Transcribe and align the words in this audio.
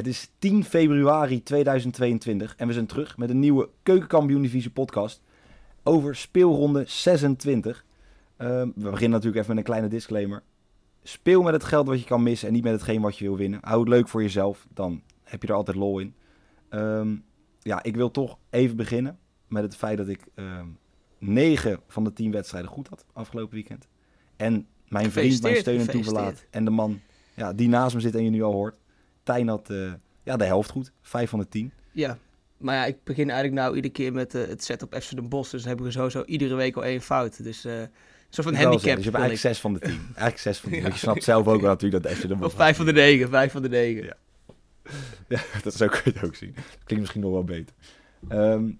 Het 0.00 0.08
is 0.08 0.30
10 0.38 0.64
februari 0.64 1.42
2022 1.42 2.54
en 2.56 2.66
we 2.66 2.72
zijn 2.72 2.86
terug 2.86 3.16
met 3.16 3.30
een 3.30 3.38
nieuwe 3.38 3.68
Keukenkampioen 3.82 4.42
Divisie 4.42 4.70
podcast 4.70 5.22
over 5.82 6.16
speelronde 6.16 6.84
26. 6.86 7.84
Ehm, 8.36 8.68
we 8.74 8.90
beginnen 8.90 9.10
natuurlijk 9.10 9.36
even 9.36 9.48
met 9.48 9.56
een 9.56 9.72
kleine 9.72 9.88
disclaimer. 9.88 10.42
Speel 11.02 11.42
met 11.42 11.52
het 11.52 11.64
geld 11.64 11.86
wat 11.86 12.00
je 12.00 12.06
kan 12.06 12.22
missen 12.22 12.48
en 12.48 12.54
niet 12.54 12.62
met 12.62 12.72
hetgeen 12.72 13.00
wat 13.00 13.18
je 13.18 13.24
wil 13.24 13.36
winnen. 13.36 13.58
Hou 13.62 13.80
het 13.80 13.88
leuk 13.88 14.08
voor 14.08 14.22
jezelf, 14.22 14.66
dan 14.74 15.02
heb 15.22 15.42
je 15.42 15.48
er 15.48 15.54
altijd 15.54 15.76
lol 15.76 15.98
in. 15.98 16.14
Ehm, 16.68 17.16
ja, 17.58 17.82
ik 17.82 17.96
wil 17.96 18.10
toch 18.10 18.38
even 18.50 18.76
beginnen 18.76 19.18
met 19.48 19.62
het 19.62 19.76
feit 19.76 19.96
dat 19.96 20.08
ik 20.08 20.26
ehm 20.34 20.66
9 21.18 21.80
van 21.88 22.04
de 22.04 22.12
10 22.12 22.30
wedstrijden 22.30 22.70
goed 22.70 22.88
had 22.88 23.04
afgelopen 23.12 23.54
weekend. 23.54 23.88
En 24.36 24.66
mijn 24.88 25.10
vriend, 25.10 25.42
mijn 25.42 25.56
steun 25.56 25.80
en 25.80 25.90
toeverlaat 25.90 26.44
en 26.50 26.64
de 26.64 26.70
man 26.70 27.00
ja, 27.34 27.52
die 27.52 27.68
naast 27.68 27.94
me 27.94 28.00
zit 28.00 28.14
en 28.14 28.24
je 28.24 28.30
nu 28.30 28.42
al 28.42 28.52
hoort. 28.52 28.74
Tijn 29.22 29.48
had 29.48 29.70
eh, 29.70 29.92
ja, 30.22 30.36
de 30.36 30.44
helft 30.44 30.70
goed, 30.70 30.92
5 31.02 31.30
van 31.30 31.38
de 31.38 31.48
10. 31.48 31.72
Ja, 31.92 32.18
maar 32.56 32.74
ja, 32.74 32.84
ik 32.84 33.04
begin 33.04 33.30
eigenlijk 33.30 33.60
nou 33.60 33.74
iedere 33.74 33.94
keer 33.94 34.12
met 34.12 34.34
eh, 34.34 34.46
het 34.48 34.64
set 34.64 34.82
op 34.82 34.94
FC 35.02 35.14
Den 35.14 35.28
Bosch. 35.28 35.50
Dus 35.50 35.60
dan 35.60 35.68
hebben 35.68 35.86
we 35.86 35.92
sowieso 35.92 36.22
iedere 36.24 36.54
week 36.54 36.76
al 36.76 36.84
één 36.84 37.00
fout. 37.00 37.42
Dus 37.44 37.64
eh 37.64 37.82
zo 38.28 38.42
van 38.42 38.52
Ik 38.52 38.58
wil 38.58 38.68
handicap. 38.68 38.96
zeggen, 38.96 38.96
Dus 38.96 39.04
je 39.04 39.10
hebt 39.10 39.22
eigenlijk 39.22 39.40
6 39.40 39.60
van 39.60 39.72
de 39.72 39.78
10. 39.78 39.90
Eigenlijk 40.06 40.38
6 40.38 40.58
van 40.58 40.70
de 40.70 40.74
10. 40.74 40.82
Want 40.82 40.94
je 40.94 41.00
snapt 41.00 41.24
zelf 41.24 41.46
ook 41.46 41.60
wel 41.60 41.70
natuurlijk 41.70 42.02
dat 42.02 42.12
FC 42.12 42.28
de 42.28 42.36
Of 42.40 42.54
vijf 42.54 42.76
van 42.76 42.86
de 42.86 42.92
negen, 42.92 43.28
vijf 43.28 43.52
van 43.52 43.62
de 43.62 43.68
negen. 43.68 44.04
Ja. 44.04 44.16
Ja, 45.28 45.40
dat 45.62 45.74
zo 45.74 45.86
kun 45.86 46.00
je 46.04 46.10
het 46.10 46.24
ook 46.24 46.34
zien. 46.34 46.54
Klinkt 46.84 46.98
misschien 46.98 47.20
nog 47.20 47.32
wel 47.32 47.44
beter. 47.44 47.74
Ehm, 48.28 48.70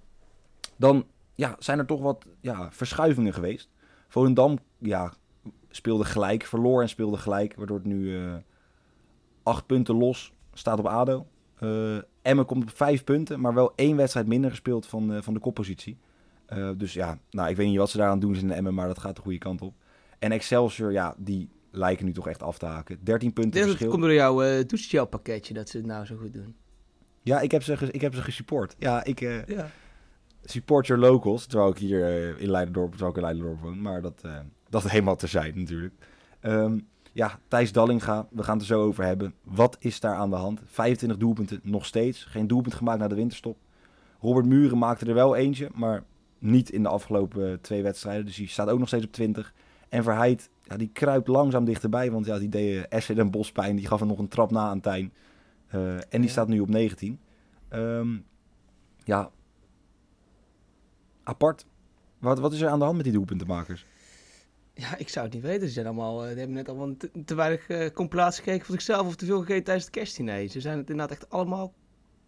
dan 0.77 1.07
ja, 1.35 1.57
zijn 1.59 1.79
er 1.79 1.87
toch 1.87 2.01
wat 2.01 2.27
ja, 2.41 2.69
verschuivingen 2.73 3.35
geweest. 3.35 3.69
Volendam 4.09 4.59
ja, 4.79 5.13
speelde 5.71 6.05
gelijk, 6.05 6.45
verloor 6.45 6.83
en 6.83 6.89
speelde 6.89 7.17
gelijk. 7.17 7.55
Waardoor 7.55 7.77
het 7.77 7.87
nu 7.87 8.17
eh 8.17 8.35
acht 9.51 9.67
punten 9.67 9.95
los 9.97 10.33
staat 10.53 10.79
op 10.79 10.87
ADO. 10.87 11.27
Eh 11.59 11.97
Emmen 12.23 12.45
komt 12.47 12.63
op 12.63 12.77
vijf 12.77 13.05
punten, 13.05 13.41
maar 13.41 13.55
wel 13.55 13.73
één 13.75 13.97
wedstrijd 13.97 14.27
minder 14.27 14.51
gespeeld 14.51 14.87
van, 14.87 15.13
eh, 15.13 15.23
van 15.23 15.35
de 15.35 15.41
koppositie. 15.41 15.99
Eh, 16.47 16.71
dus 16.77 16.93
ja, 16.93 17.19
nou, 17.31 17.51
ik 17.51 17.57
weet 17.57 17.67
niet 17.67 17.77
wat 17.77 17.91
ze 17.91 17.97
daaraan 17.97 18.19
doen 18.19 18.35
in 18.35 18.49
de 18.49 18.55
Emmen, 18.55 18.75
maar 18.75 18.87
dat 18.87 18.99
gaat 18.99 19.17
de 19.17 19.23
goede 19.23 19.39
kant 19.39 19.63
op. 19.63 19.75
En 20.19 20.33
Excelsior, 20.33 20.93
ja, 20.93 21.15
die 21.19 21.49
lijken 21.71 22.05
nu 22.07 22.13
toch 22.13 22.29
echt 22.29 22.43
af 22.43 22.59
te 22.59 22.67
haken. 22.67 22.99
13 23.03 23.33
punten 23.33 23.53
Dit 23.61 23.65
verschil. 23.69 23.91
komt 23.91 24.03
door 24.03 24.13
jouw 24.13 24.45
uh, 24.45 25.03
pakketje 25.11 25.55
dat 25.55 25.69
ze 25.69 25.77
het 25.77 25.87
nou 25.87 26.05
zo 26.07 26.17
goed 26.17 26.33
doen. 26.33 26.55
Ja, 27.23 27.41
ik 27.41 27.51
heb 27.51 27.63
ze, 27.63 27.73
ik 27.91 28.01
heb 28.01 28.15
ze 28.15 28.23
gesupport. 28.23 28.75
Ja, 28.79 29.05
ik 29.05 29.21
Ja. 29.21 29.71
support 30.45 30.87
your 30.87 31.03
locals. 31.03 31.47
Terwijl 31.47 31.71
ik 31.71 31.79
hier 31.79 32.39
in 32.39 32.51
Leiderdorp, 32.51 32.91
terwijl 32.91 33.11
ik 33.11 33.17
in 33.17 33.23
Leiderdorp 33.23 33.61
woon. 33.61 33.83
Maar 33.83 34.03
dat, 34.03 34.25
dat 34.69 34.83
helemaal 34.91 35.17
terzijde 35.17 35.59
natuurlijk. 35.59 35.95
Ehm, 36.41 36.79
ja, 37.13 37.39
Thijs 37.49 37.73
Dallinga, 37.73 38.27
we 38.31 38.43
gaan 38.43 38.53
het 38.59 38.63
er 38.63 38.75
zo 38.75 38.83
over 38.83 39.05
hebben. 39.05 39.35
Wat 39.43 39.77
is 39.81 40.01
daar 40.01 40.15
aan 40.15 40.31
de 40.31 40.37
hand? 40.37 40.61
25 40.67 41.19
doelpunten 41.19 41.61
nog 41.63 41.87
steeds. 41.87 42.25
Geen 42.25 42.47
doelpunt 42.47 42.75
gemaakt 42.75 42.99
na 42.99 43.09
de 43.09 43.15
winterstop. 43.15 43.57
Robert 44.21 44.47
Muren 44.47 44.79
maakte 44.79 45.07
er 45.07 45.15
wel 45.15 45.37
eentje, 45.37 45.69
maar 45.75 46.05
niet 46.39 46.71
in 46.71 46.83
de 46.83 46.89
afgelopen 46.89 47.51
eh, 47.51 47.59
twee 47.61 47.83
wedstrijden. 47.83 48.25
Dus 48.25 48.37
die 48.37 48.49
staat 48.49 48.69
ook 48.69 48.79
nog 48.79 48.89
steeds 48.89 49.05
op 49.05 49.13
20. 49.13 49.55
En 49.89 50.03
Verheid, 50.03 50.51
ja, 50.63 50.77
die 50.77 50.91
kruipt 50.93 51.29
langzaam 51.29 51.65
dichterbij. 51.65 52.11
Want 52.11 52.27
ja, 52.27 52.39
die 52.39 52.49
deed 52.49 52.87
eh, 52.89 53.01
SC 53.01 53.15
Den 53.15 53.31
Bosch 53.31 53.53
pijn. 53.53 53.77
Die 53.77 53.87
gaf 53.87 54.01
er 54.01 54.07
nog 54.07 54.19
een 54.19 54.29
trap 54.29 54.51
na 54.51 54.69
aan 54.69 54.81
Tijn. 54.81 55.13
Eh, 55.67 55.95
en 55.95 56.03
die 56.11 56.21
Ja. 56.23 56.29
staat 56.29 56.49
nu 56.49 56.61
op 56.61 56.69
19. 56.69 57.19
Ehm, 57.69 58.17
ja, 59.05 59.31
apart. 61.23 61.67
Wat, 62.19 62.39
wat 62.39 62.53
is 62.53 62.61
er 62.61 62.69
aan 62.69 62.79
de 62.79 62.85
hand 62.85 62.97
met 62.97 63.05
die 63.05 63.15
doelpuntenmakers? 63.15 63.87
Ja, 64.81 64.97
ik 64.99 65.09
zou 65.09 65.25
het 65.25 65.35
niet 65.35 65.43
weten. 65.43 65.67
Ze 65.67 65.73
zijn 65.73 65.87
allemaal, 65.87 66.21
eh, 66.23 66.29
die 66.29 66.39
hebben 66.39 66.57
net 66.57 66.69
allemaal 66.69 66.97
te, 66.97 67.11
te 67.25 67.35
weinig 67.35 67.69
eh 67.69 67.91
compilatie 67.95 68.43
gekeken 68.43 68.67
voor 68.67 68.75
zichzelf 68.75 69.07
of 69.07 69.17
te 69.17 69.25
veel 69.27 69.39
gegeten 69.41 69.65
tijdens 69.65 69.85
het 69.87 69.95
kerstdiner. 69.95 70.49
Ze 70.49 70.61
zijn 70.61 70.79
het 70.79 70.91
inderdaad 70.91 71.17
echt 71.19 71.31
allemaal, 71.31 71.73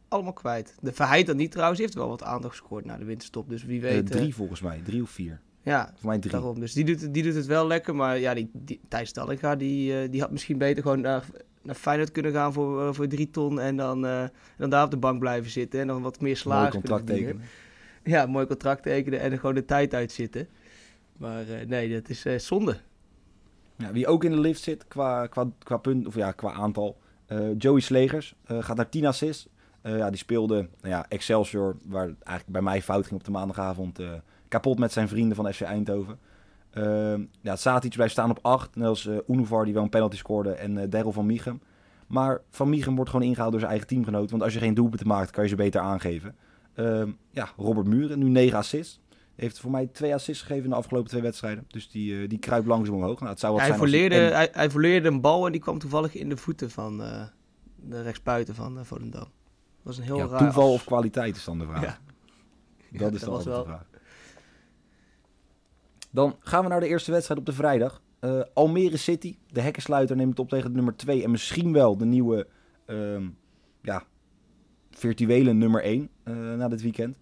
allemaal 0.08 0.32
kwijt. 0.32 0.74
De 0.80 0.92
Verheid 0.92 1.26
dan 1.26 1.36
niet 1.36 1.50
trouwens, 1.50 1.80
heeft 1.80 1.94
wel 1.94 2.08
wat 2.08 2.22
aandacht 2.22 2.56
gescoord 2.58 2.84
na 2.84 2.96
de 2.98 3.04
winterstop. 3.04 3.48
Dus 3.48 3.64
wie 3.64 3.86
Eh, 3.86 3.92
weet. 3.92 4.06
drie 4.10 4.34
volgens 4.34 4.60
mij, 4.60 4.80
drie 4.84 5.02
of 5.02 5.10
vier. 5.10 5.40
ja, 5.62 5.92
Voor 5.96 6.08
mij 6.08 6.18
drie. 6.18 6.32
Daarom, 6.32 6.60
dus 6.60 6.72
die 6.72 6.84
doet, 6.84 7.00
het- 7.00 7.14
die 7.14 7.22
doet 7.22 7.34
het 7.34 7.46
wel 7.46 7.66
lekker. 7.66 7.94
Maar 7.94 8.18
ja, 8.18 8.34
die, 8.34 8.50
die, 8.52 8.80
Thijs 8.88 9.12
Dallinga, 9.12 9.56
die, 9.56 10.08
die 10.08 10.20
had 10.20 10.30
misschien 10.30 10.58
beter 10.58 10.82
gewoon 10.82 11.00
naar, 11.00 11.24
naar 11.62 11.74
Feyenoord 11.74 12.10
kunnen 12.10 12.32
gaan 12.32 12.52
voor, 12.52 12.94
voor 12.94 13.06
drie 13.06 13.30
ton. 13.30 13.60
En 13.60 13.76
dan, 13.76 14.06
en 14.06 14.30
dan 14.56 14.70
daar 14.70 14.84
op 14.84 14.90
de 14.90 14.96
bank 14.96 15.18
blijven 15.18 15.50
zitten. 15.50 15.80
En 15.80 15.86
dan 15.86 16.02
wat 16.02 16.14
meer 16.20 16.22
Mooi 16.22 16.34
salaris 16.36 16.72
contract 16.72 17.06
tekenen. 17.06 17.40
Ja, 18.04 18.26
mooi 18.26 18.46
contract 18.46 18.82
tekenen 18.82 19.20
en 19.20 19.32
er 19.32 19.38
gewoon 19.38 19.54
de 19.54 19.64
tijd 19.64 19.94
uitzitten. 19.94 20.48
Maar 21.22 21.48
eh, 21.48 21.66
nee, 21.66 21.92
dat 21.92 22.08
is 22.08 22.24
eh, 22.24 22.38
zonde. 22.38 22.76
Wie 23.92 24.06
ook 24.06 24.24
in 24.24 24.30
de 24.30 24.40
lift 24.40 24.62
zit 24.62 24.88
qua, 24.88 25.26
qua, 25.26 25.50
qua 25.58 25.76
punt, 25.76 26.06
of 26.06 26.14
ja, 26.14 26.32
qua 26.32 26.52
aantal. 26.52 26.98
eh, 27.26 27.38
Joey 27.58 27.80
Slegers 27.80 28.34
gaat 28.44 28.76
naar 28.76 28.88
10 28.88 29.06
assists. 29.06 29.48
Ja, 29.82 30.08
die 30.08 30.18
speelde 30.18 30.54
nou 30.54 30.94
ja, 30.94 31.06
Excelsior, 31.08 31.76
waar 31.84 32.04
eigenlijk 32.04 32.46
bij 32.46 32.62
mij 32.62 32.82
fout 32.82 33.06
ging 33.06 33.20
op 33.20 33.24
de 33.24 33.30
maandagavond, 33.30 34.00
kapot 34.48 34.78
met 34.78 34.92
zijn 34.92 35.08
vrienden 35.08 35.36
van 35.36 35.52
FC 35.52 35.60
Eindhoven. 35.60 36.18
Uh, 36.74 37.14
ja, 37.40 37.56
Satic 37.56 37.94
blijft 37.94 38.12
staan 38.12 38.30
op 38.30 38.38
8. 38.42 38.76
Net 38.76 38.88
als 38.88 39.06
eh 39.06 39.16
Unuvar, 39.28 39.64
die 39.64 39.74
wel 39.74 39.82
een 39.82 39.88
penalty 39.88 40.16
scoorde. 40.16 40.52
En 40.52 40.78
eh 40.78 40.90
Daryl 40.90 41.12
van 41.12 41.26
Miechem. 41.26 41.60
Maar 42.06 42.40
Van 42.50 42.68
Miechem 42.68 42.94
wordt 42.94 43.10
gewoon 43.10 43.26
ingehaald 43.26 43.50
door 43.50 43.60
zijn 43.60 43.72
eigen 43.72 43.88
teamgenoot. 43.88 44.30
Want 44.30 44.42
als 44.42 44.52
je 44.52 44.58
geen 44.58 44.74
doelpunten 44.74 45.06
maakt, 45.06 45.30
kan 45.30 45.42
je 45.42 45.48
ze 45.48 45.56
beter 45.56 45.80
aangeven. 45.80 46.36
Ehm, 46.74 47.10
ja, 47.30 47.48
Robert 47.56 47.86
Muren, 47.86 48.18
nu 48.18 48.28
9 48.28 48.58
assists. 48.58 49.00
Heeft 49.42 49.58
voor 49.60 49.70
mij 49.70 49.86
twee 49.86 50.14
assists 50.14 50.42
gegeven 50.42 50.64
in 50.64 50.70
de 50.70 50.76
afgelopen 50.76 51.08
twee 51.10 51.22
wedstrijden. 51.22 51.64
Dus 51.68 51.90
die, 51.90 52.22
eh, 52.22 52.28
die 52.28 52.38
kruipt 52.38 52.66
langzaam 52.66 52.94
omhoog. 52.94 53.18
Nou, 53.18 53.30
het 53.30 53.40
zou 53.40 53.52
wat 53.52 53.60
hij, 53.60 53.70
zijn 53.70 53.80
volleerde, 53.80 54.14
hij, 54.16 54.48
hij 54.52 54.70
volleerde 54.70 55.08
een 55.08 55.20
bal 55.20 55.46
en 55.46 55.52
die 55.52 55.60
kwam 55.60 55.78
toevallig 55.78 56.14
in 56.14 56.28
de 56.28 56.36
voeten 56.36 56.70
van 56.70 57.02
eh, 57.02 57.22
de 57.76 58.02
rechtsbuiten 58.02 58.54
van 58.54 58.78
eh, 58.78 58.84
Volendam. 58.84 59.20
Dat 59.20 59.30
was 59.82 59.98
een 59.98 60.04
heel 60.04 60.16
ja, 60.16 60.26
raar... 60.26 60.38
toeval 60.38 60.66
af- 60.68 60.74
of 60.74 60.84
kwaliteit 60.84 61.36
is 61.36 61.44
dan 61.44 61.58
de 61.58 61.64
vraag. 61.64 61.82
Ja. 61.82 61.98
Dat 62.90 63.00
Ja, 63.00 63.06
is 63.06 63.10
dat 63.12 63.20
dan 63.20 63.28
altijd 63.28 63.54
wel- 63.54 63.64
de 63.64 63.68
vraag. 63.68 63.86
Dan 66.10 66.36
gaan 66.40 66.62
we 66.62 66.68
naar 66.68 66.80
de 66.80 66.86
eerste 66.88 67.10
wedstrijd 67.10 67.40
op 67.40 67.46
de 67.46 67.52
vrijdag. 67.52 68.02
Eh, 68.18 68.40
Almere 68.54 68.96
City, 68.96 69.36
de 69.48 69.60
hekkensluiter, 69.60 70.16
neemt 70.16 70.30
het 70.30 70.38
op 70.38 70.48
tegen 70.48 70.68
de 70.68 70.74
nummer 70.76 70.96
2. 70.96 71.22
En 71.24 71.30
misschien 71.30 71.72
wel 71.72 71.96
de 71.96 72.04
nieuwe 72.04 72.46
ehm, 72.86 73.28
ja, 73.82 74.04
virtuele 74.90 75.52
nummer 75.52 75.82
1 75.82 76.08
na 76.56 76.68
dit 76.68 76.82
weekend. 76.82 77.18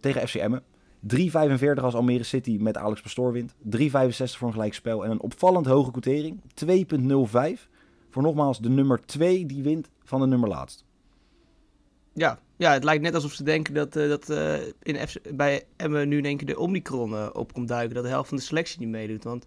Tegen 0.00 0.28
FC 0.28 0.34
Emmen. 0.34 0.62
3,45 1.02 1.82
als 1.82 1.94
Almere 1.94 2.22
City 2.22 2.56
met 2.60 2.76
Alex 2.76 3.00
Pastoor 3.00 3.32
wint. 3.32 3.54
3,65 3.54 3.58
voor 3.90 4.46
een 4.46 4.52
gelijkspel. 4.52 5.04
En 5.04 5.10
een 5.10 5.20
opvallend 5.20 5.66
hoge 5.66 5.90
quotering. 5.90 6.40
2,05 6.64 7.68
voor 8.10 8.22
nogmaals 8.22 8.60
de 8.60 8.68
nummer 8.68 9.00
2 9.06 9.46
die 9.46 9.62
wint 9.62 9.88
van 10.04 10.20
de 10.20 10.26
nummer 10.26 10.48
laatst. 10.48 10.84
Ja, 12.12 12.38
ja, 12.56 12.72
het 12.72 12.84
lijkt 12.84 13.02
net 13.02 13.14
alsof 13.14 13.32
ze 13.32 13.42
denken 13.42 13.74
dat, 13.74 13.96
eh, 13.96 14.08
dat 14.08 14.30
eh, 14.30 14.58
in 14.82 14.98
bij 15.34 15.64
Emmen 15.76 16.08
nu 16.08 16.18
in 16.18 16.24
één 16.24 16.36
keer 16.36 16.46
de 16.46 16.58
Omicron 16.58 17.14
eh, 17.14 17.28
op 17.32 17.52
komt 17.52 17.68
duiken. 17.68 17.94
Dat 17.94 18.04
de 18.04 18.10
helft 18.10 18.28
van 18.28 18.36
de 18.36 18.42
selectie 18.42 18.80
niet 18.80 18.88
meedoet. 18.88 19.24
Want 19.24 19.46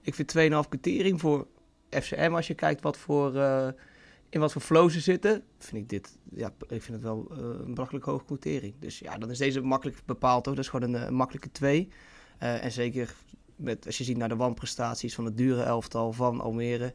ik 0.00 0.14
vind 0.14 0.28
2,5 0.28 0.68
kwartering 0.68 1.20
voor 1.20 1.46
FCM, 1.90 2.32
als 2.34 2.46
je 2.46 2.54
kijkt 2.54 2.82
wat 2.82 2.96
voor, 2.96 3.32
in 4.28 4.40
wat 4.40 4.52
voor 4.52 4.62
flow 4.62 4.90
ze 4.90 5.00
zitten, 5.00 5.42
vind 5.58 5.82
ik 5.82 5.88
dit, 5.88 6.18
ja, 6.30 6.52
ik 6.68 6.82
vind 6.82 6.88
het 6.88 7.02
wel 7.02 7.26
eh, 7.30 7.38
een 7.38 7.74
belachelijk 7.74 8.04
hoge 8.04 8.24
quotering. 8.24 8.74
Dus 8.78 8.98
ja, 8.98 9.18
dan 9.18 9.30
is 9.30 9.38
deze 9.38 9.60
makkelijk 9.60 10.02
bepaald 10.04 10.46
hoor. 10.46 10.54
Dat 10.54 10.64
is 10.64 10.70
gewoon 10.70 10.94
een, 10.94 11.02
eh, 11.02 11.10
makkelijke 11.10 11.50
2. 11.50 11.88
Eh, 12.38 12.64
en 12.64 12.72
zeker 12.72 13.14
met, 13.56 13.86
als 13.86 13.98
je 13.98 14.04
ziet 14.04 14.16
naar 14.16 14.28
de 14.28 14.36
wanprestaties 14.36 15.14
van 15.14 15.24
het 15.24 15.36
dure 15.36 15.62
elftal 15.62 16.12
van 16.12 16.40
Almere, 16.40 16.94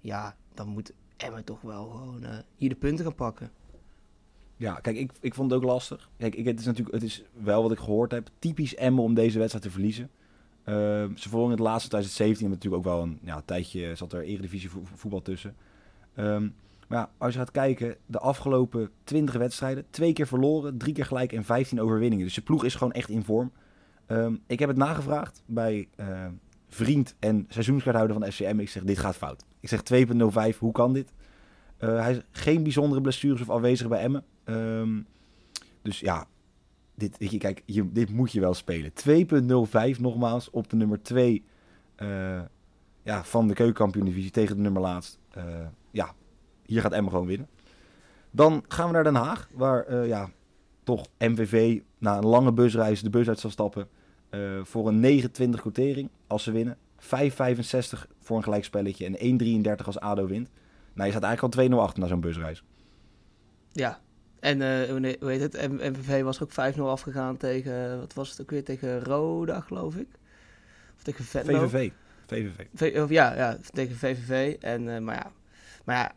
ja, 0.00 0.36
dan 0.54 0.68
moet 0.68 0.92
Emmen 1.16 1.44
toch 1.44 1.60
wel 1.60 1.88
gewoon 1.88 2.24
hier 2.56 2.68
de 2.68 2.74
punten 2.74 3.04
gaan 3.04 3.14
pakken. 3.14 3.50
Ja, 4.56 4.74
kijk, 4.74 4.96
ik, 4.96 5.12
ik 5.20 5.34
vond 5.34 5.50
het 5.50 5.60
ook 5.60 5.66
lastig. 5.66 6.10
Kijk, 6.16 6.34
ik, 6.34 6.44
het 6.44 6.60
is 6.60 6.64
natuurlijk, 6.66 6.94
het 6.94 7.04
is 7.04 7.22
wel 7.32 7.62
wat 7.62 7.72
ik 7.72 7.78
gehoord 7.78 8.10
heb. 8.10 8.30
Typisch 8.38 8.74
Emmen 8.74 9.04
om 9.04 9.14
deze 9.14 9.38
wedstrijd 9.38 9.64
te 9.64 9.70
verliezen. 9.70 10.10
Ehm, 10.64 11.16
ze 11.16 11.28
verloren 11.28 11.50
het 11.50 11.60
laatste 11.60 11.88
2017. 11.88 12.44
En 12.46 12.52
natuurlijk 12.52 12.86
ook 12.86 12.92
wel 12.94 13.02
een 13.02 13.18
ja, 13.22 13.42
tijdje 13.44 13.94
zat 13.94 14.12
er 14.12 14.22
eredivisie 14.22 14.70
vo- 14.70 14.82
voetbal 14.94 15.22
tussen. 15.22 15.56
Ehm, 16.14 16.48
maar 16.88 16.98
ja, 16.98 17.10
als 17.18 17.32
je 17.32 17.38
gaat 17.38 17.50
kijken, 17.50 17.96
de 18.06 18.18
afgelopen 18.18 18.90
20 19.04 19.34
wedstrijden, 19.34 19.84
twee 19.90 20.12
keer 20.12 20.26
verloren, 20.26 20.78
drie 20.78 20.94
keer 20.94 21.04
gelijk 21.04 21.32
en 21.32 21.44
15 21.44 21.80
overwinningen. 21.80 22.24
Dus 22.24 22.34
de 22.34 22.40
ploeg 22.40 22.64
is 22.64 22.74
gewoon 22.74 22.92
echt 22.92 23.08
in 23.08 23.24
vorm. 23.24 23.52
Ehm, 24.06 24.36
ik 24.46 24.58
heb 24.58 24.68
het 24.68 24.78
nagevraagd 24.78 25.42
bij 25.46 25.88
eh, 25.96 26.26
vriend 26.68 27.14
en 27.18 27.46
seizoenskaarthouder 27.48 28.16
van 28.16 28.32
FCM. 28.32 28.58
Ik 28.58 28.68
zeg, 28.68 28.84
dit 28.84 28.98
gaat 28.98 29.16
fout. 29.16 29.44
Ik 29.60 29.68
zeg 29.68 29.82
2.05, 29.82 30.58
hoe 30.58 30.72
kan 30.72 30.92
dit? 30.92 31.12
Eh, 31.76 32.00
hij 32.00 32.10
is 32.12 32.20
geen 32.30 32.62
bijzondere 32.62 33.00
blessures 33.00 33.40
of 33.40 33.50
afwezig 33.50 33.88
bij 33.88 34.00
Emmen. 34.00 34.24
Ehm, 34.44 35.00
dus 35.82 36.00
ja, 36.00 36.26
dit, 36.94 37.38
kijk, 37.38 37.62
dit 37.66 38.10
moet 38.10 38.32
je 38.32 38.40
wel 38.40 38.54
spelen. 38.54 38.92
2.05 38.92 40.00
nogmaals 40.00 40.50
op 40.50 40.70
de 40.70 40.76
nummer 40.76 41.02
2 41.02 41.44
eh, 41.96 42.40
ja, 43.02 43.24
van 43.24 43.48
de 43.48 43.54
keukenkampioen-divisie 43.54 44.30
tegen 44.30 44.56
de 44.56 44.62
nummer 44.62 44.82
laatst. 44.82 45.18
Eh, 45.30 45.44
ja, 45.90 46.14
hier 46.66 46.80
gaat 46.80 46.92
Emmen 46.92 47.12
gewoon 47.12 47.26
winnen. 47.26 47.48
Dan 48.30 48.64
gaan 48.68 48.86
we 48.86 48.92
naar 48.92 49.04
Den 49.04 49.14
Haag, 49.14 49.48
waar 49.52 49.84
eh, 49.84 50.06
ja, 50.06 50.30
toch 50.82 51.06
MVV 51.18 51.80
na 51.98 52.16
een 52.16 52.26
lange 52.26 52.52
busreis 52.52 53.02
de 53.02 53.10
bus 53.10 53.28
uit 53.28 53.38
zal 53.38 53.50
stappen. 53.50 53.88
eh, 54.30 54.40
voor 54.62 54.88
een 54.88 55.00
29 55.00 55.60
quotering 55.60 56.10
als 56.26 56.42
ze 56.42 56.52
winnen. 56.52 56.76
5,65 56.98 58.06
voor 58.20 58.36
een 58.36 58.42
gelijkspelletje 58.42 59.04
en 59.06 59.16
1,33 59.78 59.86
als 59.86 60.00
ADO 60.00 60.26
wint. 60.26 60.48
Nou, 60.92 61.06
je 61.06 61.16
staat 61.16 61.28
eigenlijk 61.28 61.56
al 61.56 61.68
2-0 61.68 61.80
achter 61.82 62.00
na 62.00 62.06
zo'n 62.06 62.20
busreis. 62.20 62.62
Ja. 63.72 64.00
En 64.40 64.60
uh, 64.60 65.14
hoe 65.20 65.30
heet 65.30 65.40
het? 65.40 65.68
MVV 65.70 66.22
was 66.22 66.42
ook 66.42 66.50
5-0 66.76 66.80
afgegaan 66.80 67.36
tegen, 67.36 67.98
wat 67.98 68.14
was 68.14 68.30
het 68.30 68.40
ook 68.40 68.50
weer, 68.50 68.64
tegen 68.64 69.04
Roda, 69.04 69.60
geloof 69.60 69.96
ik. 69.96 70.08
Of 70.96 71.02
tegen 71.02 71.24
Venlo. 71.24 71.68
VVV. 71.68 71.90
VVV. 72.30 73.02
Of 73.02 73.10
ja, 73.10 73.34
ja, 73.34 73.58
tegen 73.72 73.96
VVV. 73.96 74.56
En, 74.60 74.82
uh, 74.82 74.98
maar, 74.98 75.14
ja, 75.14 75.32
maar 75.84 75.96
ja, 75.96 76.12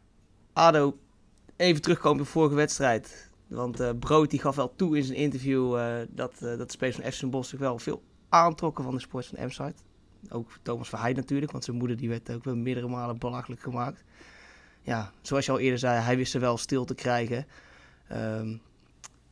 ADO, 0.53 0.97
even 1.55 1.81
terugkomen 1.81 2.19
op 2.19 2.25
de 2.25 2.31
vorige 2.31 2.55
wedstrijd. 2.55 3.31
Want 3.47 3.81
uh, 3.81 3.89
Brood 3.99 4.29
die 4.29 4.39
gaf 4.39 4.55
wel 4.55 4.75
toe 4.75 4.97
in 4.97 5.03
zijn 5.03 5.17
interview 5.17 5.77
uh, 5.77 5.95
dat, 6.09 6.33
dat 6.39 6.57
de 6.57 6.71
spelers 6.71 6.95
van 6.95 7.11
FC 7.11 7.29
Bos 7.29 7.49
zich 7.49 7.59
wel 7.59 7.79
veel 7.79 8.03
aantrokken 8.29 8.83
van 8.83 8.93
de 8.93 8.99
sport 8.99 9.25
van 9.25 9.45
M-site. 9.45 9.81
Ook 10.29 10.51
Thomas 10.61 10.89
Verheij 10.89 11.13
natuurlijk, 11.13 11.51
want 11.51 11.63
zijn 11.63 11.77
moeder 11.77 11.97
die 11.97 12.09
werd 12.09 12.31
ook 12.31 12.43
wel 12.43 12.55
meerdere 12.55 12.87
malen 12.87 13.17
belachelijk 13.17 13.61
gemaakt. 13.61 14.03
Ja, 14.81 15.11
zoals 15.21 15.45
je 15.45 15.51
al 15.51 15.59
eerder 15.59 15.79
zei, 15.79 16.01
hij 16.01 16.17
wist 16.17 16.31
ze 16.31 16.39
wel 16.39 16.57
stil 16.57 16.85
te 16.85 16.95
krijgen. 16.95 17.45
Um, 18.11 18.61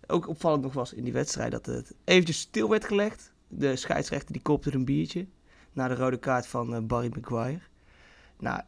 ook 0.07 0.27
opvallend 0.27 0.63
nog 0.63 0.74
was 0.74 0.94
in 0.94 1.04
die 1.04 1.13
wedstrijd 1.13 1.51
dat 1.51 1.66
het 1.66 1.94
eventjes 2.04 2.39
stil 2.39 2.69
werd 2.69 2.86
gelegd. 2.86 3.34
De 3.48 3.75
scheidsrechter 3.75 4.34
die 4.34 4.42
kopte 4.42 4.74
een 4.74 4.86
biertje 4.86 5.27
na 5.73 5.88
de 5.88 5.95
rode 5.95 6.18
kaart 6.18 6.47
van 6.47 6.88
Barry 6.88 7.12
Maguire. 7.15 7.62
Nou, 8.39 8.62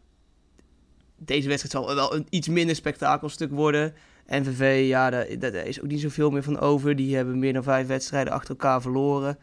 deze 1.17 1.47
wedstrijd 1.47 1.85
zal 1.85 1.95
wel 1.95 2.15
een 2.15 2.27
iets 2.29 2.47
minder 2.47 2.75
spektakelstuk 2.75 3.51
worden. 3.51 3.93
NVV, 4.27 4.87
ja, 4.87 5.09
daar, 5.09 5.55
is 5.55 5.81
ook 5.81 5.87
niet 5.87 6.01
zoveel 6.01 6.29
meer 6.31 6.43
van 6.43 6.59
over. 6.59 6.95
Die 6.95 7.15
hebben 7.15 7.39
meer 7.39 7.53
dan 7.53 7.63
vijf 7.63 7.87
wedstrijden 7.87 8.33
achter 8.33 8.49
elkaar 8.49 8.81
verloren. 8.81 9.37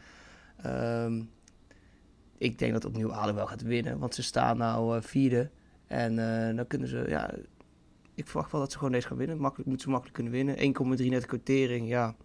Um, 0.67 1.31
ik 2.39 2.59
denk 2.59 2.73
dat 2.73 2.85
opnieuw 2.85 3.13
Aden 3.13 3.35
wel 3.35 3.47
gaat 3.47 3.63
winnen, 3.63 3.99
want 3.99 4.15
ze 4.15 4.23
staan 4.23 4.57
nou 4.57 4.97
uh, 4.97 5.03
vierde. 5.03 5.51
En 5.87 6.13
uh, 6.19 6.57
dan 6.57 6.67
kunnen 6.67 6.89
ze, 6.89 7.05
ja, 7.09 7.35
ik 8.15 8.27
verwacht 8.27 8.53
wel 8.53 8.61
dat 8.61 8.73
ze 8.73 8.79
gewoon 8.79 8.93
deze 8.93 9.07
gaan 9.07 9.17
winnen. 9.17 9.39
Makkelijk, 9.39 9.69
moeten 9.69 9.87
ze 9.87 9.93
makkelijk 9.93 10.17
kunnen 10.17 10.33
winnen. 10.33 10.99
1,3 10.99 11.07
net 11.07 11.27
quotering, 11.27 11.89
ja. 11.89 12.17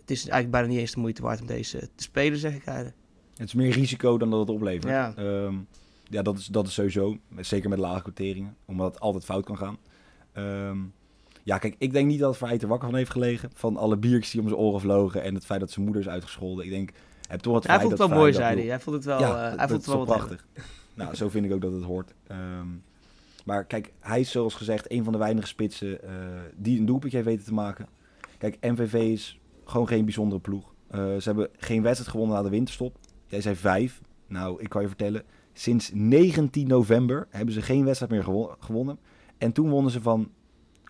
Het 0.00 0.10
is 0.10 0.20
eigenlijk 0.20 0.50
bijna 0.50 0.68
niet 0.68 0.78
eens 0.78 0.92
de 0.92 1.00
moeite 1.00 1.22
waard 1.22 1.40
om 1.40 1.46
deze 1.46 1.78
te 1.94 2.02
spelen, 2.02 2.38
zeg 2.38 2.54
ik 2.54 2.64
eigenlijk. 2.64 2.96
Het 3.38 3.48
is 3.48 3.54
meer 3.54 3.72
risico 3.72 4.18
dan 4.18 4.30
dat 4.30 4.40
het 4.40 4.50
oplevert. 4.50 4.92
Ja, 4.92 5.14
um, 5.18 5.66
ja 6.04 6.22
dat, 6.22 6.38
is, 6.38 6.46
dat 6.46 6.66
is 6.66 6.74
sowieso. 6.74 7.16
Zeker 7.40 7.68
met 7.68 7.78
lage 7.78 8.02
quoteringen, 8.02 8.56
omdat 8.64 8.92
het 8.92 9.00
altijd 9.00 9.24
fout 9.24 9.44
kan 9.44 9.56
gaan. 9.56 9.78
Um, 10.34 10.92
ja, 11.42 11.58
kijk, 11.58 11.74
ik 11.78 11.92
denk 11.92 12.06
niet 12.06 12.20
dat 12.20 12.36
Verheid 12.36 12.62
er 12.62 12.68
wakker 12.68 12.88
van 12.88 12.98
heeft 12.98 13.10
gelegen. 13.10 13.50
Van 13.54 13.76
alle 13.76 13.96
biertjes 13.96 14.30
die 14.30 14.40
om 14.40 14.48
zijn 14.48 14.60
oren 14.60 14.80
vlogen 14.80 15.22
en 15.22 15.34
het 15.34 15.44
feit 15.44 15.60
dat 15.60 15.70
zijn 15.70 15.84
moeder 15.84 16.02
is 16.02 16.08
uitgescholden. 16.08 16.64
Ik 16.64 16.70
denk, 16.70 16.90
heb 17.28 17.40
toch 17.40 17.52
wat 17.52 17.66
Hij 17.66 17.78
vond 17.78 17.90
het 17.90 17.98
wel 17.98 18.08
mooi, 18.08 18.32
zei 18.32 18.56
hij. 18.56 18.66
Hij 18.66 18.80
vond 18.80 18.96
het 18.96 19.04
wel, 19.04 19.20
ja, 19.20 19.52
uh, 19.52 19.58
hij 19.58 19.68
vond 19.68 19.86
het 19.86 19.94
wel 19.94 20.04
prachtig. 20.04 20.46
nou, 20.94 21.14
zo 21.14 21.28
vind 21.28 21.44
ik 21.44 21.52
ook 21.52 21.60
dat 21.60 21.72
het 21.72 21.82
hoort. 21.82 22.14
Um, 22.30 22.82
maar 23.44 23.64
kijk, 23.64 23.92
hij 24.00 24.20
is 24.20 24.30
zoals 24.30 24.54
gezegd 24.54 24.92
een 24.92 25.04
van 25.04 25.12
de 25.12 25.18
weinige 25.18 25.46
spitsen 25.46 25.88
uh, 26.04 26.10
die 26.56 26.78
een 26.78 26.86
doelpuntje 26.86 27.16
heeft 27.16 27.28
weten 27.28 27.46
te 27.46 27.54
maken. 27.54 27.86
Kijk, 28.38 28.56
MVV 28.60 28.94
is 28.94 29.40
gewoon 29.64 29.88
geen 29.88 30.04
bijzondere 30.04 30.40
ploeg. 30.40 30.72
Uh, 30.90 31.00
ze 31.00 31.22
hebben 31.22 31.48
geen 31.56 31.82
wedstrijd 31.82 32.10
gewonnen 32.10 32.36
na 32.36 32.42
de 32.42 32.48
winterstop. 32.48 32.96
Jij 33.28 33.40
zei 33.40 33.56
vijf. 33.56 34.00
Nou, 34.26 34.60
ik 34.62 34.68
kan 34.68 34.82
je 34.82 34.88
vertellen, 34.88 35.22
sinds 35.52 35.90
19 35.94 36.68
november 36.68 37.26
hebben 37.30 37.54
ze 37.54 37.62
geen 37.62 37.84
wedstrijd 37.84 38.12
meer 38.12 38.24
gewo 38.24 38.56
gewonnen. 38.58 38.98
En 39.38 39.52
toen 39.52 39.68
wonnen 39.68 39.92
ze 39.92 40.02
van 40.02 40.30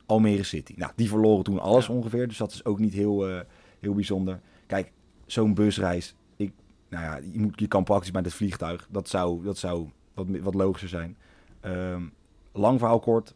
Almere 0.07 0.43
City. 0.43 0.75
Nou, 0.77 0.93
die 0.97 1.09
verloren 1.09 1.45
toen 1.45 1.59
alles 1.59 1.87
ja. 1.87 1.95
ongeveer, 1.95 2.29
dus 2.29 2.37
dat 2.37 2.53
is 2.53 2.65
ook 2.65 2.79
niet 2.79 2.93
heel, 2.93 3.31
uh, 3.31 3.41
heel 3.81 3.95
bijzonder. 3.95 4.41
Kijk, 4.67 4.93
zo'n 5.27 5.55
busreis, 5.55 6.15
ik, 6.37 6.53
nou 6.89 7.05
ja, 7.05 7.17
je, 7.33 7.41
moet, 7.41 7.61
je 7.61 7.67
kan 7.67 7.85
praktisch 7.85 8.11
met 8.11 8.25
het 8.25 8.35
vliegtuig. 8.35 8.89
Dat 8.91 9.09
zou, 9.09 9.43
dat 9.43 9.59
zou 9.59 9.89
wat, 10.15 10.27
wat 10.43 10.55
logischer 10.55 10.89
zijn. 10.89 11.17
Um, 11.63 12.13
lang 12.53 12.79
verhaal 12.79 13.01
kort, 13.01 13.35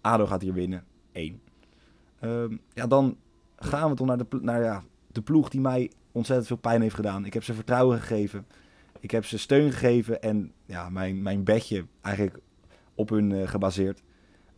ADO 0.00 0.26
gaat 0.26 0.42
hier 0.42 0.52
winnen, 0.52 0.84
1. 1.12 1.40
Um, 2.20 2.60
ja, 2.72 2.86
dan 2.86 3.16
gaan 3.56 3.90
we 3.90 3.96
toch 3.96 4.06
naar, 4.06 4.18
de, 4.18 4.26
naar 4.40 4.62
ja, 4.62 4.82
de 5.06 5.22
ploeg 5.22 5.48
die 5.48 5.60
mij 5.60 5.90
ontzettend 6.12 6.48
veel 6.48 6.56
pijn 6.56 6.82
heeft 6.82 6.94
gedaan. 6.94 7.24
Ik 7.24 7.34
heb 7.34 7.44
ze 7.44 7.54
vertrouwen 7.54 7.98
gegeven. 7.98 8.46
Ik 9.00 9.10
heb 9.10 9.24
ze 9.24 9.38
steun 9.38 9.72
gegeven 9.72 10.22
en 10.22 10.52
ja, 10.64 10.88
mijn, 10.88 11.22
mijn 11.22 11.44
bedje 11.44 11.84
eigenlijk 12.00 12.38
op 12.94 13.08
hun 13.08 13.30
uh, 13.30 13.48
gebaseerd. 13.48 14.02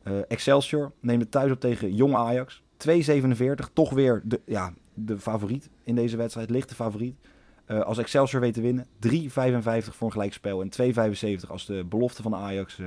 Uh, 0.05 0.19
Excelsior 0.29 0.93
neemt 1.01 1.23
het 1.23 1.31
thuis 1.31 1.51
op 1.51 1.61
tegen 1.61 1.95
Jong 1.95 2.15
Ajax. 2.15 2.63
2,47. 2.89 3.73
Toch 3.73 3.91
weer 3.91 4.23
de, 4.25 4.41
ja, 4.47 4.73
de 4.95 5.19
favoriet 5.19 5.71
in 5.85 5.95
deze 5.95 6.17
wedstrijd. 6.17 6.51
Lichte 6.51 6.75
favoriet. 6.75 7.17
Uh, 7.67 7.81
als 7.81 7.99
Excelsior 7.99 8.41
weet 8.41 8.55
te 8.55 8.61
winnen. 8.61 8.87
3,55 8.87 9.29
voor 9.91 10.07
een 10.07 10.13
gelijkspel. 10.13 10.63
En 10.63 10.71
2,75 11.43 11.49
als 11.49 11.67
de 11.67 11.85
belofte 11.85 12.23
van 12.23 12.35
Ajax 12.35 12.79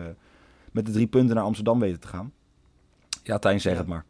met 0.71 0.85
de 0.85 0.91
drie 0.91 1.07
punten 1.07 1.35
naar 1.35 1.43
Amsterdam 1.43 1.79
weten 1.79 1.99
te 1.99 2.07
gaan. 2.07 2.33
Ja, 3.23 3.39
Tijn, 3.39 3.61
zeg 3.61 3.73
ja. 3.73 3.79
het 3.79 3.87
maar. 3.87 4.05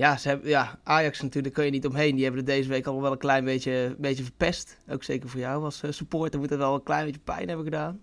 Ja, 0.00 0.16
ze 0.16 0.28
hebben, 0.28 0.48
ja, 0.48 0.78
Ajax 0.82 1.20
natuurlijk, 1.20 1.54
kun 1.54 1.64
je 1.64 1.70
niet 1.70 1.86
omheen. 1.86 2.14
Die 2.14 2.24
hebben 2.24 2.40
het 2.40 2.50
deze 2.50 2.68
week 2.68 2.86
al 2.86 3.02
wel 3.02 3.12
een 3.12 3.18
klein 3.18 3.44
beetje, 3.44 3.96
beetje 3.98 4.22
verpest. 4.22 4.78
Ook 4.88 5.02
zeker 5.02 5.28
voor 5.28 5.40
jou 5.40 5.64
als 5.64 5.82
uh, 5.82 5.90
supporter 5.90 6.40
moet 6.40 6.50
het 6.50 6.58
wel 6.58 6.74
een 6.74 6.82
klein 6.82 7.04
beetje 7.04 7.20
pijn 7.20 7.48
hebben 7.48 7.64
gedaan. 7.64 8.00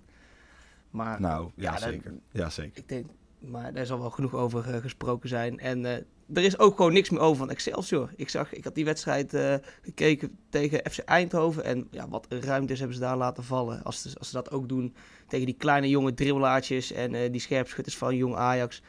Maar, 0.90 1.22
nou, 1.22 1.50
ja, 1.56 1.72
ja 1.72 1.78
zeker. 1.78 2.12
Dat, 2.12 2.22
ja, 2.32 2.50
zeker. 2.50 2.78
Ik 2.78 2.90
denk, 2.90 3.06
maar 3.40 3.74
daar 3.74 3.86
zal 3.86 4.00
wel 4.00 4.10
genoeg 4.10 4.34
over 4.34 4.68
uh, 4.70 4.76
gesproken 4.76 5.30
zijn. 5.30 5.60
En 5.60 5.80
uh, 5.80 5.92
er 6.34 6.44
is 6.44 6.60
ook 6.60 6.76
gewoon 6.76 6.94
niks 6.94 7.10
meer 7.10 7.20
over 7.20 7.38
van 7.38 7.50
Excelsior. 7.50 8.12
Ik 8.16 8.30
zag, 8.30 8.54
ik 8.54 8.64
had 8.64 8.76
die 8.76 8.86
wedstrijd 8.86 9.34
uh, 9.34 9.56
gekeken 9.82 10.38
tegen 10.50 10.92
FC 10.92 11.00
Eindhoven. 11.00 11.64
En 11.64 11.88
ja, 11.92 12.10
wat 12.10 12.26
ruimtes 12.30 12.80
hebben 12.80 12.98
ze 12.98 13.04
daar 13.04 13.18
laten 13.18 13.44
vallen. 13.44 13.84
Als, 13.84 14.02
ze, 14.02 14.18
als 14.18 14.28
ze 14.30 14.34
dat 14.34 14.52
ook 14.52 14.70
doen 14.70 14.96
tegen 15.28 15.46
die 15.46 15.58
kleine 15.58 15.90
jonge 15.90 16.14
dribbelaartjes 16.14 16.92
en 16.92 17.32
die 17.32 17.42
scherpschutters 17.42 17.98
van 17.98 18.16
jong 18.16 18.36
Ajax. 18.36 18.82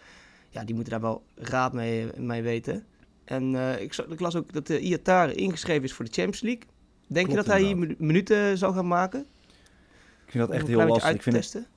Ja, 0.51 0.65
die 0.65 0.75
moeten 0.75 0.93
daar 0.93 1.03
wel 1.03 1.23
raad 1.35 1.73
mee, 1.73 2.07
mee 2.17 2.43
weten. 2.43 2.87
En 3.29 3.55
ik, 3.81 3.97
ik, 4.09 4.21
las 4.21 4.37
ook 4.37 4.53
dat 4.53 4.69
uh, 4.71 4.85
Iatare 4.85 5.35
ingeschreven 5.35 5.85
is 5.85 5.93
voor 5.93 6.05
de 6.05 6.11
Champions 6.11 6.41
League. 6.41 6.63
Denk 7.07 7.27
Klopt, 7.27 7.31
je 7.31 7.37
dat 7.37 7.47
hij 7.47 7.63
hier 7.63 7.95
minuten 7.99 8.59
zal 8.59 8.73
gaan 8.73 8.87
maken? 8.89 9.21
Ik 10.25 10.31
vind 10.31 10.47
dat 10.47 10.57
echt 10.57 10.67
heel 10.67 10.87
lastig. 10.87 11.15
Ik 11.15 11.23
vind 11.23 11.37
het, 11.37 11.69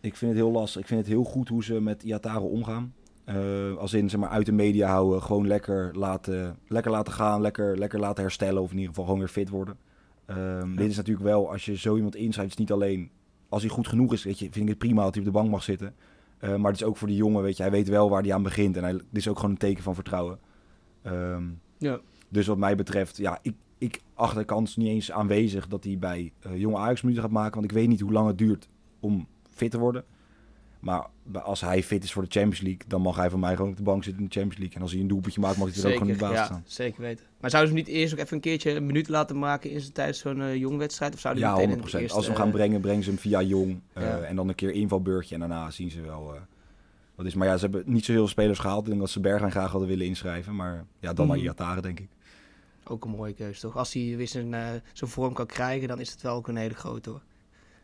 ik 0.00 0.16
vind 0.16 0.30
het 0.30 0.40
heel 0.40 0.50
lastig. 0.50 0.80
Ik 0.80 0.86
vind 0.86 1.00
het 1.00 1.08
heel 1.08 1.24
goed 1.24 1.48
hoe 1.48 1.64
ze 1.64 1.80
met 1.80 2.02
Iatare 2.02 2.40
omgaan. 2.40 2.94
Uh, 3.28 3.76
als 3.76 3.92
in, 3.92 4.10
zeg 4.10 4.20
maar, 4.20 4.28
uit 4.28 4.46
de 4.46 4.52
media 4.52 4.88
houden. 4.88 5.22
Gewoon 5.22 5.46
lekker 5.46 5.98
laten, 5.98 6.58
lekker 6.68 6.90
laten 6.90 7.12
gaan. 7.12 7.40
Lekker, 7.40 7.78
lekker 7.78 7.98
laten 7.98 8.22
herstellen. 8.22 8.62
Of 8.62 8.70
in 8.70 8.76
ieder 8.76 8.88
geval 8.88 9.04
gewoon 9.04 9.18
weer 9.18 9.28
fit 9.28 9.48
worden. 9.48 9.76
Um, 10.26 10.36
ja. 10.70 10.76
Dit 10.76 10.90
is 10.90 10.96
natuurlijk 10.96 11.26
wel, 11.26 11.50
als 11.50 11.64
je 11.64 11.76
zo 11.76 11.96
iemand 11.96 12.16
is 12.16 12.56
niet 12.56 12.72
alleen... 12.72 13.10
Als 13.48 13.62
hij 13.62 13.70
goed 13.70 13.88
genoeg 13.88 14.12
is, 14.12 14.24
weet 14.24 14.38
je, 14.38 14.44
vind 14.44 14.64
ik 14.64 14.68
het 14.68 14.78
prima 14.78 15.02
dat 15.02 15.14
hij 15.14 15.24
op 15.24 15.32
de 15.32 15.38
bank 15.38 15.50
mag 15.50 15.62
zitten. 15.62 15.94
Uh, 16.40 16.56
maar 16.56 16.70
het 16.70 16.80
is 16.80 16.86
ook 16.86 16.96
voor 16.96 17.08
die 17.08 17.16
jongen, 17.16 17.42
weet 17.42 17.56
je. 17.56 17.62
Hij 17.62 17.72
weet 17.72 17.88
wel 17.88 18.10
waar 18.10 18.22
hij 18.22 18.34
aan 18.34 18.42
begint. 18.42 18.76
En 18.76 18.82
hij, 18.82 18.92
dit 18.92 19.04
is 19.10 19.28
ook 19.28 19.36
gewoon 19.36 19.50
een 19.50 19.56
teken 19.56 19.82
van 19.82 19.94
vertrouwen. 19.94 20.38
Um, 21.06 21.60
ja. 21.78 22.00
Dus 22.28 22.46
wat 22.46 22.58
mij 22.58 22.76
betreft, 22.76 23.16
ja, 23.16 23.38
ik, 23.42 23.54
ik 23.78 24.00
acht 24.14 24.36
de 24.36 24.44
kans 24.44 24.76
niet 24.76 24.88
eens 24.88 25.12
aanwezig 25.12 25.68
dat 25.68 25.84
hij 25.84 25.98
bij 25.98 26.32
uh, 26.46 26.60
jonge 26.60 26.76
Ajax 26.76 27.02
minuten 27.02 27.22
gaat 27.22 27.32
maken. 27.32 27.54
Want 27.54 27.64
ik 27.64 27.76
weet 27.76 27.88
niet 27.88 28.00
hoe 28.00 28.12
lang 28.12 28.26
het 28.26 28.38
duurt 28.38 28.68
om 29.00 29.26
fit 29.50 29.70
te 29.70 29.78
worden. 29.78 30.04
Maar 30.80 31.06
als 31.32 31.60
hij 31.60 31.82
fit 31.82 32.04
is 32.04 32.12
voor 32.12 32.22
de 32.22 32.30
Champions 32.30 32.60
League, 32.60 32.82
dan 32.86 33.00
mag 33.00 33.16
hij 33.16 33.30
van 33.30 33.40
mij 33.40 33.56
gewoon 33.56 33.70
op 33.70 33.76
de 33.76 33.82
bank 33.82 34.04
zitten 34.04 34.22
in 34.22 34.28
de 34.28 34.34
Champions 34.34 34.58
League. 34.58 34.76
En 34.76 34.82
als 34.82 34.92
hij 34.92 35.00
een 35.00 35.08
doelpuntje 35.08 35.40
maakt, 35.40 35.56
mag 35.56 35.66
hij 35.66 35.74
er 35.76 35.80
zeker, 35.80 35.96
ook 35.96 36.02
gewoon 36.02 36.20
in 36.20 36.28
de 36.28 36.34
ja, 36.34 36.44
staan. 36.44 36.62
Zeker 36.66 37.00
weten. 37.00 37.26
Maar 37.40 37.50
zouden 37.50 37.72
ze 37.72 37.78
hem 37.78 37.86
niet 37.86 37.96
eerst 37.96 38.12
ook 38.12 38.18
even 38.18 38.34
een 38.34 38.40
keertje 38.42 38.70
een 38.70 38.86
minuut 38.86 39.08
laten 39.08 39.38
maken 39.38 39.70
in 39.70 39.80
zijn 39.80 39.92
tijdens 39.92 40.18
zo'n 40.18 40.38
uh, 40.38 40.54
jong 40.54 40.78
wedstrijd? 40.78 41.14
Of 41.14 41.20
zouden 41.20 41.42
ja, 41.42 41.60
100%. 41.60 41.60
Eerste, 41.60 41.98
als 41.98 42.24
ze 42.24 42.30
hem 42.30 42.40
gaan 42.40 42.50
brengen, 42.50 42.80
brengen 42.80 43.02
ze 43.02 43.10
hem 43.10 43.18
via 43.18 43.42
jong. 43.42 43.80
Uh, 43.98 44.02
ja. 44.02 44.18
En 44.18 44.36
dan 44.36 44.48
een 44.48 44.54
keer 44.54 44.70
invalbeurtje. 44.70 45.34
En 45.34 45.40
daarna 45.40 45.70
zien 45.70 45.90
ze 45.90 46.00
wel 46.00 46.34
uh, 47.16 47.22
wat 47.22 47.26
is. 47.26 47.34
Maar 47.34 47.46
ja, 47.46 47.56
ze 47.56 47.64
hebben 47.64 47.82
niet 47.86 48.04
zo 48.04 48.12
heel 48.12 48.20
veel 48.20 48.30
spelers 48.30 48.58
gehaald. 48.58 48.82
Ik 48.82 48.88
denk 48.88 49.00
dat 49.00 49.10
ze 49.10 49.20
Bergwijn 49.20 49.52
graag 49.52 49.70
hadden 49.70 49.88
willen 49.88 50.06
inschrijven. 50.06 50.54
Maar 50.54 50.84
ja, 51.00 51.12
dan 51.12 51.24
mm. 51.24 51.30
maar 51.30 51.40
Iatare, 51.40 51.80
denk 51.80 52.00
ik. 52.00 52.08
Ook 52.84 53.04
een 53.04 53.10
mooie 53.10 53.32
keuze, 53.32 53.60
toch? 53.60 53.76
Als 53.76 53.92
hij 53.92 54.16
weer 54.16 54.28
zijn, 54.28 54.82
zijn 54.92 55.10
vorm 55.10 55.32
kan 55.32 55.46
krijgen, 55.46 55.88
dan 55.88 56.00
is 56.00 56.10
het 56.10 56.22
wel 56.22 56.34
ook 56.34 56.48
een 56.48 56.56
hele 56.56 56.74
grote, 56.74 57.10
hoor. 57.10 57.22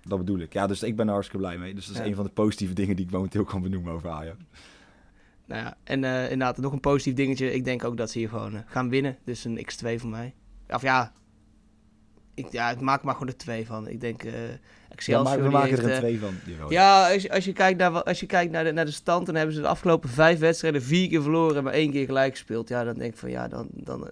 Dat 0.02 0.18
bedoel 0.18 0.38
ik. 0.38 0.52
Ja, 0.52 0.66
dus 0.66 0.82
ik 0.82 0.96
ben 0.96 1.06
er 1.06 1.12
hartstikke 1.12 1.46
blij 1.46 1.58
mee. 1.58 1.74
Dus 1.74 1.86
dat 1.86 1.94
is 1.94 2.02
ja. 2.02 2.08
een 2.08 2.14
van 2.14 2.24
de 2.24 2.30
positieve 2.30 2.74
dingen 2.74 2.96
die 2.96 3.04
ik 3.04 3.10
momenteel 3.10 3.44
kan 3.44 3.62
benoemen 3.62 3.92
over 3.92 4.10
Ajax. 4.10 4.38
Nou 5.46 5.62
ja, 5.64 5.76
en 5.84 6.02
uh, 6.02 6.22
inderdaad, 6.22 6.56
nog 6.58 6.72
een 6.72 6.80
positief 6.80 7.14
dingetje. 7.14 7.52
Ik 7.52 7.64
denk 7.64 7.84
ook 7.84 7.96
dat 7.96 8.10
ze 8.10 8.18
hier 8.18 8.28
gewoon 8.28 8.54
uh, 8.54 8.60
gaan 8.66 8.88
winnen. 8.88 9.18
Dus 9.24 9.44
een 9.44 9.58
x2 9.58 9.94
voor 9.96 10.10
mij. 10.10 10.34
Of 10.68 10.82
ja, 10.82 11.12
ik, 12.34 12.52
ja, 12.52 12.70
ik 12.70 12.80
maak 12.80 13.02
maar 13.02 13.14
gewoon 13.14 13.28
er 13.28 13.36
twee 13.36 13.66
van. 13.66 13.88
Ik 13.88 14.00
denk 14.00 14.24
uh, 14.24 14.32
Excelsior... 14.88 15.36
Ja, 15.36 15.42
we 15.42 15.50
maken 15.50 15.78
er 15.78 15.90
een 15.90 15.98
twee 15.98 16.20
van. 16.20 16.34
Ja, 16.68 17.12
als 17.12 17.22
je, 17.22 17.32
als 17.32 17.44
je 17.44 17.52
kijkt, 17.52 17.78
naar, 17.78 18.02
als 18.02 18.20
je 18.20 18.26
kijkt 18.26 18.52
naar, 18.52 18.64
de, 18.64 18.72
naar 18.72 18.84
de 18.84 18.90
stand... 18.90 19.26
dan 19.26 19.34
hebben 19.34 19.54
ze 19.54 19.60
de 19.60 19.66
afgelopen 19.66 20.08
vijf 20.08 20.38
wedstrijden 20.38 20.82
vier 20.82 21.08
keer 21.08 21.22
verloren... 21.22 21.56
en 21.56 21.64
maar 21.64 21.72
één 21.72 21.90
keer 21.90 22.06
gelijk 22.06 22.32
gespeeld. 22.32 22.68
Ja, 22.68 22.84
dan 22.84 22.94
denk 22.94 23.12
ik 23.12 23.18
van 23.18 23.30
ja, 23.30 23.48
dan, 23.48 23.68
dan, 23.70 24.10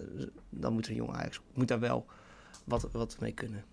dan 0.49 0.73
moet 0.73 0.89
een 0.89 0.95
jonge 0.95 1.13
Ajax... 1.13 1.41
moet 1.55 1.69
daar 1.69 1.81
wel 1.81 2.07
wat, 2.65 2.89
wat 2.93 3.17
mee 3.21 3.33
kunnen. 3.33 3.65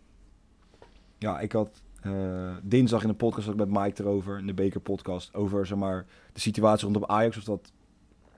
Ja, 1.18 1.40
ik 1.40 1.52
had 1.52 1.82
uh, 2.06 2.56
dinsdag 2.64 3.02
in 3.02 3.08
de 3.08 3.14
podcast 3.14 3.56
met 3.56 3.70
Mike 3.70 4.04
erover, 4.04 4.38
in 4.38 4.48
de 4.48 4.54
Beker 4.54 4.80
podcast, 4.80 5.34
over 5.34 5.66
zeg 5.66 5.78
maar, 5.78 6.06
de 6.34 6.40
situatie 6.40 6.84
rondom 6.84 7.06
Ajax, 7.06 7.38
of 7.38 7.44
dat 7.44 7.72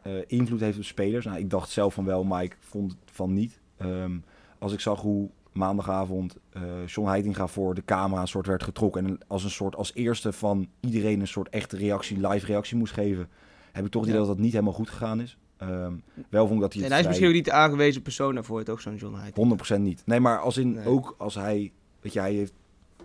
uh, 0.03 0.13
invloed 0.27 0.59
heeft 0.59 0.77
op 0.77 0.83
spelers. 0.83 1.25
Nou, 1.25 1.37
ik 1.37 1.49
dacht 1.49 1.69
zelf 1.69 1.93
van 1.93 2.05
wel, 2.05 2.23
Mike 2.23 2.55
vond 2.59 2.97
van 3.05 3.33
niet. 3.33 3.59
Um, 3.81 4.23
als 4.59 4.73
ik 4.73 4.79
zag 4.79 5.01
hoe 5.01 5.29
maandagavond 5.51 6.37
uh, 6.57 6.61
John 6.85 7.07
Heitinga 7.09 7.47
voor 7.47 7.73
de 7.73 7.85
camera 7.85 8.21
een 8.21 8.27
soort 8.27 8.47
werd 8.47 8.63
getrokken 8.63 9.05
en 9.05 9.19
als 9.27 9.43
een 9.43 9.49
soort 9.49 9.75
als 9.75 9.93
eerste 9.93 10.33
van 10.33 10.67
iedereen 10.79 11.19
een 11.19 11.27
soort 11.27 11.49
echte 11.49 11.77
reactie, 11.77 12.27
live 12.27 12.45
reactie 12.45 12.77
moest 12.77 12.93
geven, 12.93 13.29
heb 13.71 13.85
ik 13.85 13.91
toch 13.91 14.01
het 14.01 14.09
idee 14.09 14.25
dat 14.25 14.35
dat 14.35 14.43
niet 14.43 14.51
helemaal 14.51 14.73
goed 14.73 14.89
gegaan 14.89 15.21
is. 15.21 15.37
Ehm, 15.57 15.93
wel 16.29 16.47
vond 16.47 16.55
ik 16.55 16.61
dat 16.61 16.73
hij 16.73 16.83
En 16.83 16.91
hij 16.91 16.99
is 16.99 17.07
misschien 17.07 17.27
ook 17.27 17.33
niet 17.33 17.45
de 17.45 17.51
aangewezen 17.51 18.01
persoon 18.01 18.33
daarvoor, 18.33 18.63
toch, 18.63 18.81
zo'n 18.81 18.95
John 18.95 19.15
Hyde. 19.15 19.33
100% 19.77 19.81
niet. 19.81 20.01
Nee, 20.05 20.19
maar 20.19 20.39
als 20.39 20.57
in 20.57 20.71
Nee. 20.71 20.85
ook 20.85 21.15
als 21.17 21.35
hij, 21.35 21.71
weet 22.01 22.13
je, 22.13 22.19
hij 22.19 22.33
heeft 22.33 22.53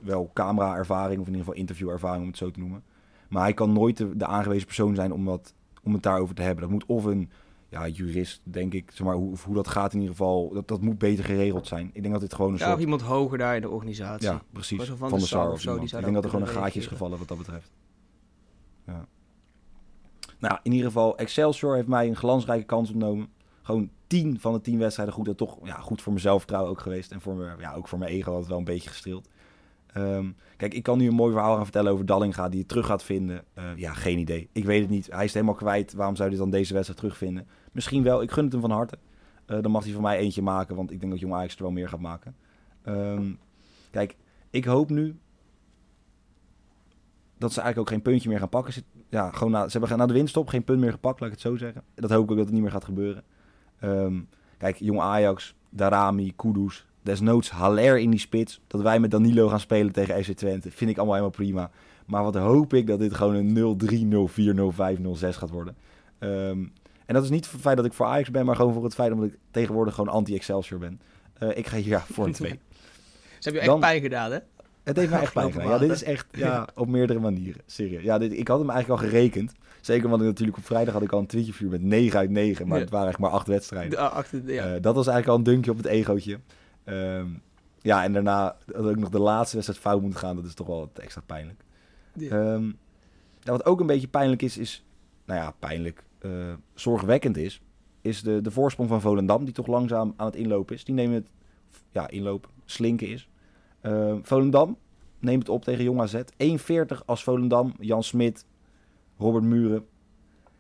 wel 0.01 0.31
camera-ervaring 0.35 1.21
of 1.21 1.27
in 1.27 1.33
ieder 1.33 1.45
geval 1.47 1.61
interview-ervaring 1.61 2.23
om 2.23 2.29
het 2.29 2.39
zo 2.39 2.51
te 2.51 2.59
noemen. 2.59 2.83
Maar 3.29 3.43
hij 3.43 3.55
kan 3.55 3.73
nooit 3.73 3.97
de, 3.97 4.17
de 4.17 4.27
aangewezen 4.27 4.67
persoon 4.67 4.95
zijn 4.95 5.13
om, 5.13 5.25
dat, 5.25 5.55
om 5.83 5.93
het 5.93 6.03
daarover 6.03 6.35
te 6.35 6.43
hebben. 6.43 6.63
Dat 6.63 6.73
moet 6.73 6.87
of 6.87 7.05
een 7.05 7.31
ja, 7.75 7.89
jurist, 7.89 8.41
denk 8.45 8.73
ik, 8.73 8.91
zeg 8.91 9.07
maar, 9.07 9.15
hoe, 9.15 9.31
of 9.31 9.45
hoe 9.45 9.55
dat 9.55 9.69
gaat 9.69 9.93
in 9.93 9.99
ieder 9.99 10.17
geval. 10.17 10.51
Dat, 10.53 10.69
dat 10.69 10.81
moet 10.81 10.99
beter 10.99 11.25
geregeld 11.25 11.67
zijn. 11.67 11.91
Ik 11.93 12.03
denk 12.03 12.13
dat 12.13 12.23
dit 12.23 12.35
gewoon 12.35 12.53
een 12.53 12.59
Ja, 12.59 12.65
of 12.65 12.71
soort... 12.71 12.83
iemand 12.83 13.03
hoger 13.03 13.39
daar 13.39 13.55
in 13.55 13.61
de 13.61 13.69
organisatie. 13.69 14.29
Ja, 14.29 14.43
precies. 14.53 14.85
Van, 14.85 14.97
van 14.97 15.09
de 15.09 15.19
de 15.19 15.27
Sar 15.27 15.47
of 15.47 15.53
of 15.53 15.61
zo, 15.61 15.79
die 15.79 15.85
Ik 15.85 16.01
denk 16.01 16.15
dat 16.15 16.25
er 16.25 16.31
gewoon 16.31 16.47
een 16.47 16.53
gaatje 16.55 16.81
is 16.81 16.87
gevallen 16.87 17.19
wat 17.19 17.29
dat 17.29 17.39
betreft. 17.39 17.71
Ja. 18.87 19.07
Nou, 20.39 20.59
in 20.63 20.73
ieder 20.73 20.87
geval, 20.87 21.17
Excelsior 21.17 21.75
heeft 21.75 21.89
mij 21.89 22.09
een 22.09 22.17
glansrijke 22.17 22.67
kans 22.67 22.91
ontnomen. 22.91 23.29
Gewoon 23.63 23.91
10 24.07 24.41
van 24.41 24.53
de 24.53 24.61
10 24.61 24.79
wedstrijden 24.79 25.15
goed. 25.15 25.25
Dat 25.25 25.37
toch 25.37 25.59
ja, 25.63 25.81
goed 25.81 26.03
voor 26.03 26.13
mijn 26.13 26.25
zelfvertrouwen 26.25 26.71
ook 26.71 26.81
geweest. 26.81 27.13
En 27.13 27.21
voor 27.21 27.35
me, 27.35 27.55
ja, 27.59 27.75
ook 27.75 27.89
voor 27.89 27.99
mijn 27.99 28.11
ego 28.11 28.31
had 28.31 28.41
het 28.41 28.49
wel 28.49 28.59
een 28.59 28.65
beetje 28.65 28.91
gestreeld. 28.91 29.29
Ehm, 29.95 30.31
kijk, 30.57 30.75
ik 30.75 30.83
kan 30.83 30.99
nu 30.99 31.07
een 31.09 31.15
mooi 31.15 31.33
verhaal 31.33 31.55
gaan 31.55 31.65
vertellen 31.65 31.93
over 31.93 32.07
Dallinga 32.07 32.49
die 32.49 32.59
het 32.59 32.69
terug 32.69 32.87
gaat 32.87 33.03
vinden. 33.03 33.45
Eh, 33.55 33.65
ja, 33.77 33.93
geen 33.93 34.19
idee. 34.19 34.49
Ik 34.53 34.65
weet 34.65 34.81
het 34.81 34.91
niet. 34.91 35.07
Hij 35.11 35.25
is 35.25 35.35
helemaal 35.35 35.55
kwijt. 35.55 35.93
Waarom 35.93 36.17
zou 36.17 36.29
hij 36.29 36.39
dan 36.39 36.51
deze 36.51 36.73
wedstrijd 36.73 37.01
terugvinden? 37.01 37.47
Misschien 37.73 38.03
wel. 38.03 38.23
Ik 38.23 38.31
gun 38.31 38.45
het 38.45 38.53
hem 38.53 38.61
van 38.61 38.71
harte. 38.71 38.99
Eh, 39.47 39.63
dan 39.63 39.71
mag 39.71 39.85
hij 39.85 39.93
van 39.93 40.03
mij 40.03 40.19
eentje 40.19 40.43
maken, 40.43 40.77
want 40.77 40.91
ik 40.91 41.01
denk 41.01 41.13
dat 41.13 41.21
Jong 41.21 41.35
Ajax 41.35 41.57
er 41.57 41.63
wel 41.63 41.71
meer 41.71 41.89
gaat 41.89 42.01
maken. 42.01 42.37
Ehm, 42.83 43.33
kijk, 43.91 44.17
ik 44.51 44.65
hoop 44.65 44.91
nu 44.91 45.17
dat 47.39 47.53
ze 47.53 47.61
eigenlijk 47.61 47.79
ook 47.79 47.95
geen 47.95 48.13
puntje 48.13 48.29
meer 48.29 48.39
gaan 48.39 48.49
pakken. 48.49 48.73
Ze, 48.73 48.83
ja, 49.09 49.31
gewoon 49.31 49.53
na, 49.53 49.69
ze 49.69 49.79
hebben 49.79 49.99
na 49.99 50.07
de 50.07 50.13
winststop 50.13 50.49
geen 50.49 50.65
punt 50.65 50.81
meer 50.81 50.93
gepakt, 50.93 51.21
laat 51.21 51.29
ik 51.29 51.35
het 51.35 51.45
zo 51.45 51.57
zeggen. 51.57 51.83
Dat 51.95 52.11
hoop 52.11 52.25
ik 52.25 52.31
ook 52.31 52.37
dat 52.37 52.45
het 52.45 52.55
niet 52.55 52.63
meer 52.63 52.71
gaat 52.71 52.85
gebeuren. 52.85 53.25
Ehm, 53.79 54.21
kijk, 54.59 54.77
Jong 54.77 55.01
Ajax, 55.01 55.55
Darami, 55.69 56.33
Kudus, 56.37 56.87
desnoods 57.05 57.51
Haller 57.51 57.99
in 57.99 58.11
die 58.11 58.19
spits. 58.21 58.61
Dat 58.67 58.81
wij 58.81 59.01
met 59.01 59.11
Danilo 59.11 59.49
gaan 59.49 59.61
spelen 59.61 59.93
tegen 59.93 60.25
FC 60.25 60.31
Twente, 60.33 60.71
vind 60.71 60.91
ik 60.91 60.97
allemaal 60.97 61.15
helemaal 61.15 61.37
prima. 61.37 61.71
Maar 62.07 62.23
wat 62.23 62.35
hoop 62.35 62.75
ik 62.75 62.87
dat 62.87 62.99
dit 62.99 63.15
gewoon 63.15 63.35
een 63.35 63.55
0-3, 63.55 64.95
0-4, 64.95 64.97
0-5, 64.97 65.01
0-6 65.01 65.29
gaat 65.29 65.51
worden. 65.51 65.77
Ehm, 66.19 66.59
en 67.07 67.15
dat 67.15 67.25
is 67.25 67.31
niet 67.31 67.45
voor 67.45 67.55
het 67.55 67.63
feit 67.63 67.77
dat 67.77 67.87
ik 67.87 67.93
voor 67.93 68.07
Ajax 68.07 68.31
ben, 68.31 68.45
maar 68.47 68.57
gewoon 68.57 68.73
voor 68.73 68.85
het 68.85 68.95
feit 68.95 69.17
dat 69.17 69.25
ik 69.25 69.37
tegenwoordig 69.51 69.95
gewoon 69.95 70.15
anti-Excelsior 70.15 70.79
ben. 70.79 71.01
Eh, 71.39 71.49
ik 71.57 71.67
ga 71.67 71.77
hier 71.77 71.89
ja, 71.89 72.01
voor 72.13 72.27
een 72.27 72.33
2. 72.33 72.51
Ze 73.39 73.51
hebben 73.51 73.63
je 73.63 73.71
echt 73.71 73.81
pijn 73.81 74.01
gedaan, 74.01 74.33
hè? 74.33 74.39
Het 74.83 74.97
heeft 74.97 75.11
mij 75.11 75.21
echt 75.21 75.33
pijn 75.33 75.53
gedaan. 75.53 75.69
Ja, 75.69 75.79
dit 75.79 75.91
is 75.91 76.03
echt 76.03 76.27
ja, 76.31 76.69
op 76.75 76.89
meerdere 76.89 77.19
manieren. 77.21 77.61
Serieus. 77.67 78.03
Ja, 78.03 78.19
dit, 78.19 78.33
ik 78.33 78.49
had 78.49 78.59
hem 78.59 78.71
eigenlijk 78.71 79.03
al 79.03 79.09
gerekend. 79.09 79.53
Zeker 79.81 80.09
want 80.09 80.21
ik 80.21 80.27
natuurlijk 80.29 80.59
op 80.59 80.65
vrijdag 80.65 80.95
had 80.95 81.03
ik 81.03 81.13
al 81.13 81.19
een 81.19 81.27
tweetje 81.27 81.53
vuur 81.53 81.71
met 81.71 81.83
9 81.83 82.19
uit 82.19 82.31
9. 82.31 82.67
Maar 82.69 82.77
Ja. 82.77 82.83
het 82.83 82.93
waren 82.93 83.09
echt 83.09 83.19
maar 83.19 83.31
acht 83.31 83.47
wedstrijden. 83.47 83.91
De, 83.91 83.99
ah, 83.99 84.25
ja. 84.47 84.65
Eh, 84.75 84.83
dat 84.83 84.95
was 84.95 85.07
eigenlijk 85.07 85.29
al 85.29 85.35
een 85.37 85.43
dunkje 85.53 85.71
op 85.71 85.77
het 85.77 85.87
egootje. 85.87 86.39
Ehm, 86.85 87.29
ja, 87.81 88.05
en 88.05 88.13
daarna 88.13 88.57
had 88.73 88.85
ook 88.85 88.97
nog 88.97 89.09
de 89.11 89.19
laatste 89.19 89.55
wedstrijd 89.57 89.83
fout 89.83 90.01
moeten 90.01 90.21
gaan. 90.21 90.37
Dat 90.37 90.45
is 90.45 90.55
toch 90.55 90.67
wel 90.67 90.79
wat 90.79 90.99
extra 90.99 91.23
pijnlijk. 91.27 91.65
Ehm, 92.21 92.71
wat 93.43 93.65
ook 93.65 93.81
een 93.81 93.87
beetje 93.87 94.09
pijnlijk 94.09 94.43
is, 94.43 94.59
is... 94.59 94.85
Nou 95.25 95.41
ja, 95.41 95.51
pijnlijk. 95.59 96.05
eh, 96.19 96.31
zorgwekkend 96.75 97.37
is... 97.37 97.63
Is 98.01 98.23
de, 98.23 98.41
de 98.41 98.51
voorsprong 98.51 98.89
van 98.89 99.01
Volendam, 99.01 99.45
die 99.45 99.55
toch 99.55 99.67
langzaam 99.67 100.15
aan 100.17 100.27
het 100.27 100.37
inlopen 100.37 100.75
is. 100.75 100.85
Die 100.85 100.95
nemen 100.95 101.15
het... 101.15 101.29
Ja, 101.91 102.09
inlopen. 102.09 102.51
Slinken 102.65 103.09
is. 103.09 103.29
Ehm, 103.81 104.19
Volendam 104.23 104.77
neemt 105.19 105.39
het 105.39 105.49
op 105.49 105.65
tegen 105.65 105.85
Jong 105.85 106.01
AZ. 106.01 106.21
1,40 106.37 107.05
als 107.07 107.25
Volendam. 107.25 107.75
Jan 107.79 108.03
Smit, 108.03 108.47
Robert 109.19 109.45
Muren 109.45 109.87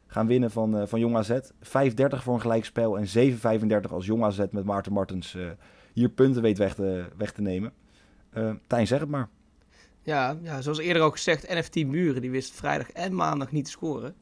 gaan 0.06 0.26
winnen 0.26 0.50
van, 0.50 0.76
eh, 0.78 0.86
van 0.86 1.00
Jong 1.00 1.16
AZ. 1.16 1.38
5,30 1.60 2.22
voor 2.22 2.34
een 2.34 2.40
gelijkspel 2.40 2.98
en 2.98 3.06
7,35 3.06 3.92
als 3.92 4.06
Jong 4.06 4.24
AZ 4.24 4.44
met 4.50 4.64
Maarten 4.64 4.92
Martens 4.92 5.34
eh, 5.34 5.46
hier 5.94 6.08
punten 6.08 6.42
weet 6.42 6.58
weg 6.58 6.74
te, 6.74 7.04
weg 7.16 7.32
te 7.32 7.42
nemen. 7.42 7.72
Eh 8.30 8.50
Tijn, 8.66 8.86
zeg 8.86 9.00
het 9.00 9.08
maar. 9.08 9.28
Ja, 10.02 10.38
ja, 10.42 10.60
zoals 10.60 10.78
eerder 10.78 11.02
ook 11.02 11.12
gezegd, 11.12 11.48
NFT 11.48 11.86
Muren 11.86 12.20
die 12.20 12.30
wist 12.30 12.52
vrijdag 12.52 12.90
en 12.90 13.14
maandag 13.14 13.52
niet 13.52 13.64
te 13.64 13.70
scoren. 13.70 14.14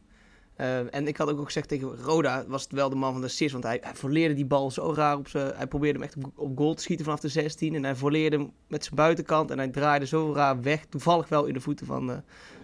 Eh, 0.56 0.94
en 0.94 1.06
ik 1.06 1.16
had 1.16 1.30
ook 1.30 1.38
al 1.38 1.44
gezegd 1.44 1.68
tegen 1.68 1.96
Roda 1.96 2.44
was 2.46 2.62
het 2.62 2.72
wel 2.72 2.88
de 2.88 2.96
man 2.96 3.12
van 3.12 3.20
de 3.20 3.26
assist, 3.26 3.52
want 3.52 3.64
hij, 3.64 3.78
hij 3.80 3.94
volleerde 3.94 4.34
die 4.34 4.44
bal 4.44 4.70
zo 4.70 4.92
raar 4.94 5.16
op 5.16 5.28
zijn... 5.28 5.52
Hij 5.56 5.66
probeerde 5.66 5.98
hem 5.98 6.08
echt 6.08 6.16
op, 6.16 6.32
op 6.34 6.58
goal 6.58 6.74
te 6.74 6.82
schieten 6.82 7.04
vanaf 7.04 7.20
de 7.20 7.28
16 7.28 7.74
en 7.74 7.84
hij 7.84 7.94
volleerde 7.94 8.36
hem 8.36 8.52
met 8.68 8.84
zijn 8.84 8.94
buitenkant 8.94 9.50
en 9.50 9.58
hij 9.58 9.68
draaide 9.68 10.06
zo 10.06 10.32
raar 10.34 10.62
weg. 10.62 10.84
Toevallig 10.84 11.28
wel 11.28 11.44
in 11.44 11.54
de 11.54 11.60
voeten 11.60 11.86
van 11.86 12.22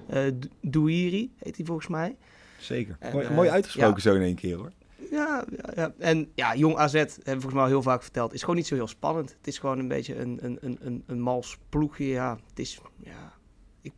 eh 0.08 0.32
Douiri, 0.60 1.32
heet 1.36 1.56
hij 1.56 1.66
volgens 1.66 1.88
mij. 1.88 2.16
Zeker. 2.58 2.96
En, 2.98 3.12
mooi, 3.12 3.30
mooi 3.30 3.48
uitgesproken 3.48 3.94
ja. 3.94 4.00
zo 4.00 4.14
in 4.14 4.22
één 4.22 4.34
keer 4.34 4.56
hoor. 4.56 4.72
Ja, 5.10 5.44
ja, 5.56 5.72
ja. 5.74 5.92
En 5.98 6.30
ja, 6.34 6.56
Jong 6.56 6.76
AZ, 6.76 6.92
hebben 6.92 7.14
we 7.24 7.30
volgens 7.32 7.52
mij 7.52 7.62
al 7.62 7.68
heel 7.68 7.82
vaak 7.82 8.02
verteld, 8.02 8.32
is 8.34 8.40
gewoon 8.40 8.56
niet 8.56 8.66
zo 8.66 8.74
heel 8.74 8.86
spannend. 8.86 9.34
Het 9.38 9.46
is 9.46 9.58
gewoon 9.58 9.78
een 9.78 9.88
beetje 9.88 10.18
een, 10.18 10.38
een, 10.42 10.58
een, 10.60 10.78
een, 10.80 11.02
een 11.06 11.20
mals 11.20 11.58
ploegje. 11.68 12.04
Ja, 12.06 12.38
het 12.48 12.58
is, 12.58 12.80
ja, 13.02 13.32
ik, 13.80 13.92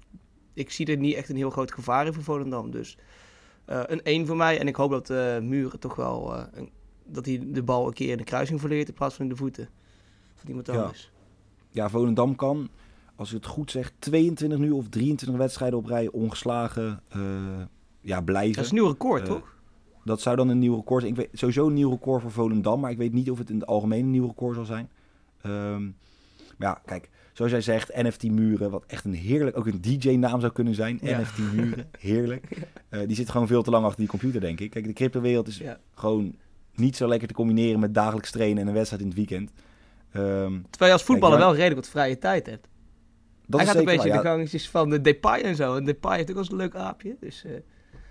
ik 0.55 0.71
zie 0.71 0.87
er 0.87 0.97
niet 0.97 1.15
echt 1.15 1.29
een 1.29 1.37
heel 1.37 1.51
groot 1.51 1.73
gevaar 1.73 2.07
in 2.07 2.13
voor 2.13 2.23
Volendam. 2.23 2.71
Dus 2.71 2.99
eh, 3.65 3.83
een 3.87 4.03
1 4.03 4.27
voor 4.27 4.37
mij. 4.37 4.59
En 4.59 4.69
ik 4.69 4.77
hoop 4.77 4.91
dat 4.91 5.11
eh 5.11 5.39
Muren 5.39 5.81
toch 5.81 5.95
wel, 5.95 6.35
eh, 6.37 6.45
een- 6.53 6.71
dat 7.05 7.27
hij 7.27 7.43
de 7.47 7.63
bal 7.63 7.87
een 7.87 7.93
keer 7.93 8.11
in 8.11 8.17
de 8.17 8.25
kruising 8.25 8.61
verleert 8.61 8.89
in 8.89 8.95
plaats 8.95 9.15
van 9.15 9.25
in 9.25 9.31
de 9.31 9.37
voeten. 9.37 9.69
Van 10.35 10.49
iemand 10.49 10.69
anders. 10.69 11.13
Ja, 11.71 11.89
Volendam 11.89 12.37
kan, 12.37 12.69
als 13.17 13.29
ik 13.29 13.35
het 13.37 13.47
goed 13.47 13.71
zeg, 13.71 13.93
22 13.99 14.59
nu 14.59 14.71
of 14.71 14.89
23 14.89 15.39
wedstrijden 15.39 15.79
op 15.79 15.87
rij 15.87 16.09
ongeslagen 16.09 17.03
ja, 18.01 18.21
blijven. 18.21 18.55
Dat 18.55 18.65
is 18.65 18.71
een 18.71 18.77
nieuw 18.77 18.87
record, 18.89 19.25
toch? 19.25 19.59
Dat 20.05 20.21
zou 20.21 20.37
dan 20.37 20.49
een 20.49 20.59
nieuw 20.59 20.75
record 20.77 21.03
zijn. 21.03 21.15
Ik 21.15 21.21
weet 21.21 21.29
sowieso 21.33 21.67
een 21.67 21.75
nieuw 21.75 21.91
record 21.91 22.23
voor 22.23 22.31
Volendam, 22.31 22.81
maar 22.81 22.91
ik 22.91 22.99
weet 22.99 23.13
niet 23.13 23.31
of 23.31 23.39
het 23.39 23.51
in 23.51 23.59
het 23.59 23.67
algemeen 23.67 24.05
een 24.05 24.11
nieuw 24.11 24.27
record 24.27 24.55
zal 24.55 24.65
zijn. 24.65 24.91
Ehm, 25.43 25.83
maar 26.57 26.69
ja, 26.69 26.81
kijk, 26.85 27.09
zoals 27.33 27.51
jij 27.51 27.61
zegt, 27.61 27.97
NFT 28.03 28.31
Muren, 28.31 28.71
wat 28.71 28.85
echt 28.87 29.05
een 29.05 29.15
heerlijk, 29.15 29.57
ook 29.59 29.67
een 29.67 29.81
DJ-naam 29.81 30.41
zou 30.41 30.53
kunnen 30.53 30.75
zijn. 30.75 30.99
Ja. 31.03 31.21
NFT 31.21 31.39
Muren, 31.55 31.89
heerlijk. 31.99 32.47
Eh, 32.89 33.01
die 33.07 33.17
zit 33.17 33.31
gewoon 33.31 33.47
veel 33.47 33.63
te 33.63 33.71
lang 33.71 33.85
achter 33.85 34.01
die 34.01 34.09
computer, 34.09 34.41
denk 34.41 34.61
ik. 34.61 34.71
Kijk, 34.71 34.85
de 34.85 34.93
cryptowereld 34.93 35.49
is 35.49 35.59
Ja. 35.59 35.79
gewoon 35.95 36.35
niet 36.75 36.97
zo 36.97 37.09
lekker 37.09 37.29
te 37.29 37.35
combineren 37.35 37.81
met 37.81 37.95
dagelijks 37.95 38.31
trainen 38.31 38.63
en 38.63 38.69
een 38.69 38.75
wedstrijd 38.75 39.03
in 39.03 39.09
het 39.09 39.17
weekend. 39.17 39.51
Ehm, 40.13 40.59
Terwijl 40.71 40.91
je 40.91 40.93
als 40.93 41.03
voetballer 41.03 41.37
Kijk, 41.39 41.49
wel 41.49 41.57
redelijk 41.59 41.81
wat 41.81 41.89
vrije 41.91 42.19
tijd 42.19 42.47
hebt. 42.47 42.69
dat 43.47 43.61
hij 43.61 43.63
is 43.63 43.67
gaat 43.67 43.79
een 43.81 43.85
beetje 43.97 44.09
waar, 44.09 44.23
de 44.23 44.29
gangetjes 44.29 44.69
van 44.71 44.91
de 44.91 45.01
Depay 45.01 45.41
en 45.41 45.57
zo. 45.57 45.77
En 45.77 45.85
Depay 45.85 46.17
heeft 46.17 46.29
ook 46.29 46.35
wel 46.35 46.43
eens 46.45 46.53
een 46.53 46.59
leuk 46.59 46.75
aapje. 46.75 47.17
Dus 47.21 47.45
eh 47.45 47.53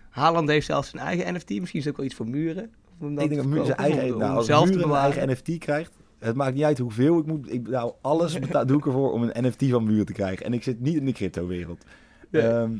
Haaland 0.09 0.49
heeft 0.49 0.65
zelfs 0.65 0.89
zijn 0.89 1.03
eigen 1.03 1.33
NFT. 1.33 1.49
Misschien 1.49 1.79
is 1.79 1.85
het 1.85 1.87
ook 1.89 1.97
wel 1.97 2.05
iets 2.05 2.15
voor 2.15 2.27
muren. 2.29 2.71
Om 2.99 3.15
dan 3.15 3.23
Ik 3.23 3.29
denk 3.29 3.41
dat 3.41 3.45
Muren 3.51 3.65
zijn 3.65 3.77
eigen, 3.77 4.13
om- 4.13 4.19
nou, 4.19 4.35
als 4.35 4.45
zelf 4.45 4.69
te 4.69 4.83
een 4.83 4.91
eigen 4.91 5.29
NFT 5.29 5.57
krijgt, 5.57 5.91
het 6.19 6.35
maakt 6.35 6.53
niet 6.55 6.63
uit 6.63 6.77
hoeveel 6.77 7.17
ik 7.19 7.25
moet. 7.25 7.51
Ik, 7.53 7.67
nou, 7.67 7.93
alles 8.01 8.39
beta- 8.39 8.65
doe 8.65 8.77
ik 8.77 8.85
ervoor 8.85 9.11
om 9.11 9.23
een 9.23 9.45
NFT 9.47 9.65
van 9.69 9.83
Muren 9.83 10.05
te 10.05 10.13
krijgen. 10.13 10.45
En 10.45 10.53
ik 10.53 10.63
zit 10.63 10.79
niet 10.79 10.95
in 10.95 11.05
de 11.05 11.11
crypto-wereld. 11.11 11.83
Nee. 12.29 12.41
Ehm, 12.41 12.77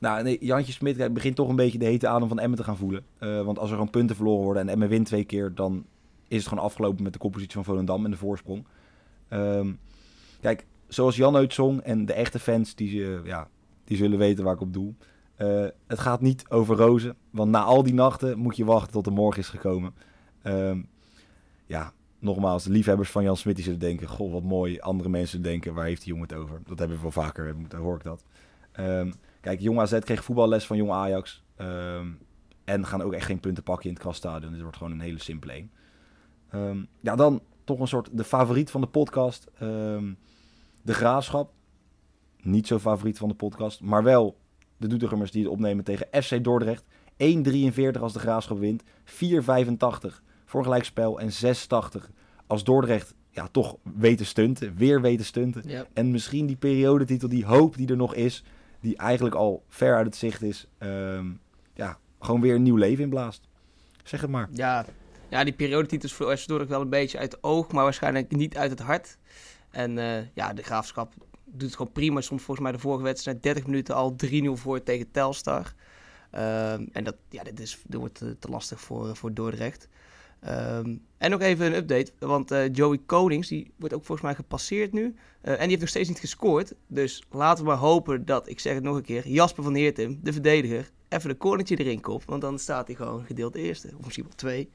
nou, 0.00 0.22
nee, 0.22 0.36
Jantje 0.40 0.72
Smit 0.72 1.12
begint 1.14 1.36
toch 1.36 1.48
een 1.48 1.56
beetje 1.56 1.78
de 1.78 1.84
hete 1.84 2.08
adem 2.08 2.28
van 2.28 2.38
Emmen 2.38 2.58
te 2.58 2.64
gaan 2.64 2.76
voelen. 2.76 3.04
Eh, 3.18 3.42
want 3.42 3.58
als 3.58 3.68
er 3.70 3.74
gewoon 3.76 3.90
punten 3.90 4.16
verloren 4.16 4.44
worden 4.44 4.62
en 4.62 4.68
Emmen 4.68 4.88
wint 4.88 5.06
twee 5.06 5.24
keer, 5.24 5.52
dan 5.54 5.84
is 6.28 6.38
het 6.38 6.48
gewoon 6.48 6.64
afgelopen 6.64 7.02
met 7.02 7.12
de 7.12 7.18
koppositie 7.18 7.54
van 7.54 7.64
Volendam 7.64 8.04
en 8.04 8.10
de 8.10 8.16
voorsprong. 8.16 8.64
Ehm, 9.28 9.72
kijk, 10.40 10.66
zoals 10.88 11.16
Jan 11.16 11.36
uitzong 11.36 11.80
en 11.80 12.06
de 12.06 12.12
echte 12.12 12.38
fans, 12.38 12.74
die, 12.74 13.04
eh, 13.04 13.24
ja, 13.24 13.48
die 13.84 13.96
zullen 13.96 14.18
weten 14.18 14.44
waar 14.44 14.54
ik 14.54 14.60
op 14.60 14.72
doel. 14.72 14.94
Eh, 15.36 15.66
het 15.86 15.98
gaat 15.98 16.20
niet 16.20 16.48
over 16.48 16.76
rozen, 16.76 17.16
want 17.30 17.50
na 17.50 17.62
al 17.62 17.82
die 17.82 17.94
nachten 17.94 18.38
moet 18.38 18.56
je 18.56 18.64
wachten 18.64 18.92
tot 18.92 19.04
de 19.04 19.10
morgen 19.10 19.40
is 19.40 19.48
gekomen. 19.48 19.94
Ehm, 20.42 20.82
ja, 21.66 21.92
nogmaals, 22.18 22.64
liefhebbers 22.64 23.10
van 23.10 23.22
Jan 23.22 23.36
Smit 23.36 23.54
die 23.54 23.64
zullen 23.64 23.80
denken, 23.80 24.08
goh, 24.08 24.32
wat 24.32 24.42
mooi. 24.42 24.80
Andere 24.80 25.08
mensen 25.08 25.42
denken, 25.42 25.74
waar 25.74 25.84
heeft 25.84 26.02
die 26.02 26.12
jongen 26.12 26.28
het 26.28 26.38
over? 26.38 26.60
Dat 26.66 26.78
hebben 26.78 26.96
we 26.96 27.02
wel 27.02 27.12
vaker, 27.12 27.56
daar 27.68 27.80
hoor 27.80 27.96
ik 27.96 28.02
dat. 28.02 28.24
Ehm, 28.72 29.12
kijk, 29.40 29.60
Jong 29.60 29.78
AZ 29.78 29.98
kreeg 29.98 30.24
voetballes 30.24 30.66
van 30.66 30.76
Jong 30.76 30.90
Ajax. 30.90 31.44
Ehm, 31.56 32.08
en 32.64 32.86
gaan 32.86 33.02
ook 33.02 33.12
echt 33.12 33.26
geen 33.26 33.40
punten 33.40 33.62
pakken 33.62 33.84
in 33.84 33.92
het 33.92 34.02
krasstadion. 34.02 34.52
Dit 34.52 34.62
wordt 34.62 34.76
gewoon 34.76 34.92
een 34.92 35.00
hele 35.00 35.18
simpele 35.18 35.52
1. 35.52 36.88
Ja, 37.00 37.16
dan 37.16 37.42
toch 37.64 37.80
een 37.80 37.88
soort 37.88 38.08
de 38.12 38.24
favoriet 38.24 38.70
van 38.70 38.80
de 38.80 38.86
podcast. 38.86 39.50
De 40.82 40.94
Graafschap. 40.94 41.52
Niet 42.42 42.66
zo 42.66 42.78
favoriet 42.78 43.18
van 43.18 43.28
de 43.28 43.34
podcast. 43.34 43.80
Maar 43.80 44.02
wel 44.02 44.36
de 44.76 44.86
Doetinchemmers 44.86 45.30
die 45.30 45.42
het 45.42 45.52
opnemen 45.52 45.84
tegen 45.84 46.06
FC 46.22 46.44
Dordrecht. 46.44 46.84
1,43 47.16 48.00
als 48.00 48.12
de 48.12 48.18
Graafschap 48.18 48.58
wint. 48.58 48.82
4,85 48.82 50.20
voor 50.44 50.62
gelijkspel. 50.62 51.20
En 51.20 51.30
6,80 51.30 52.10
als 52.46 52.64
Dordrecht 52.64 53.14
ja, 53.30 53.48
toch 53.50 53.76
weten 53.82 54.26
stunten. 54.26 54.74
Weer 54.76 55.00
weten 55.00 55.24
stunten. 55.24 55.88
En 55.92 56.10
misschien 56.10 56.46
die 56.46 56.56
periodetitel, 56.56 57.28
die 57.28 57.44
hoop 57.44 57.76
die 57.76 57.88
er 57.88 57.96
nog 57.96 58.14
is, 58.14 58.44
die 58.80 58.96
eigenlijk 58.96 59.34
al 59.34 59.64
ver 59.68 59.96
uit 59.96 60.06
het 60.06 60.16
zicht 60.16 60.42
is, 60.42 60.66
ehm, 60.78 61.30
ja, 61.74 61.98
gewoon 62.18 62.40
weer 62.40 62.54
een 62.54 62.62
nieuw 62.62 62.76
leven 62.76 63.04
inblaast. 63.04 63.48
Zeg 64.04 64.20
het 64.20 64.30
maar. 64.30 64.48
Ja, 64.52 64.84
ja, 65.28 65.44
die 65.44 65.52
periodetitels 65.52 66.12
voor 66.12 66.36
FC 66.36 66.46
Dordrecht 66.46 66.70
wel 66.70 66.80
een 66.80 66.88
beetje 66.88 67.18
uit 67.18 67.32
het 67.32 67.42
oog, 67.42 67.72
maar 67.72 67.84
waarschijnlijk 67.84 68.36
niet 68.36 68.56
uit 68.56 68.70
het 68.70 68.80
hart. 68.80 69.18
En 69.70 69.98
eh, 69.98 70.22
ja, 70.34 70.52
de 70.52 70.62
Graafschap 70.62 71.12
doet 71.44 71.62
het 71.62 71.76
gewoon 71.76 71.92
prima. 71.92 72.20
Soms 72.20 72.42
volgens 72.42 72.66
mij 72.66 72.76
de 72.76 72.82
vorige 72.82 73.02
wedstrijd 73.02 73.42
30 73.42 73.66
minuten 73.66 73.94
al 73.94 74.16
3-0 74.26 74.28
voor 74.52 74.82
tegen 74.82 75.10
Telstar. 75.10 75.74
Ehm, 76.30 76.86
en 76.92 77.04
dat, 77.04 77.16
ja, 77.28 77.42
dit, 77.42 77.60
is, 77.60 77.82
dit 77.86 78.00
wordt 78.00 78.18
te, 78.18 78.48
lastig 78.48 78.80
voor, 78.80 79.16
voor 79.16 79.34
Dordrecht. 79.34 79.88
Ehm, 80.40 80.96
en 81.18 81.30
nog 81.30 81.40
even 81.40 81.66
een 81.66 81.74
update, 81.74 82.12
want 82.18 82.50
eh, 82.50 82.72
Joey 82.72 83.00
Konings, 83.06 83.48
die 83.48 83.72
wordt 83.76 83.94
ook 83.94 84.04
volgens 84.04 84.26
mij 84.26 84.34
gepasseerd 84.34 84.92
nu. 84.92 85.14
Eh, 85.40 85.52
en 85.52 85.58
die 85.58 85.68
heeft 85.68 85.80
nog 85.80 85.88
steeds 85.88 86.08
niet 86.08 86.18
gescoord. 86.18 86.74
Dus 86.86 87.22
laten 87.30 87.64
we 87.64 87.70
maar 87.70 87.78
hopen 87.78 88.24
dat, 88.24 88.48
ik 88.48 88.60
zeg 88.60 88.74
het 88.74 88.82
nog 88.82 88.96
een 88.96 89.02
keer, 89.02 89.28
Jasper 89.28 89.62
van 89.62 89.74
Heertem, 89.74 90.18
de 90.22 90.32
verdediger, 90.32 90.90
even 91.08 91.30
een 91.30 91.36
cornertje 91.36 91.76
erin 91.76 92.00
kopt. 92.00 92.24
Want 92.24 92.40
dan 92.40 92.58
staat 92.58 92.86
hij 92.86 92.96
gewoon 92.96 93.24
gedeeld 93.24 93.54
eerste, 93.54 93.90
of 93.98 94.04
misschien 94.04 94.24
wel 94.24 94.34
twee. 94.36 94.70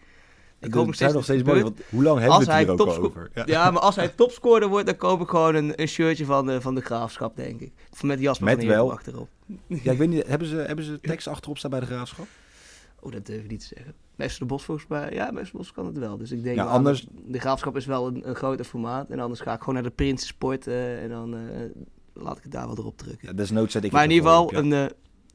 Ik 0.60 0.74
hoop 0.74 0.86
nog 0.86 0.96
steeds, 0.96 1.14
nog 1.14 1.24
steeds 1.24 1.44
mooi, 1.44 1.64
want 1.64 1.80
hoe 1.90 2.04
lang 2.04 2.20
hebben 2.20 2.40
we 2.40 2.52
het 2.52 2.68
hier 2.68 2.72
ook 2.72 3.04
over? 3.04 3.32
Ja. 3.34 3.44
ja. 3.46 3.72
maar 3.72 3.82
als 3.82 3.96
hij 4.02 4.08
topscorer 4.08 4.68
wordt, 4.68 4.86
dan 4.86 4.96
koop 4.96 5.22
ik 5.22 5.28
gewoon 5.28 5.56
een, 5.56 5.82
een 5.82 5.88
shirtje 5.88 6.26
van 6.26 6.46
de, 6.46 6.62
van 6.62 6.76
de 6.76 6.82
Graafschap, 6.82 7.36
denk 7.36 7.62
ik. 7.62 7.72
Of 7.92 8.04
met 8.04 8.20
Jasper 8.20 8.46
met 8.46 8.58
van 8.58 8.68
wel. 8.68 8.92
achterop. 8.92 9.28
Ja, 9.68 9.92
ik 9.92 9.98
weet 9.98 10.10
niet, 10.10 10.28
hebben 10.28 10.48
ze, 10.48 10.56
hebben 10.56 10.86
ze 10.86 11.00
tekst 11.00 11.28
achterop 11.28 11.58
staan 11.58 11.72
bij 11.72 11.80
de 11.80 11.86
Graafschap? 11.86 12.28
Oh, 13.00 13.12
dat 13.12 13.26
durf 13.26 13.44
ik 13.44 13.50
niet 13.50 13.60
te 13.60 13.76
zeggen. 13.76 13.94
Meester 14.16 14.40
de 14.40 14.46
Bos 14.46 14.64
volgens 14.64 14.88
mij, 14.88 15.14
ja, 15.14 15.32
Meester 15.32 15.52
de 15.52 15.58
Bos 15.58 15.72
kan 15.72 15.86
het 15.86 15.98
wel. 15.98 16.18
Dus 16.18 16.32
ik 16.32 16.44
denk, 16.44 16.56
ja, 16.56 16.66
anders... 16.66 17.08
de 17.26 17.40
graafschap 17.40 17.76
is 17.76 17.86
wel 17.86 18.08
een, 18.08 18.28
een 18.30 18.36
groter 18.36 18.66
formaat. 18.66 19.10
En 19.10 19.20
anders 19.20 19.40
ga 19.40 19.54
ik 19.54 19.60
gewoon 19.60 19.74
naar 19.74 19.84
de 19.84 19.90
Prinsensport 19.90 20.68
uh, 20.68 21.04
en 21.04 21.10
dan 21.10 21.36
uh, 21.36 21.42
laat 22.14 22.38
ik 22.38 22.44
het 22.44 22.52
daar 22.52 22.68
wel 22.68 22.78
erop 22.78 22.98
drukken. 22.98 23.28
Ja, 23.28 23.34
desnoods 23.34 23.72
zet 23.72 23.84
ik 23.84 23.92
Maar 23.92 24.04
in 24.04 24.12
ieder 24.12 24.30
geval, 24.30 24.54
een, 24.54 24.72
uh, 24.72 24.86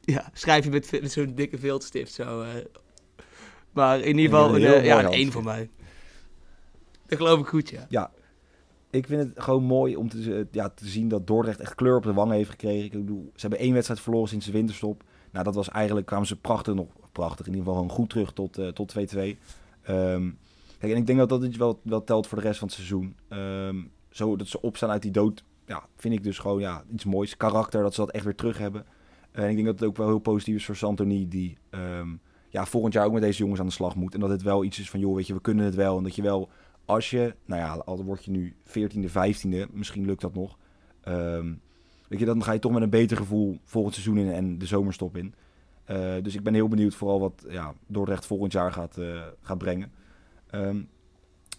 ja, 0.01 0.31
schrijf 0.33 0.65
je 0.65 0.71
met 0.71 1.13
zo'n 1.13 1.35
dikke 1.35 1.59
viltstift 1.59 2.13
zo. 2.13 2.45
Maar 3.75 4.01
in 4.01 4.19
ieder 4.19 4.39
geval, 4.39 4.55
een, 4.55 4.85
ja, 4.85 5.05
een 5.05 5.13
één 5.13 5.33
voor 5.33 5.45
mij. 5.45 5.71
Dat 7.07 7.19
geloof 7.19 7.41
ik 7.41 7.47
goed, 7.47 7.69
ja. 7.69 7.87
Ja, 7.89 8.11
ik 8.91 9.07
vind 9.07 9.21
het 9.21 9.43
gewoon 9.45 9.63
mooi 9.63 9.97
om 9.97 10.09
te, 10.09 10.47
ja, 10.51 10.69
te 10.69 10.87
zien 10.87 11.09
dat 11.09 11.27
Dordrecht 11.27 11.61
echt 11.61 11.75
kleur 11.75 11.97
op 11.97 12.03
de 12.03 12.13
wangen 12.13 12.37
heeft 12.37 12.51
gekregen. 12.51 12.85
Ik 12.85 12.93
bedoel, 12.93 13.31
ze 13.35 13.41
hebben 13.41 13.59
één 13.59 13.73
wedstrijd 13.73 14.01
verloren 14.01 14.29
sinds 14.29 14.47
de 14.47 14.53
winterstop. 14.53 15.03
Nou, 15.31 15.45
dat 15.45 15.55
was 15.55 15.69
eigenlijk, 15.69 16.07
kwamen 16.07 16.27
ze 16.27 16.37
prachtig 16.37 16.75
nog, 16.75 16.87
prachtig, 17.13 17.47
in 17.47 17.53
ieder 17.53 17.67
geval 17.67 17.81
gewoon 17.81 17.97
goed 17.97 18.11
terug 18.11 18.33
tot 18.33 18.59
2-2. 18.61 18.63
Uh, 18.63 18.69
tot 18.69 18.95
2-2. 18.99 18.99
Um, 19.89 20.39
kijk, 20.79 20.93
en 20.93 20.97
ik 20.97 21.07
denk 21.07 21.19
dat 21.19 21.29
dat 21.29 21.45
iets 21.45 21.57
wel, 21.57 21.81
wel 21.83 22.05
telt 22.05 22.27
voor 22.27 22.39
de 22.39 22.45
rest 22.45 22.59
van 22.59 22.69
het 22.69 22.77
seizoen. 22.77 23.17
Um, 23.29 23.91
zo 24.11 24.37
dat 24.37 24.47
ze 24.47 24.61
opstaan 24.61 24.91
uit 24.91 25.03
die 25.03 25.11
dood, 25.11 25.45
ja, 25.67 25.87
vind 25.97 26.15
ik 26.15 26.23
dus 26.23 26.39
gewoon 26.39 26.61
ja, 26.61 26.85
iets 26.93 27.05
moois. 27.05 27.37
Karakter, 27.37 27.83
dat 27.83 27.95
ze 27.95 28.01
dat 28.01 28.11
echt 28.11 28.25
weer 28.25 28.35
terug 28.35 28.59
hebben. 28.59 28.85
en 29.33 29.49
ik 29.49 29.55
denk 29.55 29.67
dat 29.67 29.79
het 29.81 29.89
ook 29.89 29.97
wel 29.97 30.07
heel 30.07 30.19
positief 30.19 30.57
is 30.57 30.65
voor 30.65 30.77
Santoni, 30.77 31.29
die 31.29 31.59
um, 31.71 32.21
ja, 32.55 32.67
volgend 32.67 32.93
jaar 32.93 33.07
ook 33.07 33.13
met 33.13 33.23
deze 33.23 33.39
jongens 33.39 33.61
aan 33.61 33.67
de 33.67 33.73
slag 33.73 33.97
moet. 33.97 34.15
En 34.15 34.21
dat 34.21 34.31
het 34.31 34.43
wel 34.43 34.65
iets 34.65 34.79
is 34.79 34.91
van, 34.91 35.01
joh, 35.01 35.15
weet 35.15 35.27
je, 35.27 35.35
we 35.35 35.41
kunnen 35.41 35.65
het 35.65 35.75
wel. 35.75 35.97
En 35.97 36.03
dat 36.03 36.15
je 36.15 36.23
wel, 36.23 36.49
als 36.85 37.11
je, 37.11 37.35
nou 37.45 37.61
ja, 37.61 37.73
al 37.73 38.05
word 38.05 38.25
je 38.25 38.31
nu 38.31 38.57
14e, 38.69 39.09
15e, 39.09 39.73
misschien 39.73 40.05
lukt 40.05 40.21
dat 40.21 40.35
nog. 40.35 40.59
Um, 41.09 41.61
weet 42.09 42.19
je, 42.19 42.25
dan 42.25 42.43
ga 42.43 42.53
je 42.53 42.59
toch 42.59 42.73
met 42.73 42.83
een 42.83 42.91
beter 42.91 43.17
gevoel 43.17 43.59
volgend 43.65 43.95
seizoen 43.95 44.19
in 44.19 44.33
en 44.33 44.59
de 44.59 44.67
zomerstop 44.67 45.17
in. 45.17 45.35
Uh, 45.91 46.15
dus 46.23 46.35
ik 46.35 46.43
ben 46.43 46.55
heel 46.55 46.69
benieuwd 46.69 46.95
vooral 46.95 47.21
wat 47.21 47.45
ja, 47.49 47.75
Dordrecht 47.87 48.27
volgend 48.27 48.53
jaar 48.53 48.73
gaat, 48.73 48.99
uh, 48.99 49.23
gaat 49.41 49.59
brengen. 49.59 49.93
Um, 50.51 50.89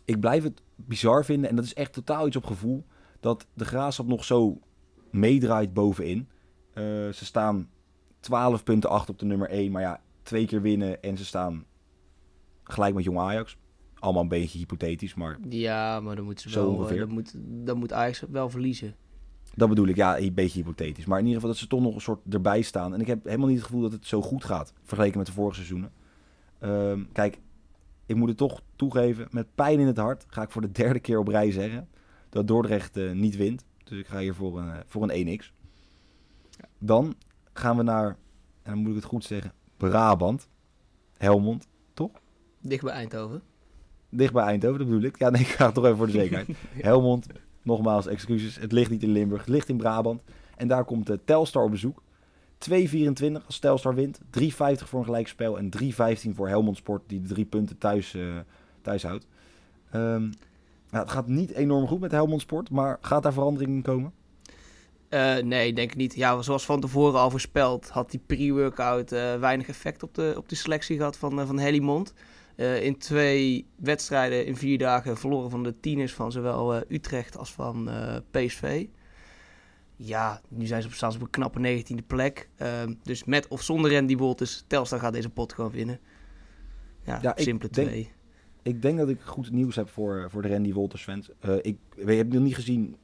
ik 0.05 0.19
blijf 0.19 0.43
het 0.43 0.61
bizar 0.75 1.25
vinden, 1.25 1.49
en 1.49 1.55
dat 1.55 1.65
is 1.65 1.73
echt 1.73 1.93
totaal 1.93 2.27
iets 2.27 2.35
op 2.35 2.45
gevoel, 2.45 2.85
dat 3.19 3.47
de 3.53 3.65
Graafschap 3.65 4.07
nog 4.07 4.23
zo 4.23 4.59
meedraait 5.09 5.73
bovenin. 5.73 6.27
Uh, 6.73 6.83
ze 7.11 7.25
staan 7.25 7.69
12 8.19 8.63
punten 8.63 8.89
achter 8.89 9.13
op 9.13 9.19
de 9.19 9.25
nummer 9.25 9.49
1, 9.49 9.71
maar 9.71 9.81
ja, 9.81 10.01
twee 10.25 10.45
keer 10.45 10.61
winnen 10.61 11.01
en 11.01 11.17
ze 11.17 11.25
staan 11.25 11.65
gelijk 12.63 12.95
met 12.95 13.03
Jong 13.03 13.17
Ajax. 13.17 13.57
Allemaal 13.99 14.21
een 14.21 14.27
beetje 14.27 14.57
hypothetisch, 14.57 15.15
maar... 15.15 15.37
Ja, 15.49 15.99
maar 15.99 16.15
dan 16.15 16.25
moet, 16.25 16.41
ze 16.41 16.49
wel, 16.49 16.87
dan 16.87 17.09
moet, 17.09 17.33
dan 17.37 17.77
moet 17.77 17.93
Ajax 17.93 18.23
wel 18.29 18.49
verliezen. 18.49 18.95
Dat 19.55 19.69
bedoel 19.69 19.87
ik, 19.87 19.95
ja, 19.95 20.17
een 20.17 20.33
beetje 20.33 20.59
hypothetisch. 20.59 21.05
Maar 21.05 21.19
in 21.19 21.25
ieder 21.25 21.41
geval 21.41 21.53
dat 21.53 21.63
ze 21.63 21.67
toch 21.67 21.81
nog 21.81 21.95
een 21.95 22.01
soort 22.01 22.33
erbij 22.33 22.61
staan. 22.61 22.93
En 22.93 23.01
ik 23.01 23.07
heb 23.07 23.23
helemaal 23.23 23.47
niet 23.47 23.57
het 23.57 23.65
gevoel 23.65 23.81
dat 23.81 23.91
het 23.91 24.05
zo 24.05 24.21
goed 24.21 24.43
gaat, 24.43 24.73
vergeleken 24.83 25.17
met 25.17 25.27
de 25.27 25.33
vorige 25.33 25.55
seizoenen. 25.55 25.91
Um, 26.61 27.11
kijk, 27.11 27.39
ik 28.05 28.15
moet 28.15 28.27
het 28.27 28.37
toch 28.37 28.61
toegeven, 28.75 29.27
met 29.31 29.55
pijn 29.55 29.79
in 29.79 29.87
het 29.87 29.97
hart 29.97 30.25
ga 30.27 30.41
ik 30.41 30.51
voor 30.51 30.61
de 30.61 30.71
derde 30.71 30.99
keer 30.99 31.19
op 31.19 31.27
rij 31.27 31.51
zeggen 31.51 31.87
dat 32.29 32.47
Dordrecht 32.47 32.97
uh, 32.97 33.11
niet 33.11 33.35
wint. 33.35 33.65
Dus 33.83 33.99
ik 33.99 34.07
ga 34.07 34.19
hier 34.19 34.35
voor 34.35 34.59
een, 34.59 34.67
uh, 34.67 34.77
voor 34.85 35.09
een 35.09 35.39
1x. 35.39 35.51
Dan 36.79 37.15
gaan 37.53 37.77
we 37.77 37.83
naar, 37.83 38.07
en 38.61 38.71
dan 38.71 38.77
moet 38.77 38.89
ik 38.89 38.95
het 38.95 39.03
goed 39.03 39.23
zeggen, 39.23 39.53
Brabant. 39.77 40.49
Helmond, 41.17 41.67
toch? 41.93 42.11
Dicht 42.61 42.83
bij 42.83 42.93
Eindhoven. 42.93 43.41
Dicht 44.09 44.33
bij 44.33 44.43
Eindhoven, 44.43 44.77
dat 44.77 44.87
bedoel 44.87 45.03
ik. 45.03 45.19
Ja, 45.19 45.29
nee, 45.29 45.41
ik 45.41 45.47
ga 45.47 45.71
toch 45.71 45.85
even 45.85 45.97
voor 45.97 46.05
de 46.05 46.11
zekerheid. 46.11 46.49
Helmond, 46.89 47.27
Nogmaals, 47.65 48.07
excuses. 48.07 48.59
Het 48.59 48.71
ligt 48.71 48.89
niet 48.89 49.03
in 49.03 49.11
Limburg, 49.11 49.41
het 49.41 49.49
ligt 49.49 49.69
in 49.69 49.77
Brabant. 49.77 50.23
En 50.57 50.67
daar 50.67 50.85
komt 50.85 51.07
de 51.07 51.19
Telstar 51.25 51.63
op 51.63 51.71
bezoek. 51.71 52.03
2,24 52.69 53.45
als 53.45 53.59
Telstar 53.59 53.95
wint. 53.95 54.19
3,50 54.19 54.47
voor 54.57 54.99
een 54.99 55.05
gelijkspel. 55.05 55.57
En 55.57 55.69
3,15 55.83 56.31
voor 56.33 56.47
Helmond 56.47 56.77
Sport, 56.77 57.03
die 57.07 57.21
de 57.21 57.27
drie 57.27 57.45
punten 57.45 57.77
thuis, 57.77 58.13
uh, 58.13 58.35
thuis 58.81 59.03
houdt. 59.03 59.27
Um, 59.95 60.29
nou, 60.89 61.03
het 61.03 61.09
gaat 61.09 61.27
niet 61.27 61.51
enorm 61.51 61.87
goed 61.87 61.99
met 61.99 62.11
Helmond 62.11 62.41
Sport, 62.41 62.69
maar 62.69 62.97
gaat 63.01 63.23
daar 63.23 63.33
verandering 63.33 63.71
in 63.71 63.81
komen? 63.81 64.13
Uh, 65.09 65.37
nee, 65.37 65.73
denk 65.73 65.91
ik 65.91 65.97
niet. 65.97 66.15
Ja, 66.15 66.41
zoals 66.41 66.65
van 66.65 66.81
tevoren 66.81 67.19
al 67.19 67.29
voorspeld, 67.29 67.89
had 67.89 68.11
die 68.11 68.21
pre-workout 68.25 69.11
uh, 69.11 69.39
weinig 69.39 69.67
effect 69.67 70.03
op 70.03 70.13
de, 70.13 70.33
op 70.37 70.49
de 70.49 70.55
selectie 70.55 70.97
gehad 70.97 71.17
van, 71.17 71.39
uh, 71.39 71.47
van 71.47 72.07
in 72.81 72.97
twee 72.97 73.67
wedstrijden 73.75 74.45
in 74.45 74.55
vier 74.55 74.77
dagen 74.77 75.17
verloren 75.17 75.49
van 75.49 75.63
de 75.63 75.79
tieners 75.79 76.13
van 76.13 76.31
zowel 76.31 76.83
Utrecht 76.87 77.37
als 77.37 77.53
van 77.53 77.89
PSV. 78.31 78.85
Ja, 79.95 80.41
nu 80.49 80.65
zijn 80.65 80.81
ze 80.81 80.87
op, 80.87 80.93
staan 80.93 81.11
ze 81.11 81.17
op 81.17 81.23
een 81.23 81.29
knappe 81.29 81.59
19e 81.59 82.05
plek. 82.07 82.49
Ehm, 82.55 82.93
dus 83.03 83.23
met 83.23 83.47
of 83.47 83.61
zonder 83.61 83.93
Randy 83.93 84.15
Wolters, 84.15 84.63
Telstar 84.67 84.99
gaat 84.99 85.13
deze 85.13 85.29
pot 85.29 85.53
gewoon 85.53 85.71
winnen. 85.71 85.99
Ja, 87.03 87.19
ja 87.21 87.33
simpele 87.35 87.71
denk, 87.71 87.87
twee. 87.87 88.11
Ik 88.61 88.81
denk 88.81 88.97
dat 88.97 89.09
ik 89.09 89.21
goed 89.21 89.51
nieuws 89.51 89.75
heb 89.75 89.89
voor, 89.89 90.27
voor 90.29 90.41
de 90.41 90.47
Randy 90.47 90.73
Wolters 90.73 91.03
fans. 91.03 91.29
ik, 91.61 91.77
ik 91.95 92.17
heb 92.17 92.31
hem 92.31 92.43
niet 92.43 92.55
gezien 92.55 92.95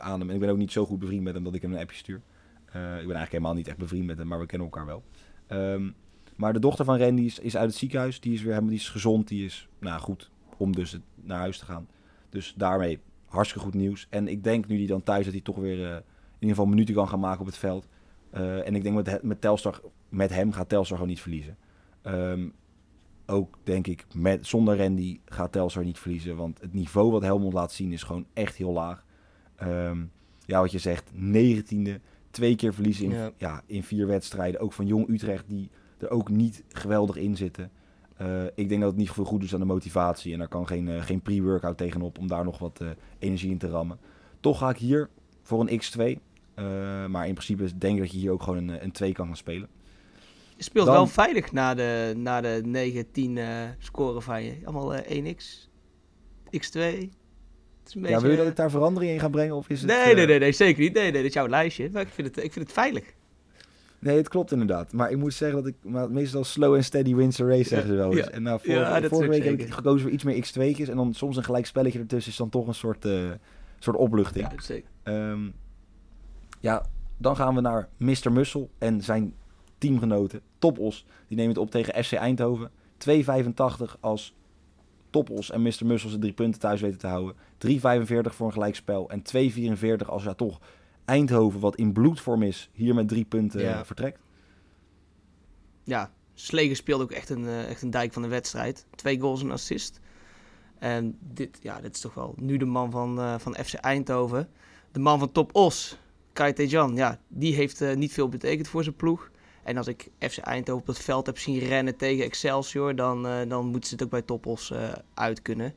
aan 0.00 0.20
hem 0.20 0.28
en 0.28 0.34
ik 0.34 0.40
ben 0.40 0.50
ook 0.50 0.56
niet 0.56 0.72
zo 0.72 0.86
goed 0.86 0.98
bevriend 0.98 1.22
met 1.22 1.34
hem 1.34 1.44
dat 1.44 1.54
ik 1.54 1.62
hem 1.62 1.72
een 1.72 1.80
appje 1.80 1.96
stuur. 1.96 2.16
ik 2.16 2.72
ben 2.72 2.92
eigenlijk 2.92 3.30
helemaal 3.30 3.54
niet 3.54 3.68
echt 3.68 3.76
bevriend 3.76 4.06
met 4.06 4.18
hem, 4.18 4.26
maar 4.26 4.40
we 4.40 4.46
kennen 4.46 4.68
elkaar 4.68 4.86
wel. 4.86 5.02
Um, 5.48 5.94
maar 6.38 6.52
de 6.52 6.58
dochter 6.58 6.84
van 6.84 6.98
Randy 6.98 7.22
is, 7.22 7.38
is 7.38 7.56
uit 7.56 7.68
het 7.68 7.78
ziekenhuis. 7.78 8.20
Die 8.20 8.32
is 8.32 8.40
weer 8.40 8.48
helemaal 8.48 8.70
die 8.70 8.78
is 8.78 8.88
gezond. 8.88 9.28
Die 9.28 9.44
is 9.44 9.68
nou, 9.78 10.00
goed 10.00 10.30
om 10.56 10.74
dus 10.74 10.98
naar 11.14 11.38
huis 11.38 11.58
te 11.58 11.64
gaan. 11.64 11.88
Dus 12.28 12.54
daarmee 12.56 13.00
hartstikke 13.26 13.64
goed 13.64 13.74
nieuws. 13.74 14.06
En 14.10 14.28
ik 14.28 14.44
denk 14.44 14.66
nu 14.66 14.76
die 14.76 14.86
dan 14.86 15.02
thuis 15.02 15.24
dat 15.24 15.32
hij 15.32 15.42
toch 15.42 15.56
weer 15.56 15.78
uh, 15.78 15.94
in 15.94 16.02
ieder 16.38 16.56
geval 16.56 16.66
minuten 16.66 16.94
kan 16.94 17.08
gaan 17.08 17.20
maken 17.20 17.40
op 17.40 17.46
het 17.46 17.56
veld. 17.56 17.88
Uh, 18.34 18.66
en 18.66 18.74
ik 18.74 18.82
denk 18.82 18.94
met, 18.94 19.22
met 19.22 19.40
Telstar, 19.40 19.80
met 20.08 20.30
hem 20.30 20.52
gaat 20.52 20.68
Telstar 20.68 20.96
gewoon 20.96 21.12
niet 21.12 21.22
verliezen. 21.22 21.56
Um, 22.06 22.52
ook 23.26 23.58
denk 23.62 23.86
ik, 23.86 24.06
met, 24.14 24.46
zonder 24.46 24.76
Randy 24.76 25.20
gaat 25.24 25.52
Telstar 25.52 25.84
niet 25.84 25.98
verliezen. 25.98 26.36
Want 26.36 26.60
het 26.60 26.72
niveau 26.72 27.10
wat 27.10 27.22
Helmond 27.22 27.52
laat 27.52 27.72
zien 27.72 27.92
is 27.92 28.02
gewoon 28.02 28.26
echt 28.32 28.56
heel 28.56 28.72
laag. 28.72 29.04
Um, 29.62 30.10
ja, 30.46 30.60
wat 30.60 30.72
je 30.72 30.78
zegt, 30.78 31.10
19e, 31.12 32.00
twee 32.30 32.56
keer 32.56 32.74
verliezen 32.74 33.04
in, 33.04 33.10
ja. 33.10 33.30
ja. 33.36 33.62
in 33.66 33.82
vier 33.82 34.06
wedstrijden. 34.06 34.60
Ook 34.60 34.72
van 34.72 34.86
Jong 34.86 35.08
Utrecht, 35.08 35.44
die 35.48 35.70
er 35.98 36.10
ook 36.10 36.28
niet 36.28 36.64
geweldig 36.68 37.16
in 37.16 37.36
zitten. 37.36 37.70
Uh, 38.22 38.44
ik 38.54 38.68
denk 38.68 38.80
dat 38.80 38.90
het 38.90 38.98
niet 38.98 39.10
veel 39.10 39.24
goed 39.24 39.42
is 39.42 39.54
aan 39.54 39.60
de 39.60 39.66
motivatie. 39.66 40.32
En 40.32 40.38
daar 40.38 40.48
kan 40.48 40.66
geen, 40.66 40.86
uh, 40.86 41.02
geen 41.02 41.20
pre-workout 41.20 41.76
tegenop 41.76 42.18
om 42.18 42.26
daar 42.26 42.44
nog 42.44 42.58
wat 42.58 42.80
uh, 42.82 42.88
energie 43.18 43.50
in 43.50 43.58
te 43.58 43.68
rammen. 43.68 43.98
Toch 44.40 44.58
ga 44.58 44.70
ik 44.70 44.76
hier 44.76 45.08
voor 45.42 45.68
een 45.68 45.80
X2. 45.82 46.20
maar 47.08 47.26
in 47.26 47.34
principe 47.34 47.78
denk 47.78 47.94
ik 47.94 48.02
dat 48.02 48.12
je 48.12 48.18
hier 48.18 48.32
ook 48.32 48.42
gewoon 48.42 48.68
een, 48.68 48.84
een 48.84 48.92
2 48.92 49.12
kan 49.12 49.26
gaan 49.26 49.36
spelen. 49.36 49.68
Je 50.56 50.62
speelt 50.62 50.86
Dan, 50.86 50.94
wel 50.94 51.06
veilig 51.06 51.52
na 51.52 51.74
de, 51.74 52.12
na 52.16 52.40
de 52.40 52.60
9, 52.64 53.10
10 53.10 53.38
scoren 53.78 54.22
van 54.22 54.44
je. 54.44 54.54
Allemaal 54.64 55.02
1x, 55.02 55.68
X2. 56.56 57.08
Beetje... 57.94 58.08
Ja, 58.08 58.20
wil 58.20 58.30
je 58.30 58.36
dat 58.36 58.46
ik 58.46 58.56
daar 58.56 58.70
verandering 58.70 59.12
in 59.12 59.20
ga 59.20 59.28
brengen? 59.28 59.56
Of 59.56 59.68
is 59.68 59.80
het, 59.80 59.90
nee, 59.90 60.14
nee, 60.14 60.26
nee, 60.26 60.38
nee, 60.38 60.52
zeker 60.52 60.82
niet. 60.82 60.92
Nee, 60.92 61.02
nee, 61.02 61.12
dit 61.12 61.24
is 61.24 61.32
jouw 61.32 61.48
lijstje. 61.48 61.90
Maar 61.92 62.02
ik 62.02 62.08
vind 62.08 62.28
het, 62.28 62.44
ik 62.44 62.52
vind 62.52 62.64
het 62.64 62.74
veilig. 62.74 63.04
Nee, 63.98 64.16
het 64.16 64.28
klopt 64.28 64.52
inderdaad. 64.52 64.92
Maar 64.92 65.10
ik 65.10 65.16
moet 65.16 65.34
zeggen 65.34 65.58
dat 65.58 65.66
ik 65.66 65.74
maar 65.82 66.10
meestal 66.10 66.44
slow 66.44 66.74
and 66.74 66.84
steady 66.84 67.14
wins 67.14 67.40
a 67.40 67.44
race, 67.44 67.68
zeggen 67.68 67.88
ze 67.88 67.94
wel 67.94 68.12
eens. 68.12 68.26
Ja. 68.26 68.30
En 68.30 68.42
nou, 68.42 68.60
vorige, 68.60 68.80
ja, 68.80 69.08
vorige 69.08 69.30
week 69.30 69.44
heb 69.44 69.60
ik 69.60 69.72
gekozen 69.72 70.00
voor 70.00 70.10
iets 70.10 70.24
meer 70.24 70.44
x2'tjes. 70.44 70.90
En 70.90 70.96
dan 70.96 71.14
soms 71.14 71.36
een 71.36 71.44
gelijk 71.44 71.66
spelletje 71.66 71.98
ertussen 71.98 72.32
is 72.32 72.38
dan 72.38 72.48
toch 72.48 72.66
een 72.66 72.74
soort, 72.74 73.04
uh, 73.04 73.30
soort 73.78 73.96
opluchting. 73.96 74.50
Ja, 74.50 74.60
zeker. 74.60 74.88
Um, 75.04 75.54
ja, 76.60 76.86
dan 77.16 77.36
gaan 77.36 77.54
we 77.54 77.60
naar 77.60 77.88
Mr. 77.96 78.32
Mussel 78.32 78.70
en 78.78 79.02
zijn 79.02 79.34
teamgenoten, 79.78 80.40
Topos. 80.58 81.06
Die 81.28 81.36
nemen 81.36 81.52
het 81.52 81.62
op 81.62 81.70
tegen 81.70 82.04
SC 82.04 82.12
Eindhoven. 82.12 82.70
2,85 82.98 84.00
als 84.00 84.34
Topos 85.10 85.50
en 85.50 85.62
Mr. 85.62 85.86
Mussel 85.86 86.08
zijn 86.08 86.20
drie 86.20 86.32
punten 86.32 86.60
thuis 86.60 86.80
weten 86.80 86.98
te 86.98 87.06
houden. 87.06 87.34
3,45 87.34 88.34
voor 88.34 88.46
een 88.46 88.52
gelijkspel. 88.52 89.10
En 89.10 89.22
2,44 89.22 90.06
als 90.06 90.24
ja 90.24 90.34
toch 90.34 90.60
Eindhoven, 91.04 91.60
wat 91.60 91.76
in 91.76 91.92
bloedvorm 91.92 92.42
is, 92.42 92.70
hier 92.72 92.94
met 92.94 93.08
drie 93.08 93.24
punten 93.24 93.60
ja. 93.60 93.84
vertrekt. 93.84 94.20
Ja, 95.84 96.10
Sleger 96.34 96.76
speelde 96.76 97.04
ook 97.04 97.10
echt 97.10 97.30
een, 97.30 97.44
uh, 97.44 97.68
echt 97.68 97.82
een 97.82 97.90
dijk 97.90 98.12
van 98.12 98.22
de 98.22 98.28
wedstrijd. 98.28 98.86
Twee 98.94 99.20
goals 99.20 99.42
en 99.42 99.50
assist. 99.50 100.00
En 100.78 101.18
dit, 101.20 101.58
ja, 101.62 101.80
dit 101.80 101.94
is 101.94 102.00
toch 102.00 102.14
wel 102.14 102.34
nu 102.36 102.56
de 102.56 102.64
man 102.64 102.90
van, 102.90 103.18
uh, 103.18 103.38
van 103.38 103.54
FC 103.54 103.74
Eindhoven. 103.74 104.48
De 104.92 104.98
man 104.98 105.18
van 105.18 105.32
Top 105.32 105.54
Os, 105.54 105.98
Kai 106.32 106.52
Tejan, 106.52 106.96
ja, 106.96 107.20
die 107.28 107.54
heeft 107.54 107.80
uh, 107.80 107.94
niet 107.94 108.12
veel 108.12 108.28
betekend 108.28 108.68
voor 108.68 108.82
zijn 108.82 108.96
ploeg. 108.96 109.30
En 109.62 109.76
als 109.76 109.86
ik 109.86 110.10
FC 110.18 110.38
Eindhoven 110.38 110.82
op 110.82 110.86
het 110.86 110.98
veld 110.98 111.26
heb 111.26 111.38
zien 111.38 111.58
rennen 111.58 111.96
tegen 111.96 112.24
Excelsior, 112.24 112.94
dan, 112.94 113.26
uh, 113.26 113.48
dan 113.48 113.66
moeten 113.66 113.88
ze 113.88 113.94
het 113.94 114.04
ook 114.04 114.10
bij 114.10 114.22
Toppos 114.22 114.70
uh, 114.70 114.92
uit 115.14 115.42
kunnen. 115.42 115.74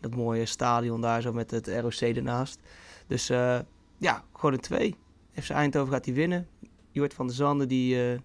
Dat 0.00 0.14
mooie 0.14 0.46
stadion 0.46 1.00
daar 1.00 1.22
zo 1.22 1.32
met 1.32 1.50
het 1.50 1.68
ROC 1.68 2.00
ernaast. 2.00 2.60
Dus 3.06 3.30
uh, 3.30 3.58
ja, 3.98 4.24
gewoon 4.32 4.52
een 4.52 4.60
2. 4.60 4.94
FC 5.32 5.50
Eindhoven 5.50 5.92
gaat 5.92 6.04
die 6.04 6.14
winnen. 6.14 6.48
Jort 6.90 7.14
van 7.14 7.26
der 7.26 7.36
Zanden 7.36 7.68
die, 7.68 8.20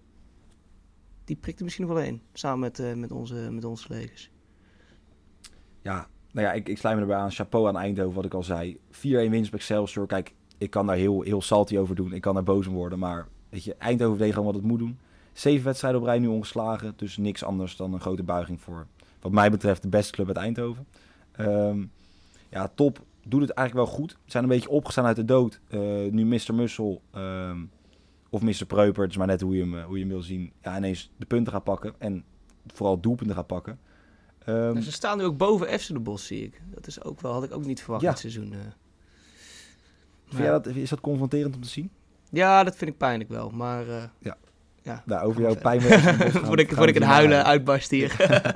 die 1.25 1.35
prikt 1.35 1.57
er 1.57 1.63
misschien 1.63 1.87
nog 1.87 1.95
wel 1.95 2.05
een. 2.05 2.21
Samen 2.33 2.59
met, 2.59 2.95
met, 2.97 3.11
onze, 3.11 3.35
met 3.51 3.65
onze 3.65 3.85
legers. 3.89 4.31
Ja, 5.81 6.07
nou 6.31 6.47
ja, 6.47 6.53
ik, 6.53 6.69
ik 6.69 6.77
sluit 6.77 6.95
me 6.95 7.01
erbij 7.01 7.17
aan. 7.17 7.31
Chapeau 7.31 7.67
aan 7.67 7.77
Eindhoven, 7.77 8.15
wat 8.15 8.25
ik 8.25 8.33
al 8.33 8.43
zei. 8.43 8.77
4-1 8.77 8.99
winst 9.01 9.51
bij 9.51 9.59
Excelsior. 9.59 10.07
Kijk, 10.07 10.33
ik 10.57 10.69
kan 10.69 10.87
daar 10.87 10.95
heel, 10.95 11.21
heel 11.21 11.41
salty 11.41 11.77
over 11.77 11.95
doen. 11.95 12.13
Ik 12.13 12.21
kan 12.21 12.33
daar 12.33 12.43
boos 12.43 12.67
om 12.67 12.73
worden. 12.73 12.99
Maar 12.99 13.27
weet 13.51 13.63
je, 13.63 13.75
Eindhoven 13.75 14.17
deed 14.17 14.29
gewoon 14.29 14.45
wat 14.45 14.55
het 14.55 14.63
moet 14.63 14.79
doen. 14.79 14.99
Zeven 15.33 15.65
wedstrijden 15.65 16.01
op 16.01 16.05
rij 16.05 16.19
nu 16.19 16.27
ongeslagen. 16.27 16.93
Dus 16.95 17.17
niks 17.17 17.43
anders 17.43 17.75
dan 17.75 17.93
een 17.93 17.99
grote 17.99 18.23
buiging 18.23 18.61
voor, 18.61 18.87
wat 19.19 19.31
mij 19.31 19.51
betreft, 19.51 19.81
de 19.81 19.87
beste 19.87 20.11
club 20.11 20.27
uit 20.27 20.37
Eindhoven. 20.37 20.87
Um, 21.39 21.91
ja, 22.49 22.71
top. 22.75 23.01
Doet 23.23 23.41
het 23.41 23.51
eigenlijk 23.51 23.87
wel 23.87 23.97
goed. 23.97 24.17
Zijn 24.25 24.43
een 24.43 24.49
beetje 24.49 24.69
opgestaan 24.69 25.05
uit 25.05 25.15
de 25.15 25.25
dood. 25.25 25.59
Uh, 25.69 26.11
nu 26.11 26.25
Mr. 26.25 26.53
Mussel 26.53 27.01
um, 27.15 27.69
of 28.29 28.41
Mr. 28.41 28.65
Preuper, 28.67 29.01
het 29.01 29.11
is 29.11 29.17
maar 29.17 29.27
net 29.27 29.41
hoe 29.41 29.55
je 29.55 29.61
hem, 29.61 29.81
hoe 29.81 29.95
je 29.95 30.03
hem 30.03 30.13
wil 30.13 30.21
zien. 30.21 30.51
Ja, 30.61 30.77
ineens 30.77 31.11
de 31.17 31.25
punten 31.25 31.53
gaat 31.53 31.63
pakken. 31.63 31.93
En 31.97 32.23
vooral 32.67 32.99
doelpunten 32.99 33.35
gaat 33.35 33.47
pakken. 33.47 33.79
Um, 34.45 34.81
ze 34.81 34.91
staan 34.91 35.17
nu 35.17 35.23
ook 35.23 35.37
boven 35.37 35.79
FC 35.79 35.87
de 35.87 35.99
Bos, 35.99 36.25
zie 36.25 36.43
ik. 36.43 36.61
Dat 36.73 36.87
is 36.87 37.03
ook 37.03 37.21
wel, 37.21 37.33
had 37.33 37.43
ik 37.43 37.53
ook 37.53 37.65
niet 37.65 37.81
verwacht 37.81 38.03
ja. 38.03 38.09
dit 38.09 38.19
seizoen. 38.19 38.53
Uh. 38.53 38.59
Vind 40.25 40.47
dat, 40.47 40.67
is 40.67 40.89
dat 40.89 41.01
confronterend 41.01 41.55
om 41.55 41.61
te 41.61 41.69
zien? 41.69 41.89
Ja, 42.31 42.63
dat 42.63 42.75
vind 42.75 42.91
ik 42.91 42.97
pijnlijk 42.97 43.29
wel. 43.29 43.49
Maar 43.49 43.87
uh, 43.87 44.03
ja. 44.19 44.37
ja. 44.81 45.03
Nou, 45.05 45.25
over 45.25 45.41
jouw 45.41 45.55
pijn 45.55 45.81
Voordat 45.81 46.59
ik, 46.65 46.71
voor 46.71 46.87
ik 46.87 46.95
een 46.95 47.01
huilen 47.01 47.45
uitbarst 47.45 47.91
hier. 47.91 48.15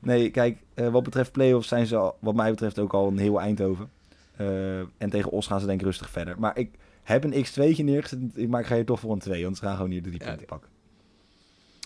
nee, 0.00 0.30
kijk, 0.30 0.58
uh, 0.74 0.88
wat 0.88 1.02
betreft 1.02 1.32
play-offs 1.32 1.68
zijn 1.68 1.86
ze 1.86 1.96
al, 1.96 2.16
wat 2.20 2.34
mij 2.34 2.50
betreft 2.50 2.78
ook 2.78 2.92
al 2.92 3.08
een 3.08 3.18
heel 3.18 3.40
Eindhoven. 3.40 3.90
Uh, 4.40 4.78
en 4.78 5.10
tegen 5.10 5.30
Os 5.30 5.46
gaan 5.46 5.60
ze 5.60 5.66
denk 5.66 5.80
ik 5.80 5.86
rustig 5.86 6.10
verder. 6.10 6.34
Maar 6.38 6.58
ik 6.58 6.70
heb 7.02 7.24
een 7.24 7.44
x2'tje 7.46 7.84
neergezet, 7.84 8.48
maar 8.48 8.60
ik 8.60 8.66
ga 8.66 8.74
hier 8.74 8.84
toch 8.84 9.00
voor 9.00 9.12
een 9.12 9.18
2. 9.18 9.44
Want 9.44 9.56
ze 9.56 9.64
gaan 9.64 9.76
gewoon 9.76 9.90
hier 9.90 10.02
de 10.02 10.08
drie 10.08 10.24
punten 10.24 10.46
pakken. 10.46 10.70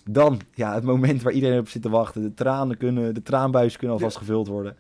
Dan, 0.05 0.41
ja, 0.55 0.75
het 0.75 0.85
moment 0.85 1.23
waar 1.23 1.33
iedereen 1.33 1.59
op 1.59 1.69
zit 1.69 1.83
te 1.83 1.91
wachten. 1.91 2.23
De 2.23 2.35
tranen 2.35 2.77
kunnen, 2.77 3.15
de 3.15 3.23
traanbuizen 3.23 3.79
kunnen 3.79 3.97
alvast 3.97 4.17
gevuld 4.17 4.47
worden. 4.47 4.77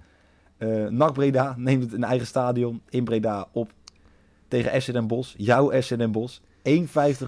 Uh, 0.59 0.89
NAC 0.89 1.13
Breda 1.13 1.55
neemt 1.59 1.83
het 1.83 1.93
een 1.93 2.05
eigen 2.05 2.27
stadion 2.27 2.83
in 2.89 3.05
Breda 3.05 3.49
op 3.53 3.73
tegen 4.53 4.83
SC 4.83 4.93
Den 4.93 5.07
Bosch. 5.07 5.35
Jouw 5.37 5.81
SC 5.81 5.99
Den 5.99 6.13
Bosch. 6.13 6.39
1,50 6.39 6.43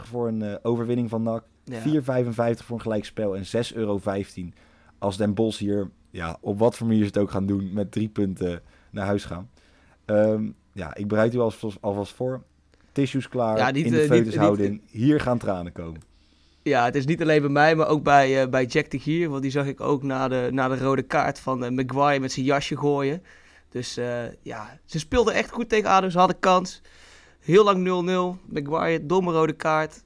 voor 0.02 0.28
een 0.28 0.40
uh, 0.42 0.54
overwinning 0.62 1.10
van 1.10 1.22
NAC. 1.22 1.44
Ja. 1.64 1.80
4,55 1.80 2.64
voor 2.64 2.76
een 2.76 2.80
gelijkspel. 2.80 3.36
En 3.36 3.44
6,15 3.44 3.50
euro 3.74 4.00
als 4.98 5.16
Den 5.16 5.34
Bosch 5.34 5.58
hier, 5.58 5.90
ja, 6.10 6.36
op 6.40 6.58
wat 6.58 6.76
voor 6.76 6.86
manier 6.86 7.02
ze 7.02 7.06
het 7.06 7.18
ook 7.18 7.30
gaan 7.30 7.46
doen, 7.46 7.70
met 7.72 7.92
drie 7.92 8.08
punten 8.08 8.62
naar 8.90 9.06
huis 9.06 9.24
gaan. 9.24 9.50
Um, 10.06 10.54
ja, 10.72 10.94
ik 10.94 11.08
bereid 11.08 11.34
u 11.34 11.38
alvast, 11.38 11.78
alvast 11.80 12.12
voor. 12.12 12.42
Tissues 12.92 13.28
klaar, 13.28 13.56
ja, 13.56 13.70
niet, 13.70 13.86
in 13.86 13.92
de 13.92 14.04
uh, 14.04 14.10
foetushouding. 14.10 14.80
Hier 14.90 15.20
gaan 15.20 15.38
tranen 15.38 15.72
komen. 15.72 16.00
Ja, 16.62 16.84
het 16.84 16.94
is 16.94 17.06
niet 17.06 17.22
alleen 17.22 17.40
bij 17.40 17.50
mij, 17.50 17.74
maar 17.74 17.88
ook 17.88 18.02
bij, 18.02 18.42
uh, 18.42 18.48
bij 18.48 18.64
Jack 18.64 18.90
de 18.90 18.98
Gier. 18.98 19.28
Want 19.28 19.42
die 19.42 19.50
zag 19.50 19.66
ik 19.66 19.80
ook 19.80 20.02
na 20.02 20.28
de, 20.28 20.48
na 20.52 20.68
de 20.68 20.78
rode 20.78 21.02
kaart 21.02 21.38
van 21.38 21.64
uh, 21.64 21.70
Maguire 21.70 22.20
met 22.20 22.32
zijn 22.32 22.46
jasje 22.46 22.76
gooien. 22.76 23.22
Dus 23.68 23.98
uh, 23.98 24.22
ja, 24.42 24.78
ze 24.84 24.98
speelden 24.98 25.34
echt 25.34 25.50
goed 25.50 25.68
tegen 25.68 25.90
ADO. 25.90 26.08
Ze 26.08 26.18
hadden 26.18 26.38
kans. 26.38 26.82
Heel 27.44 27.64
lang 27.64 27.78
0-0. 27.78 28.52
Maguire, 28.52 29.06
domme 29.06 29.32
rode 29.32 29.52
kaart. 29.52 30.04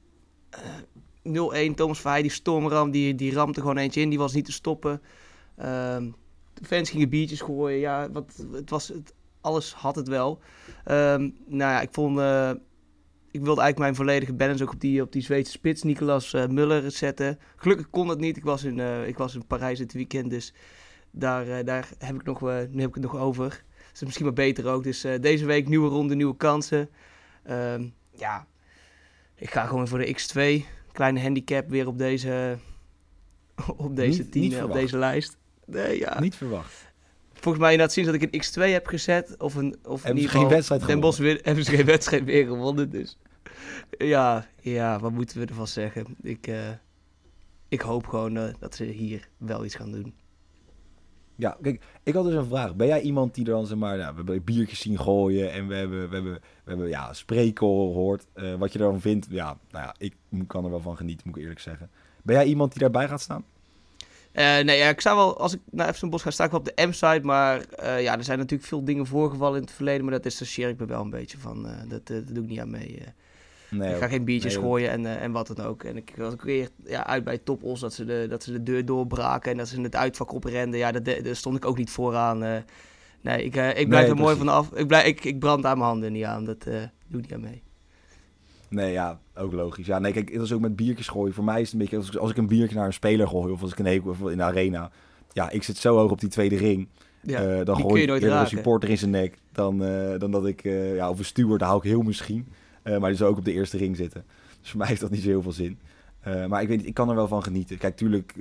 0-1. 1.22 1.74
Thomas 1.74 2.00
Verheij, 2.00 2.22
die 2.22 2.30
stormram, 2.30 2.90
die, 2.90 3.14
die 3.14 3.32
ramte 3.32 3.60
gewoon 3.60 3.76
eentje 3.76 4.00
in. 4.00 4.08
Die 4.08 4.18
was 4.18 4.32
niet 4.32 4.44
te 4.44 4.52
stoppen. 4.52 5.02
Ehm, 5.56 6.10
de 6.54 6.64
fans 6.64 6.90
gingen 6.90 7.08
biertjes 7.08 7.40
gooien. 7.40 7.78
Ja, 7.78 8.10
wat, 8.10 8.44
het 8.52 8.70
was, 8.70 8.88
het, 8.88 9.14
alles 9.40 9.72
had 9.72 9.96
het 9.96 10.08
wel. 10.08 10.40
Um, 10.90 11.36
nou 11.46 11.72
ja, 11.72 11.80
ik 11.80 11.88
vond 11.92 12.18
ik 13.30 13.44
wilde 13.44 13.60
eigenlijk 13.60 13.78
mijn 13.78 13.94
volledige 13.94 14.32
balance 14.32 14.62
ook 14.62 14.72
op 14.72 14.80
die, 14.80 15.02
op 15.02 15.12
die 15.12 15.22
Zweedse 15.22 15.52
spits, 15.52 15.82
Nicolas 15.82 16.32
uh, 16.32 16.46
Muller, 16.46 16.90
zetten. 16.90 17.38
Gelukkig 17.56 17.90
kon 17.90 18.06
dat 18.06 18.20
niet. 18.20 18.36
Ik 18.36 18.44
was 18.44 18.64
in, 18.64 18.78
uh, 18.78 19.06
ik 19.06 19.18
was 19.18 19.34
in 19.34 19.46
Parijs 19.46 19.78
dit 19.78 19.92
weekend, 19.92 20.30
dus 20.30 20.54
daar, 21.10 21.46
uh, 21.46 21.56
daar 21.64 21.88
heb 21.98 22.14
ik 22.14 22.24
nog, 22.24 22.40
nu 22.40 22.80
heb 22.80 22.88
ik 22.88 22.94
het 22.94 23.02
nog 23.02 23.16
over. 23.16 23.64
Is 23.94 24.04
misschien 24.04 24.24
maar 24.24 24.34
beter 24.34 24.66
ook. 24.66 24.82
Dus 24.82 25.06
deze 25.20 25.46
week 25.46 25.68
nieuwe 25.68 25.88
ronde, 25.88 26.14
nieuwe 26.14 26.36
kansen. 26.36 26.88
Ehm, 27.42 27.86
ja, 28.10 28.46
ik 29.34 29.50
ga 29.50 29.66
gewoon 29.66 29.88
voor 29.88 29.98
de 29.98 30.16
X2. 30.16 30.66
Kleine 30.92 31.20
handicap 31.20 31.68
weer 31.68 31.86
op 31.86 31.98
deze, 31.98 32.58
op 33.76 33.96
deze 33.96 34.28
tien, 34.28 34.64
op 34.64 34.72
deze 34.72 34.98
lijst. 34.98 35.36
Nee, 35.66 35.98
ja. 35.98 36.20
Niet 36.20 36.36
verwacht. 36.36 36.86
Volgens 37.32 37.62
mij 37.62 37.72
inderdaad 37.72 37.94
zien 37.94 38.04
dat 38.04 38.14
ik 38.14 38.22
een 38.22 38.42
X2 38.44 38.72
heb 38.72 38.86
gezet. 38.86 39.36
Of 39.38 39.54
een, 39.54 39.76
of 39.84 40.04
in 40.04 40.16
ieder 40.16 40.30
geval, 40.30 40.48
Den 40.78 41.00
weer, 41.16 41.40
hebben 41.44 41.64
ze 41.64 41.70
geen 41.76 41.84
wedstrijd 41.84 42.24
meer 42.24 42.46
gewonnen. 42.46 42.90
Dus 42.90 43.18
ja, 43.98 44.46
ja, 44.60 44.98
wat 44.98 45.12
moeten 45.12 45.38
we 45.38 45.46
ervan 45.46 45.66
zeggen? 45.66 46.16
Ik, 46.22 46.46
uh, 46.46 46.68
ik 47.68 47.80
hoop 47.80 48.06
gewoon 48.06 48.36
uh, 48.36 48.48
dat 48.58 48.74
ze 48.74 48.84
hier 48.84 49.28
wel 49.36 49.64
iets 49.64 49.74
gaan 49.74 49.90
doen. 49.92 50.14
Ja, 51.38 51.56
kijk, 51.62 51.82
ik 52.02 52.14
had 52.14 52.24
dus 52.24 52.34
een 52.34 52.44
vraag. 52.44 52.76
Ben 52.76 52.86
jij 52.86 53.00
iemand 53.00 53.34
die 53.34 53.44
dan, 53.44 53.66
zeg 53.66 53.78
maar, 53.78 53.96
nou, 53.96 54.10
we 54.10 54.16
hebben 54.16 54.44
biertjes 54.44 54.80
zien 54.80 54.98
gooien 54.98 55.52
en 55.52 55.68
we 55.68 55.74
hebben, 55.74 56.08
we 56.08 56.14
hebben, 56.14 56.32
we 56.32 56.70
hebben 56.70 56.88
ja, 56.88 57.12
spreken 57.12 57.66
gehoord. 57.66 58.26
Uh, 58.34 58.54
wat 58.54 58.72
je 58.72 58.78
ervan 58.78 59.00
vindt, 59.00 59.26
ja, 59.30 59.58
nou 59.70 59.84
ja, 59.84 59.94
ik 59.98 60.14
kan 60.46 60.64
er 60.64 60.70
wel 60.70 60.80
van 60.80 60.96
genieten, 60.96 61.26
moet 61.26 61.36
ik 61.36 61.42
eerlijk 61.42 61.60
zeggen. 61.60 61.90
Ben 62.22 62.34
jij 62.34 62.44
iemand 62.44 62.70
die 62.70 62.80
daarbij 62.80 63.08
gaat 63.08 63.20
staan? 63.20 63.44
Uh, 64.32 64.58
nee, 64.58 64.78
ja, 64.78 64.88
ik 64.88 65.00
sta 65.00 65.14
wel, 65.14 65.38
als 65.38 65.54
ik 65.54 65.60
naar 65.70 65.94
FC 65.94 66.08
Bos 66.08 66.22
ga, 66.22 66.30
sta 66.30 66.44
ik 66.44 66.50
wel 66.50 66.60
op 66.60 66.66
de 66.66 66.86
M-site. 66.86 67.20
Maar 67.22 67.64
uh, 67.82 68.02
ja, 68.02 68.16
er 68.16 68.24
zijn 68.24 68.38
natuurlijk 68.38 68.68
veel 68.68 68.84
dingen 68.84 69.06
voorgevallen 69.06 69.56
in 69.56 69.62
het 69.62 69.72
verleden. 69.72 70.04
Maar 70.04 70.20
dat 70.20 70.32
share 70.32 70.70
ik 70.70 70.78
me 70.78 70.86
wel 70.86 71.00
een 71.00 71.10
beetje 71.10 71.38
van. 71.38 71.68
Dat 71.88 72.06
doe 72.06 72.42
ik 72.42 72.48
niet 72.48 72.60
aan 72.60 72.70
mee. 72.70 73.02
Nee, 73.70 73.94
ik 73.94 74.00
ga 74.00 74.08
geen 74.08 74.24
biertjes 74.24 74.54
nee, 74.54 74.62
gooien 74.62 74.90
en, 74.90 75.20
en 75.20 75.32
wat 75.32 75.46
dan 75.46 75.66
ook. 75.66 75.82
En 75.82 75.96
ik 75.96 76.12
was 76.16 76.32
ook 76.32 76.42
weer 76.42 76.68
ja, 76.84 77.06
uit 77.06 77.24
bij 77.24 77.38
Top 77.38 77.62
Os 77.64 77.80
dat 77.80 77.92
ze, 77.92 78.04
de, 78.04 78.26
dat 78.28 78.42
ze 78.42 78.52
de 78.52 78.62
deur 78.62 78.84
doorbraken. 78.84 79.50
En 79.50 79.56
dat 79.56 79.68
ze 79.68 79.76
in 79.76 79.82
het 79.82 79.96
uitvak 79.96 80.32
oprenden. 80.32 80.78
Ja, 80.78 80.92
daar 80.92 81.36
stond 81.36 81.56
ik 81.56 81.64
ook 81.64 81.78
niet 81.78 81.90
vooraan. 81.90 82.38
nee, 83.20 83.44
ik, 83.44 83.56
ik 83.56 83.88
blijf 83.88 84.08
er 84.08 84.16
mooi 84.16 84.36
vanaf. 84.36 84.72
Ik, 84.72 84.86
blijf, 84.86 85.06
ik, 85.06 85.24
ik 85.24 85.38
brand 85.38 85.64
aan 85.64 85.78
mijn 85.78 85.90
handen 85.90 86.12
niet 86.12 86.24
aan. 86.24 86.44
Dat 86.44 86.64
doe 86.64 87.20
ik 87.20 87.20
niet 87.20 87.32
aan 87.32 87.40
mee. 87.40 87.62
Nee, 88.68 88.92
ja, 88.92 89.20
ook 89.34 89.52
logisch. 89.52 89.86
Ja, 89.86 89.98
nee, 89.98 90.12
kijk, 90.12 90.32
het 90.32 90.42
is 90.42 90.52
ook 90.52 90.60
met 90.60 90.76
biertjes 90.76 91.08
gooien. 91.08 91.34
Voor 91.34 91.44
mij 91.44 91.60
is 91.60 91.64
het 91.64 91.72
een 91.72 91.78
beetje 91.78 91.96
als 91.96 92.08
ik, 92.08 92.14
als 92.16 92.30
ik 92.30 92.36
een 92.36 92.46
biertje 92.46 92.76
naar 92.76 92.86
een 92.86 92.92
speler 92.92 93.28
gooi 93.28 93.52
of 93.52 93.62
als 93.62 93.72
ik 93.72 93.78
een 93.78 93.86
hekel 93.86 94.28
in 94.28 94.36
de 94.36 94.42
arena. 94.42 94.90
Ja, 95.32 95.50
ik 95.50 95.62
zit 95.62 95.76
zo 95.76 95.96
hoog 95.96 96.10
op 96.10 96.20
die 96.20 96.28
tweede 96.28 96.56
ring. 96.56 96.88
Ja, 97.20 97.64
dan 97.64 97.76
gooi 97.76 98.02
ik 98.02 98.22
een 98.22 98.46
supporter 98.46 98.90
in 98.90 98.98
zijn 98.98 99.10
nek 99.10 99.38
dan, 99.52 99.82
uh, 99.82 100.18
dan 100.18 100.30
dat 100.30 100.46
ik, 100.46 100.64
uh, 100.64 100.94
ja, 100.94 101.10
of 101.10 101.18
een 101.18 101.24
steward, 101.24 101.60
hou 101.60 101.76
ik 101.76 101.82
heel 101.82 102.02
misschien. 102.02 102.46
Maar 102.98 103.08
die 103.08 103.18
zou 103.18 103.30
ook 103.30 103.38
op 103.38 103.44
de 103.44 103.52
eerste 103.52 103.76
ring 103.76 103.96
zitten. 103.96 104.24
Dus 104.60 104.70
voor 104.70 104.78
mij 104.78 104.88
heeft 104.88 105.00
dat 105.00 105.10
niet 105.10 105.22
zo 105.22 105.28
heel 105.28 105.42
veel 105.42 105.52
zin. 105.52 105.78
maar 106.48 106.62
ik 106.62 106.68
weet 106.68 106.78
niet, 106.78 106.86
ik 106.86 106.94
kan 106.94 107.08
er 107.08 107.14
wel 107.14 107.28
van 107.28 107.42
genieten. 107.42 107.78
Kijk, 107.78 107.96
tuurlijk, 107.96 108.34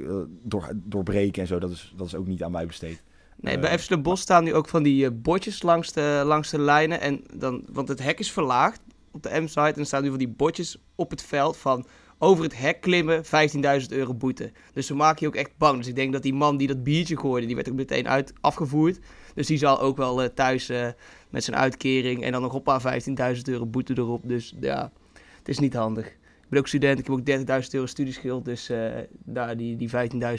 door, 0.43 0.69
doorbreken 0.73 1.41
en 1.41 1.47
zo, 1.47 1.59
dat 1.59 1.71
is, 1.71 1.93
dat 1.97 2.07
is 2.07 2.15
ook 2.15 2.27
niet 2.27 2.43
aan 2.43 2.51
mij 2.51 2.65
besteed. 2.65 3.03
Nee, 3.39 3.59
bij 3.59 3.79
FC 3.79 3.89
de 3.89 3.97
Bos 3.97 4.21
staan 4.21 4.43
nu 4.43 4.53
ook 4.53 4.69
van 4.69 4.83
die 4.83 5.11
bordjes 5.11 5.61
langs 5.61 5.91
de, 5.91 6.21
langs 6.25 6.49
de 6.49 6.59
lijnen. 6.59 7.01
En 7.01 7.23
dan, 7.33 7.65
want 7.71 7.87
het 7.87 8.03
hek 8.03 8.19
is 8.19 8.31
verlaagd 8.31 8.79
op 9.11 9.23
de 9.23 9.41
M-site. 9.41 9.59
En 9.59 9.79
er 9.79 9.85
staan 9.85 10.03
nu 10.03 10.09
van 10.09 10.17
die 10.17 10.27
bordjes 10.27 10.77
op 10.95 11.09
het 11.09 11.21
veld 11.21 11.57
van 11.57 11.85
over 12.19 12.43
het 12.43 12.57
hek 12.57 12.81
klimmen, 12.81 13.23
15.000 13.25 13.29
euro 13.89 14.13
boete. 14.13 14.51
Dus 14.73 14.87
ze 14.87 14.95
maken 14.95 15.17
je 15.19 15.27
ook 15.27 15.35
echt 15.35 15.51
bang. 15.57 15.77
Dus 15.77 15.87
ik 15.87 15.95
denk 15.95 16.13
dat 16.13 16.23
die 16.23 16.33
man 16.33 16.57
die 16.57 16.67
dat 16.67 16.83
biertje 16.83 17.17
gooide, 17.17 17.47
die 17.47 17.55
werd 17.55 17.69
ook 17.69 17.75
meteen 17.75 18.07
uit, 18.07 18.33
afgevoerd. 18.41 18.99
Dus 19.33 19.47
die 19.47 19.57
zal 19.57 19.79
ook 19.81 19.97
wel 19.97 20.23
uh, 20.23 20.29
thuis 20.29 20.69
uh, 20.69 20.87
met 21.29 21.43
zijn 21.43 21.57
uitkering 21.57 22.23
en 22.23 22.31
dan 22.31 22.41
nog 22.41 22.53
op 22.53 22.63
paar 22.63 23.01
15.000 23.35 23.41
euro 23.43 23.65
boete 23.65 23.93
erop. 23.97 24.21
Dus 24.27 24.55
ja, 24.59 24.91
het 25.37 25.47
is 25.47 25.59
niet 25.59 25.73
handig. 25.73 26.05
Ik 26.07 26.53
ben 26.53 26.59
ook 26.59 26.67
student, 26.67 26.99
ik 26.99 27.07
heb 27.07 27.15
ook 27.15 27.61
30.000 27.63 27.69
euro 27.71 27.85
studieschuld. 27.85 28.45
Dus 28.45 28.69
uh, 28.69 28.87
daar, 29.23 29.57
die, 29.57 29.75
die 29.75 29.89
15.000 29.89 29.95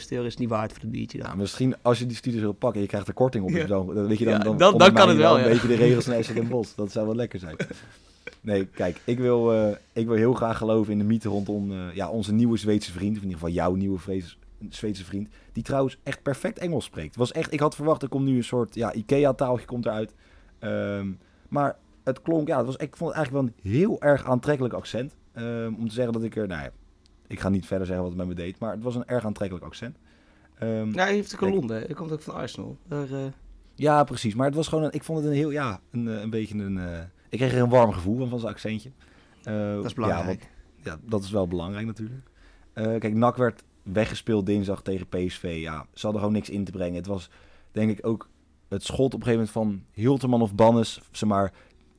euro 0.09 0.25
is 0.25 0.37
niet 0.37 0.49
waard 0.49 0.71
voor 0.71 0.81
het 0.81 0.91
biertje. 0.91 1.17
Dan. 1.17 1.27
Ja, 1.27 1.35
misschien 1.35 1.75
als 1.81 1.99
je 1.99 2.05
die 2.05 2.15
studies 2.15 2.41
wil 2.41 2.51
pakken, 2.51 2.81
je 2.81 2.87
krijgt 2.87 3.07
er 3.07 3.13
korting 3.13 3.43
op. 3.43 3.49
Ja. 3.49 3.65
Dan, 3.65 4.07
weet 4.07 4.17
je 4.17 4.25
dan, 4.25 4.33
ja, 4.33 4.39
dan, 4.39 4.57
dan, 4.57 4.77
dan 4.77 4.93
kan 4.93 5.09
het 5.09 5.17
wel. 5.17 5.39
Een 5.39 5.43
beetje 5.43 5.67
de 5.67 5.75
regels 5.75 6.05
van 6.05 6.23
SC 6.23 6.49
Bos. 6.49 6.75
Dat 6.75 6.91
zou 6.91 7.05
wel 7.05 7.15
lekker 7.15 7.39
zijn. 7.39 7.55
Nee, 8.41 8.65
kijk, 8.65 9.01
ik 9.03 9.19
wil, 9.19 9.53
uh, 9.53 9.75
ik 9.93 10.07
wil 10.07 10.15
heel 10.15 10.33
graag 10.33 10.57
geloven 10.57 10.91
in 10.91 10.97
de 10.97 11.03
mythe 11.03 11.29
rondom 11.29 11.71
uh, 11.71 11.93
ja, 11.93 12.09
onze 12.09 12.33
nieuwe 12.33 12.57
Zweedse 12.57 12.91
vriend. 12.91 13.15
Of 13.17 13.23
in 13.23 13.29
ieder 13.29 13.39
geval 13.39 13.53
jouw 13.53 13.73
nieuwe 13.75 13.99
Zweedse 14.69 15.05
vriend. 15.05 15.29
Die 15.53 15.63
trouwens 15.63 15.99
echt 16.03 16.21
perfect 16.21 16.57
Engels 16.57 16.85
spreekt. 16.85 17.15
Was 17.15 17.31
echt, 17.31 17.53
ik 17.53 17.59
had 17.59 17.75
verwacht, 17.75 18.01
er 18.01 18.09
komt 18.09 18.25
nu 18.25 18.35
een 18.35 18.43
soort 18.43 18.75
ja, 18.75 18.93
IKEA-taaltje 18.93 19.65
komt 19.65 19.85
eruit. 19.85 20.13
Um, 20.59 21.19
maar 21.49 21.77
het 22.03 22.21
klonk, 22.21 22.47
ja, 22.47 22.57
het 22.57 22.65
was, 22.65 22.75
ik 22.75 22.95
vond 22.95 23.09
het 23.09 23.19
eigenlijk 23.19 23.45
wel 23.45 23.55
een 23.55 23.71
heel 23.71 24.01
erg 24.01 24.25
aantrekkelijk 24.25 24.73
accent. 24.73 25.15
Um, 25.35 25.75
om 25.75 25.87
te 25.87 25.93
zeggen 25.93 26.13
dat 26.13 26.23
ik 26.23 26.35
er, 26.35 26.47
nou 26.47 26.63
ja, 26.63 26.71
ik 27.27 27.39
ga 27.39 27.49
niet 27.49 27.65
verder 27.65 27.87
zeggen 27.87 28.05
wat 28.05 28.13
het 28.13 28.27
met 28.27 28.37
me 28.37 28.43
deed. 28.43 28.59
Maar 28.59 28.71
het 28.71 28.83
was 28.83 28.95
een 28.95 29.07
erg 29.07 29.25
aantrekkelijk 29.25 29.65
accent. 29.65 29.97
Um, 30.63 30.93
ja, 30.93 31.03
hij 31.03 31.13
heeft 31.13 31.41
een 31.41 31.53
Londen. 31.53 31.77
Hij 31.77 31.95
komt 31.95 32.11
ook 32.11 32.21
van 32.21 32.33
Arsenal. 32.33 32.77
Daar, 32.87 33.09
uh... 33.09 33.17
Ja, 33.75 34.03
precies. 34.03 34.35
Maar 34.35 34.45
het 34.45 34.55
was 34.55 34.67
gewoon, 34.67 34.83
een, 34.83 34.91
ik 34.91 35.03
vond 35.03 35.19
het 35.19 35.27
een 35.27 35.35
heel, 35.35 35.49
ja, 35.49 35.79
een, 35.91 36.05
een 36.05 36.29
beetje 36.29 36.57
een 36.57 36.79
ik 37.29 37.37
kreeg 37.37 37.53
er 37.53 37.61
een 37.61 37.69
warm 37.69 37.91
gevoel 37.91 38.17
van, 38.17 38.29
van 38.29 38.39
zijn 38.39 38.53
accentje. 38.53 38.91
Uh, 39.43 39.75
dat 39.75 39.85
is 39.85 39.93
belangrijk. 39.93 40.41
Ja, 40.41 40.91
ja, 40.91 40.99
dat 41.05 41.23
is 41.23 41.31
wel 41.31 41.47
belangrijk 41.47 41.85
natuurlijk. 41.85 42.29
Eh, 42.73 42.83
kijk, 42.83 43.13
NAC 43.13 43.37
werd 43.37 43.63
weggespeeld 43.83 44.45
dinsdag 44.45 44.81
tegen 44.81 45.07
PSV. 45.07 45.57
Ja, 45.61 45.85
ze 45.93 46.01
hadden 46.01 46.21
gewoon 46.21 46.35
niks 46.35 46.49
in 46.49 46.63
te 46.63 46.71
brengen. 46.71 46.95
Het 46.95 47.07
was 47.07 47.29
denk 47.71 47.97
ik 47.97 48.05
ook 48.05 48.29
het 48.67 48.83
schot 48.83 49.13
op 49.13 49.19
een 49.19 49.27
gegeven 49.27 49.51
moment 49.53 49.79
van 49.79 49.85
Hilterman 49.91 50.41
of 50.41 50.55
Bannes, 50.55 51.01
zeg 51.11 51.29
maar, 51.29 51.53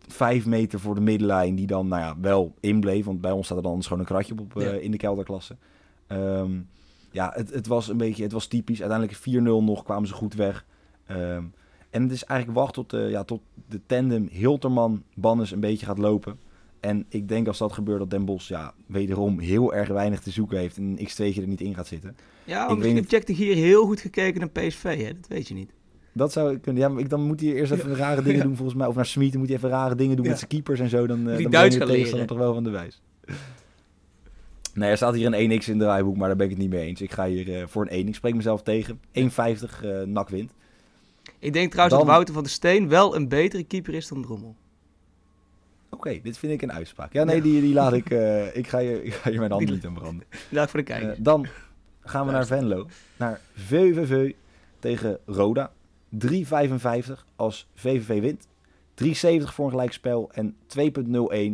vijf 0.09 0.47
meter 0.47 0.81
voor 0.81 0.95
de 0.95 1.01
middenlijn, 1.01 1.55
die 1.55 1.67
dan 1.67 1.89
nou 1.89 2.03
ja, 2.03 2.21
wel 2.21 2.55
inbleef. 2.61 3.05
Want 3.05 3.21
bij 3.21 3.31
ons 3.31 3.45
staat 3.45 3.57
er 3.57 3.63
dan 3.63 3.83
gewoon 3.83 3.99
een 3.99 4.05
kratje 4.05 4.35
op 4.39 4.57
uh, 4.57 4.83
in 4.83 4.91
de 4.91 4.97
kelderklasse. 4.97 5.57
Um, 6.09 6.69
ja, 7.11 7.33
het, 7.35 7.51
het 7.51 7.67
was 7.67 7.89
een 7.89 7.97
beetje, 7.97 8.23
het 8.23 8.33
was 8.33 8.47
typisch. 8.47 8.83
Uiteindelijk 8.83 9.19
4-0 9.19 9.43
nog, 9.43 9.83
kwamen 9.83 10.09
ze 10.09 10.15
goed 10.15 10.35
weg. 10.35 10.65
Um, 11.11 11.53
en 11.91 12.03
het 12.03 12.13
is 12.13 12.25
eigenlijk 12.25 12.61
wachten 12.61 12.87
tot, 12.87 13.01
uh, 13.01 13.11
ja, 13.11 13.25
tot 13.25 13.41
de 13.69 13.81
tandem 13.87 14.29
Hilterman-Bannes 14.31 15.51
een 15.51 15.61
beetje 15.61 15.87
gaat 15.87 15.99
lopen. 15.99 16.39
En 16.81 17.07
ik 17.09 17.29
denk 17.29 17.47
als 17.47 17.59
dat 17.59 17.73
gebeurt 17.73 17.99
dat 17.99 18.11
Den 18.11 18.25
Bos 18.25 18.49
ja, 18.49 18.75
wederom 18.87 19.39
heel 19.39 19.75
erg 19.75 19.89
weinig 19.89 20.21
te 20.21 20.31
zoeken 20.31 20.59
heeft 20.59 20.77
en 20.77 20.83
een 20.83 21.09
X2'tje 21.09 21.41
er 21.41 21.47
niet 21.47 21.61
in 21.61 21.75
gaat 21.75 21.87
zitten. 21.87 22.17
Ja, 22.45 22.69
ik 22.69 22.77
misschien 22.77 22.97
heeft 22.97 23.11
Jack 23.11 23.27
de 23.27 23.35
Gier 23.35 23.55
heel 23.55 23.85
goed 23.85 24.01
gekeken 24.01 24.41
naar 24.41 24.51
PSV, 24.51 24.83
hè? 24.83 25.13
dat 25.21 25.29
weet 25.29 25.49
je 25.49 25.55
niet. 25.55 25.71
Dat 26.13 26.33
zou 26.33 26.59
kunnen. 26.59 26.83
Ja, 26.83 26.89
maar 26.89 27.01
ik, 27.01 27.09
dan 27.09 27.23
moet 27.23 27.41
hij 27.41 27.53
eerst 27.53 27.73
even 27.73 27.97
rare 27.97 28.23
dingen 28.23 28.43
doen 28.47 28.57
volgens 28.57 28.77
mij. 28.77 28.87
Of 28.87 28.95
naar 28.95 29.07
Smit 29.07 29.35
moet 29.35 29.47
hij 29.47 29.57
even 29.57 29.69
rare 29.69 29.95
dingen 29.95 30.17
doen 30.17 30.27
met 30.27 30.39
zijn 30.39 30.51
keepers 30.51 30.81
en 30.81 30.89
zo. 30.89 31.07
Dan, 31.07 31.29
uh, 31.29 31.35
Die 31.35 31.43
dan 31.43 31.51
Duits 31.51 31.77
ben 31.77 31.87
je 31.87 31.93
tegenstander 31.93 32.29
toch 32.29 32.39
wel 32.39 32.55
van 32.55 32.65
de 32.65 32.71
wijs. 32.71 33.01
Nee, 34.75 34.91
er 34.91 34.97
staat 34.97 35.15
hier 35.15 35.35
een 35.35 35.61
1x 35.61 35.65
in 35.65 35.79
de 35.79 35.85
draaiboek, 35.85 36.17
maar 36.17 36.29
daar 36.29 36.37
ben 36.37 36.47
ik 36.47 36.53
het 36.53 36.61
niet 36.61 36.71
mee 36.71 36.87
eens. 36.87 37.01
Ik 37.01 37.13
ga 37.13 37.27
hier 37.27 37.49
uh, 37.49 37.67
voor 37.67 37.83
een 37.83 37.89
1. 37.89 38.09
Ik 38.09 38.15
spreek 38.15 38.35
mezelf 38.35 38.63
tegen. 38.63 39.01
1,50 39.13 39.23
uh, 39.85 40.03
nak 40.05 40.29
wint. 40.29 40.53
Ik 41.41 41.53
denk 41.53 41.71
trouwens 41.71 41.97
dan... 41.97 42.07
dat 42.07 42.15
Wouter 42.15 42.35
van 42.35 42.43
der 42.43 42.53
Steen 42.53 42.89
wel 42.89 43.17
een 43.17 43.29
betere 43.29 43.65
keeper 43.65 43.95
is 43.95 44.09
dan 44.09 44.23
Drommel. 44.23 44.57
Oké, 45.91 46.09
okay, 46.09 46.21
dit 46.23 46.39
vind 46.39 46.53
ik 46.53 46.63
een 46.63 46.73
uitspraak. 46.73 47.13
Ja, 47.13 47.25
nee, 47.25 47.37
ja. 47.37 47.43
Die, 47.43 47.61
die 47.61 47.75
laat 47.75 47.93
ik. 47.93 48.11
Uh, 48.11 48.57
ik, 48.57 48.67
ga 48.67 48.79
je, 48.79 49.05
ik 49.05 49.13
ga 49.13 49.31
hier 49.31 49.39
mijn 49.39 49.51
hand 49.51 49.71
niet 49.71 49.87
aan 49.87 49.95
branden. 49.95 50.27
Laat 50.49 50.71
voor 50.71 50.79
de 50.79 50.85
kijkers. 50.85 51.19
Uh, 51.19 51.25
dan 51.25 51.47
gaan 52.01 52.27
we 52.27 52.33
naar 52.33 52.47
Venlo. 52.47 52.87
Naar 53.17 53.41
VVV 53.55 54.33
tegen 54.79 55.19
Roda. 55.27 55.73
3,55 56.29 56.31
als 57.37 57.69
VVV 57.75 58.21
wint. 58.21 58.49
3,70 59.05 59.55
voor 59.55 59.65
een 59.65 59.71
gelijkspel. 59.71 60.31
En 60.33 60.57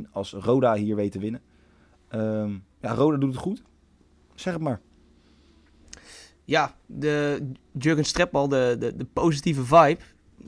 2,01 0.07 0.11
als 0.13 0.33
Roda 0.33 0.75
hier 0.75 0.97
weet 0.97 1.13
te 1.13 1.19
winnen. 1.19 1.41
Um, 2.15 2.65
ja, 2.81 2.95
Roda 2.95 3.17
doet 3.17 3.33
het 3.33 3.43
goed. 3.43 3.63
Zeg 4.35 4.53
het 4.53 4.63
maar. 4.63 4.81
Ja, 6.47 6.75
de 6.87 7.47
Jurgen 7.79 8.05
Streppel, 8.05 8.49
de, 8.49 8.77
de, 8.79 8.97
de 8.97 9.05
positieve 9.05 9.65
vibe, 9.65 9.99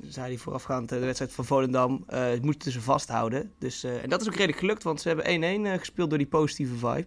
zei 0.02 0.26
hij 0.26 0.36
voorafgaand 0.36 0.88
de 0.88 0.98
wedstrijd 0.98 1.32
van 1.32 1.44
Volendam, 1.44 2.04
uh, 2.10 2.26
moeten 2.40 2.72
ze 2.72 2.80
vasthouden. 2.80 3.52
Dus, 3.58 3.84
uh, 3.84 4.02
en 4.02 4.08
dat 4.08 4.20
is 4.20 4.26
ook 4.26 4.34
redelijk 4.34 4.58
gelukt, 4.58 4.82
want 4.82 5.00
ze 5.00 5.08
hebben 5.08 5.60
1-1 5.60 5.66
uh, 5.66 5.78
gespeeld 5.78 6.08
door 6.08 6.18
die 6.18 6.26
positieve 6.26 6.74
vibe. 6.74 7.06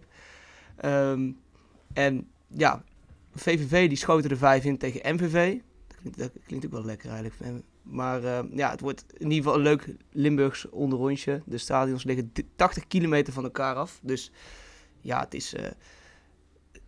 Um, 0.84 1.38
en 1.92 2.28
ja, 2.46 2.84
VVV 3.34 3.88
die 3.88 3.96
schoten 3.96 4.30
er 4.30 4.36
5 4.36 4.64
in 4.64 4.78
tegen 4.78 5.14
MVV. 5.14 5.58
Dat 6.16 6.30
klinkt, 6.46 6.64
ook 6.64 6.72
wel 6.72 6.84
lekker 6.84 7.10
eigenlijk. 7.10 7.62
Maar 7.82 8.22
uh, 8.22 8.38
ja, 8.54 8.70
het 8.70 8.80
wordt 8.80 9.04
in 9.16 9.30
ieder 9.30 9.36
geval 9.36 9.54
een 9.54 9.62
leuk 9.62 9.94
Limburgs 10.10 10.68
onderrondje. 10.68 11.42
De 11.46 11.58
stadions 11.58 12.04
liggen 12.04 12.32
80 12.56 12.86
kilometer 12.86 13.32
van 13.32 13.44
elkaar 13.44 13.74
af. 13.74 13.98
Dus 14.02 14.30
ja, 15.00 15.20
het 15.20 15.34
is, 15.34 15.54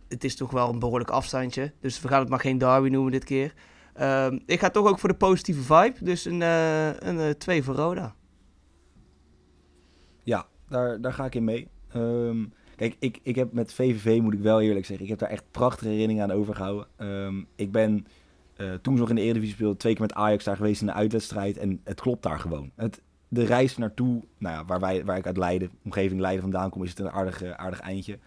het 0.07 0.23
is 0.23 0.35
toch 0.35 0.51
wel 0.51 0.69
een 0.69 0.79
behoorlijk 0.79 1.09
afstandje. 1.09 1.73
Dus 1.79 2.01
we 2.01 2.07
gaan 2.07 2.19
het 2.19 2.29
maar 2.29 2.39
geen 2.39 2.57
Derby 2.57 2.89
noemen 2.89 3.11
dit 3.11 3.23
keer. 3.23 3.53
Uh, 3.99 4.27
ik 4.45 4.59
ga 4.59 4.69
toch 4.69 4.87
ook 4.87 4.99
voor 4.99 5.09
de 5.09 5.15
positieve 5.15 5.61
vibe. 5.61 6.03
Dus 6.03 6.25
een 6.25 6.39
2 6.39 6.49
uh, 6.49 6.93
een, 6.99 7.57
uh, 7.57 7.63
voor 7.63 7.75
Roda. 7.75 8.15
Ja, 10.23 10.47
daar, 10.69 11.01
daar 11.01 11.13
ga 11.13 11.25
ik 11.25 11.35
in 11.35 11.43
mee. 11.43 11.67
Um, 11.95 12.53
kijk, 12.75 12.95
ik, 12.99 13.19
ik 13.23 13.35
heb 13.35 13.51
met 13.51 13.73
VVV, 13.73 14.19
moet 14.21 14.33
ik 14.33 14.39
wel 14.39 14.61
eerlijk 14.61 14.85
zeggen, 14.85 15.05
ik 15.05 15.11
heb 15.11 15.19
daar 15.19 15.29
echt 15.29 15.43
prachtige 15.51 15.89
herinneringen 15.89 16.23
aan 16.23 16.37
overgehouden. 16.37 16.87
Um, 16.97 17.47
ik 17.55 17.71
ben 17.71 18.07
uh, 18.57 18.73
toen 18.73 18.93
nog 18.93 19.09
in 19.09 19.15
de 19.15 19.21
Eredivisie 19.21 19.55
speelde, 19.55 19.77
twee 19.77 19.93
keer 19.93 20.01
met 20.01 20.13
Ajax 20.13 20.43
daar 20.43 20.55
geweest 20.55 20.81
in 20.81 20.87
de 20.87 20.93
uitwedstrijd. 20.93 21.57
En 21.57 21.81
het 21.83 22.01
klopt 22.01 22.23
daar 22.23 22.39
gewoon. 22.39 22.71
Het, 22.75 23.01
de 23.27 23.45
reis 23.45 23.77
naartoe, 23.77 24.23
nou 24.37 24.55
ja, 24.55 24.65
waar, 24.65 24.79
wij, 24.79 25.05
waar 25.05 25.17
ik 25.17 25.25
uit 25.25 25.37
Leiden, 25.37 25.69
omgeving 25.83 26.19
Leiden 26.19 26.41
vandaan 26.41 26.69
kom, 26.69 26.83
is 26.83 26.89
het 26.89 26.99
een 26.99 27.11
aardig, 27.11 27.43
aardig 27.43 27.79
eindje. 27.79 28.19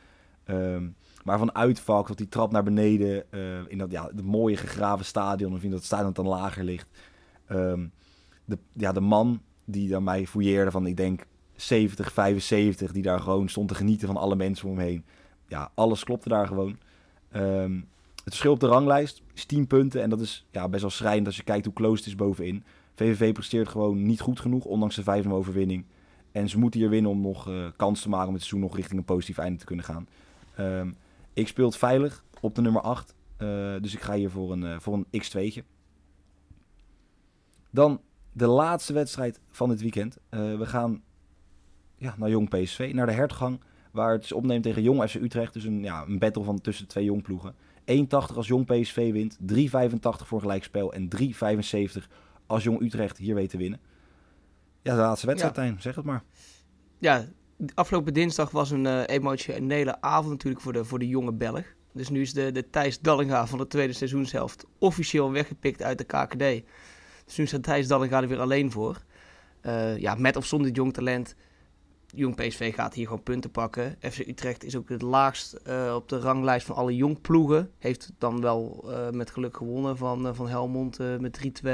Um, 0.47 0.97
maar 1.25 1.39
van 1.39 1.55
uitvalk 1.55 2.07
tot 2.07 2.19
die 2.19 2.29
trap 2.29 2.53
naar 2.53 2.63
beneden, 2.63 3.25
uh, 3.31 3.41
in 3.69 3.79
dat 3.79 3.91
ja, 3.91 4.11
de 4.15 4.23
mooie 4.23 4.57
gegraven 4.57 5.05
stadion, 5.05 5.55
of 5.55 5.63
in 5.63 5.71
dat 5.71 5.85
stadion 5.85 6.13
dat 6.13 6.25
dan 6.25 6.35
lager 6.35 6.65
ligt. 6.65 6.89
Um, 7.51 7.93
de, 8.45 8.59
ja, 8.73 8.93
de 8.93 9.01
man 9.01 9.41
die 9.65 9.89
dan 9.89 10.05
mij 10.05 10.27
fouilleerde 10.27 10.71
van, 10.71 10.87
ik 10.87 10.97
denk, 10.97 11.27
70, 11.57 12.13
75, 12.13 12.93
die 12.93 13.03
daar 13.03 13.21
gewoon 13.21 13.49
stond 13.49 13.69
te 13.69 13.75
genieten 13.75 14.07
van 14.07 14.17
alle 14.17 14.37
mensen 14.37 14.69
om 14.69 14.79
hem 14.79 14.87
heen. 14.87 15.05
Ja, 15.49 15.71
alles 15.75 16.05
klopte 16.05 16.29
daar 16.29 16.47
gewoon. 16.47 16.77
Um, 17.37 17.89
het 18.29 18.37
verschil 18.37 18.53
op 18.53 18.61
de 18.61 18.67
ranglijst 18.67 19.23
is 19.35 19.45
10 19.45 19.67
punten. 19.67 20.03
En 20.03 20.11
dat 20.11 20.21
is 20.21 20.47
ja, 20.51 20.69
best 20.69 20.83
wel 20.83 20.91
schrijnend 20.91 21.27
als 21.27 21.37
je 21.37 21.43
kijkt 21.43 21.65
hoe 21.65 21.75
close 21.75 21.97
het 21.97 22.07
is 22.07 22.15
bovenin. 22.15 22.65
VVV 22.95 23.33
presteert 23.33 23.69
gewoon 23.69 24.03
niet 24.03 24.21
goed 24.21 24.41
genoeg, 24.41 24.65
ondanks 24.65 24.97
de 24.97 25.23
5-0 25.25 25.29
overwinning. 25.29 25.85
En 26.33 26.49
ze 26.49 26.59
moeten 26.59 26.81
hier 26.81 26.89
winnen 26.89 27.11
om 27.11 27.21
nog 27.21 27.49
uh, 27.49 27.67
kans 27.77 28.03
te 28.03 28.09
maken 28.09 28.27
om 28.27 28.35
het 28.35 28.43
seizoen 28.43 28.69
nog 28.69 28.77
richting 28.77 28.99
een 28.99 29.05
positief 29.05 29.39
einde 29.39 29.59
te 29.59 29.65
kunnen 29.65 29.85
gaan. 29.85 30.09
Um, 30.59 30.95
ik 31.39 31.49
speel 31.49 31.67
het 31.67 31.77
veilig 31.77 32.25
op 32.41 32.55
de 32.55 32.61
nummer 32.61 32.83
8. 32.83 33.15
Uh, 33.39 33.75
dus 33.81 33.95
ik 33.95 34.01
ga 34.01 34.15
hier 34.15 34.31
voor 34.31 34.53
een, 34.53 34.63
uh, 34.63 34.79
voor 34.79 34.95
een 34.95 35.23
x2'tje. 35.23 35.63
Dan 37.71 38.01
de 38.33 38.47
laatste 38.47 38.93
wedstrijd 38.93 39.41
van 39.51 39.69
dit 39.69 39.81
weekend. 39.81 40.19
we 40.31 40.67
gaan 40.67 41.03
ja, 41.97 42.15
naar 42.19 42.29
Jong 42.29 42.49
PSV, 42.49 42.91
naar 42.95 43.07
de 43.07 43.13
hertgang. 43.13 43.61
Waar 43.93 44.13
het 44.13 44.25
is 44.25 44.33
opneemt 44.33 44.63
tegen 44.63 44.83
Jong 44.83 45.11
FC 45.11 45.15
Utrecht. 45.15 45.53
Dus 45.53 45.65
een, 45.65 45.83
ja, 45.83 46.05
een 46.07 46.19
battle 46.19 46.43
van 46.43 46.61
tussen 46.61 46.89
twee 46.89 47.05
jong 47.05 47.23
ploegen. 47.23 47.55
1,80 47.55 48.07
als 48.09 48.47
Jong 48.47 48.67
PSV 48.67 49.13
wint, 49.13 49.39
3,85 49.53 50.27
voor 50.27 50.41
gelijkspel 50.41 50.93
en 50.93 51.09
3,75 51.23 52.09
als 52.47 52.63
Jong 52.63 52.81
Utrecht 52.81 53.19
hier 53.19 53.35
weet 53.35 53.51
te 53.51 53.57
winnen. 53.57 53.81
Ja, 54.83 54.95
de 54.95 55.01
laatste 55.01 55.27
wedstrijd, 55.27 55.57
ja. 55.57 55.81
zeg 55.81 55.95
het 55.95 56.05
maar. 56.05 56.23
Ja, 56.99 57.25
afgelopen 57.75 58.15
dinsdag 58.15 58.51
was 58.51 58.71
een 58.71 58.85
uh, 58.85 59.03
emotionele 59.07 60.01
avond 60.01 60.31
natuurlijk 60.31 60.63
voor 60.63 60.73
de, 60.73 60.85
voor 60.85 60.99
de 60.99 61.09
jonge 61.09 61.33
Belg. 61.33 61.65
Dus 61.93 62.09
nu 62.09 62.21
is 62.21 62.33
de, 62.33 62.53
de 62.53 62.71
Thijs 62.71 63.01
Dallinga 63.01 63.47
van 63.47 63.59
de 63.59 63.67
tweede 63.67 63.93
seizoenshelft 63.93 64.65
officieel 64.79 65.33
weggepikt 65.33 65.83
uit 65.83 65.99
de 65.99 66.05
KKD. 66.05 66.67
Dus 67.25 67.37
nu 67.37 67.47
staat 67.47 67.63
Thijs 67.63 67.87
Dallinga 67.87 68.23
er 68.23 68.29
weer 68.29 68.41
alleen 68.41 68.71
voor. 68.71 69.03
Uh, 69.63 69.99
ja, 69.99 70.15
met 70.15 70.37
of 70.37 70.47
zonder 70.47 70.71
jong 70.71 70.93
talent 70.93 71.35
Jong 72.15 72.35
PSV 72.37 72.75
gaat 72.75 72.95
hier 72.95 73.07
gewoon 73.07 73.23
punten 73.23 73.51
pakken. 73.51 73.97
FC 74.01 74.19
Utrecht 74.19 74.65
is 74.65 74.77
ook 74.77 74.89
het 74.89 75.03
laagst 75.03 75.57
uh, 75.67 75.95
op 75.95 76.09
de 76.09 76.19
ranglijst 76.19 76.67
van 76.67 76.77
alle 76.77 76.97
jong 76.97 77.21
ploegen. 77.21 77.71
Heeft 77.79 78.13
dan 78.19 78.41
wel 78.41 78.91
met 79.13 79.31
geluk 79.31 79.57
gewonnen 79.57 79.97
van, 79.97 80.35
van 80.35 80.49
Helmond 80.49 80.99
met 81.21 81.63
3-2 81.65 81.69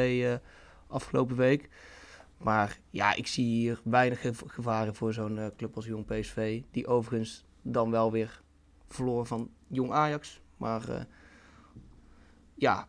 afgelopen 0.89 1.37
week. 1.37 1.69
Maar 2.45 2.79
ja, 2.91 3.15
ik 3.15 3.27
zie 3.27 3.45
hier 3.45 3.81
weinig 3.85 4.31
gevaren 4.47 4.95
voor 4.95 5.13
zo'n 5.13 5.53
club 5.57 5.77
als 5.77 5.85
Jong 5.85 6.07
PSV. 6.07 6.63
Die 6.71 6.87
overigens 6.87 7.45
dan 7.63 7.91
wel 7.91 8.13
weer 8.13 8.43
verloren 8.89 9.27
van 9.27 9.51
Jong 9.67 9.91
Ajax. 9.91 10.41
Maar 10.57 11.07
ja, 12.55 12.89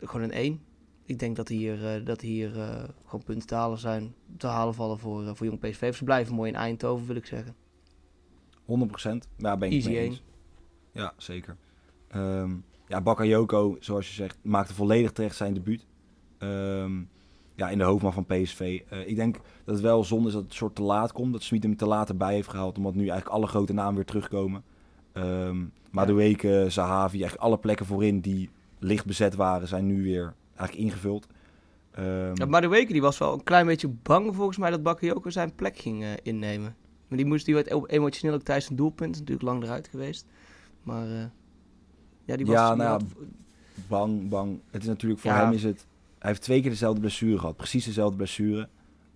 gewoon 0.00 0.22
een 0.22 0.32
1 0.32 0.60
ik 1.04 1.18
denk 1.18 1.36
dat 1.36 1.48
hier, 1.48 1.98
uh, 1.98 2.06
dat 2.06 2.20
hier 2.20 2.50
gewoon 3.04 3.24
punten 3.24 3.46
te 3.48 3.54
halen 3.54 3.78
zijn. 3.78 4.14
Te 4.36 4.46
halen 4.46 4.74
vallen 4.74 4.98
voor, 4.98 5.36
voor 5.36 5.46
Jong 5.46 5.60
PSV. 5.60 5.94
Ze 5.94 6.04
blijven 6.04 6.34
mooi 6.34 6.50
in 6.50 6.56
Eindhoven, 6.56 7.06
wil 7.06 7.16
ik 7.16 7.26
zeggen. 7.26 7.54
100%. 8.66 9.28
Ja, 9.36 9.56
ben 9.56 9.68
ik 9.68 9.74
Easy 9.74 9.88
mee 9.88 9.98
eens. 9.98 10.22
Ja, 10.92 11.12
zeker. 11.16 11.56
Um, 12.14 12.64
ja, 12.88 13.00
Bakayoko, 13.00 13.76
zoals 13.80 14.08
je 14.08 14.14
zegt, 14.14 14.38
maakte 14.42 14.74
volledig 14.74 15.12
terecht 15.12 15.36
zijn 15.36 15.54
debuut. 15.54 15.86
Um, 16.38 17.08
ja, 17.56 17.68
in 17.68 17.78
de 17.78 17.84
hoofdman 17.84 18.12
van 18.12 18.26
PSV. 18.26 18.80
ik 19.06 19.16
denk 19.16 19.34
dat 19.64 19.74
het 19.74 19.84
wel 19.84 20.04
zonde 20.04 20.28
is 20.28 20.34
dat 20.34 20.42
het 20.42 20.54
soort 20.54 20.74
te 20.74 20.82
laat 20.82 21.12
komt. 21.12 21.32
Dat 21.32 21.42
Smit 21.42 21.62
hem 21.62 21.76
te 21.76 21.86
laat 21.86 22.08
erbij 22.08 22.34
heeft 22.34 22.48
gehaald. 22.48 22.76
Omdat 22.76 22.94
nu 22.94 23.00
eigenlijk 23.00 23.30
alle 23.30 23.46
grote 23.46 23.72
namen 23.72 23.94
weer 23.94 24.04
terugkomen. 24.04 24.62
Um, 25.12 25.72
Madueke, 25.90 26.48
ja. 26.48 26.68
Zahavi, 26.68 27.18
eigenlijk 27.18 27.42
alle 27.42 27.58
plekken 27.58 27.86
voorin 27.86 28.20
die 28.20 28.50
licht 28.78 29.06
bezet 29.06 29.34
waren, 29.34 29.68
zijn 29.68 29.86
nu 29.86 30.02
weer 30.02 30.34
eigenlijk 30.56 30.88
ingevuld. 30.88 31.26
Um, 31.98 32.34
ja, 32.34 32.46
maar 32.46 32.60
de 32.60 32.68
Weker 32.68 32.92
die 32.92 33.02
was 33.02 33.18
wel 33.18 33.32
een 33.32 33.42
klein 33.42 33.66
beetje 33.66 33.88
bang 33.88 34.34
volgens 34.34 34.58
mij 34.58 34.70
dat 34.70 34.82
Bakayoko 34.82 35.30
zijn 35.30 35.54
plek 35.54 35.78
ging 35.78 36.02
uh, 36.02 36.10
innemen. 36.22 36.76
Maar 37.08 37.18
die 37.18 37.26
moest 37.26 37.44
die 37.44 37.54
werd 37.54 37.90
emotioneel 37.90 38.34
ook 38.34 38.42
tijdens 38.42 38.70
een 38.70 38.76
doelpunt 38.76 39.18
natuurlijk 39.18 39.42
lang 39.42 39.62
eruit 39.62 39.88
geweest. 39.88 40.26
Maar 40.82 41.06
uh, 41.06 41.24
ja, 42.24 42.36
die 42.36 42.46
was 42.46 42.54
ja, 42.54 42.74
nou, 42.74 43.02
bang, 43.88 44.28
bang. 44.28 44.60
Het 44.70 44.82
is 44.82 44.88
natuurlijk 44.88 45.20
voor 45.20 45.30
ja. 45.30 45.44
hem 45.44 45.52
is 45.52 45.62
het. 45.62 45.86
Hij 46.18 46.30
heeft 46.30 46.42
twee 46.42 46.60
keer 46.60 46.70
dezelfde 46.70 47.00
blessure 47.00 47.38
gehad, 47.38 47.56
precies 47.56 47.84
dezelfde 47.84 48.16
blessure. 48.16 48.68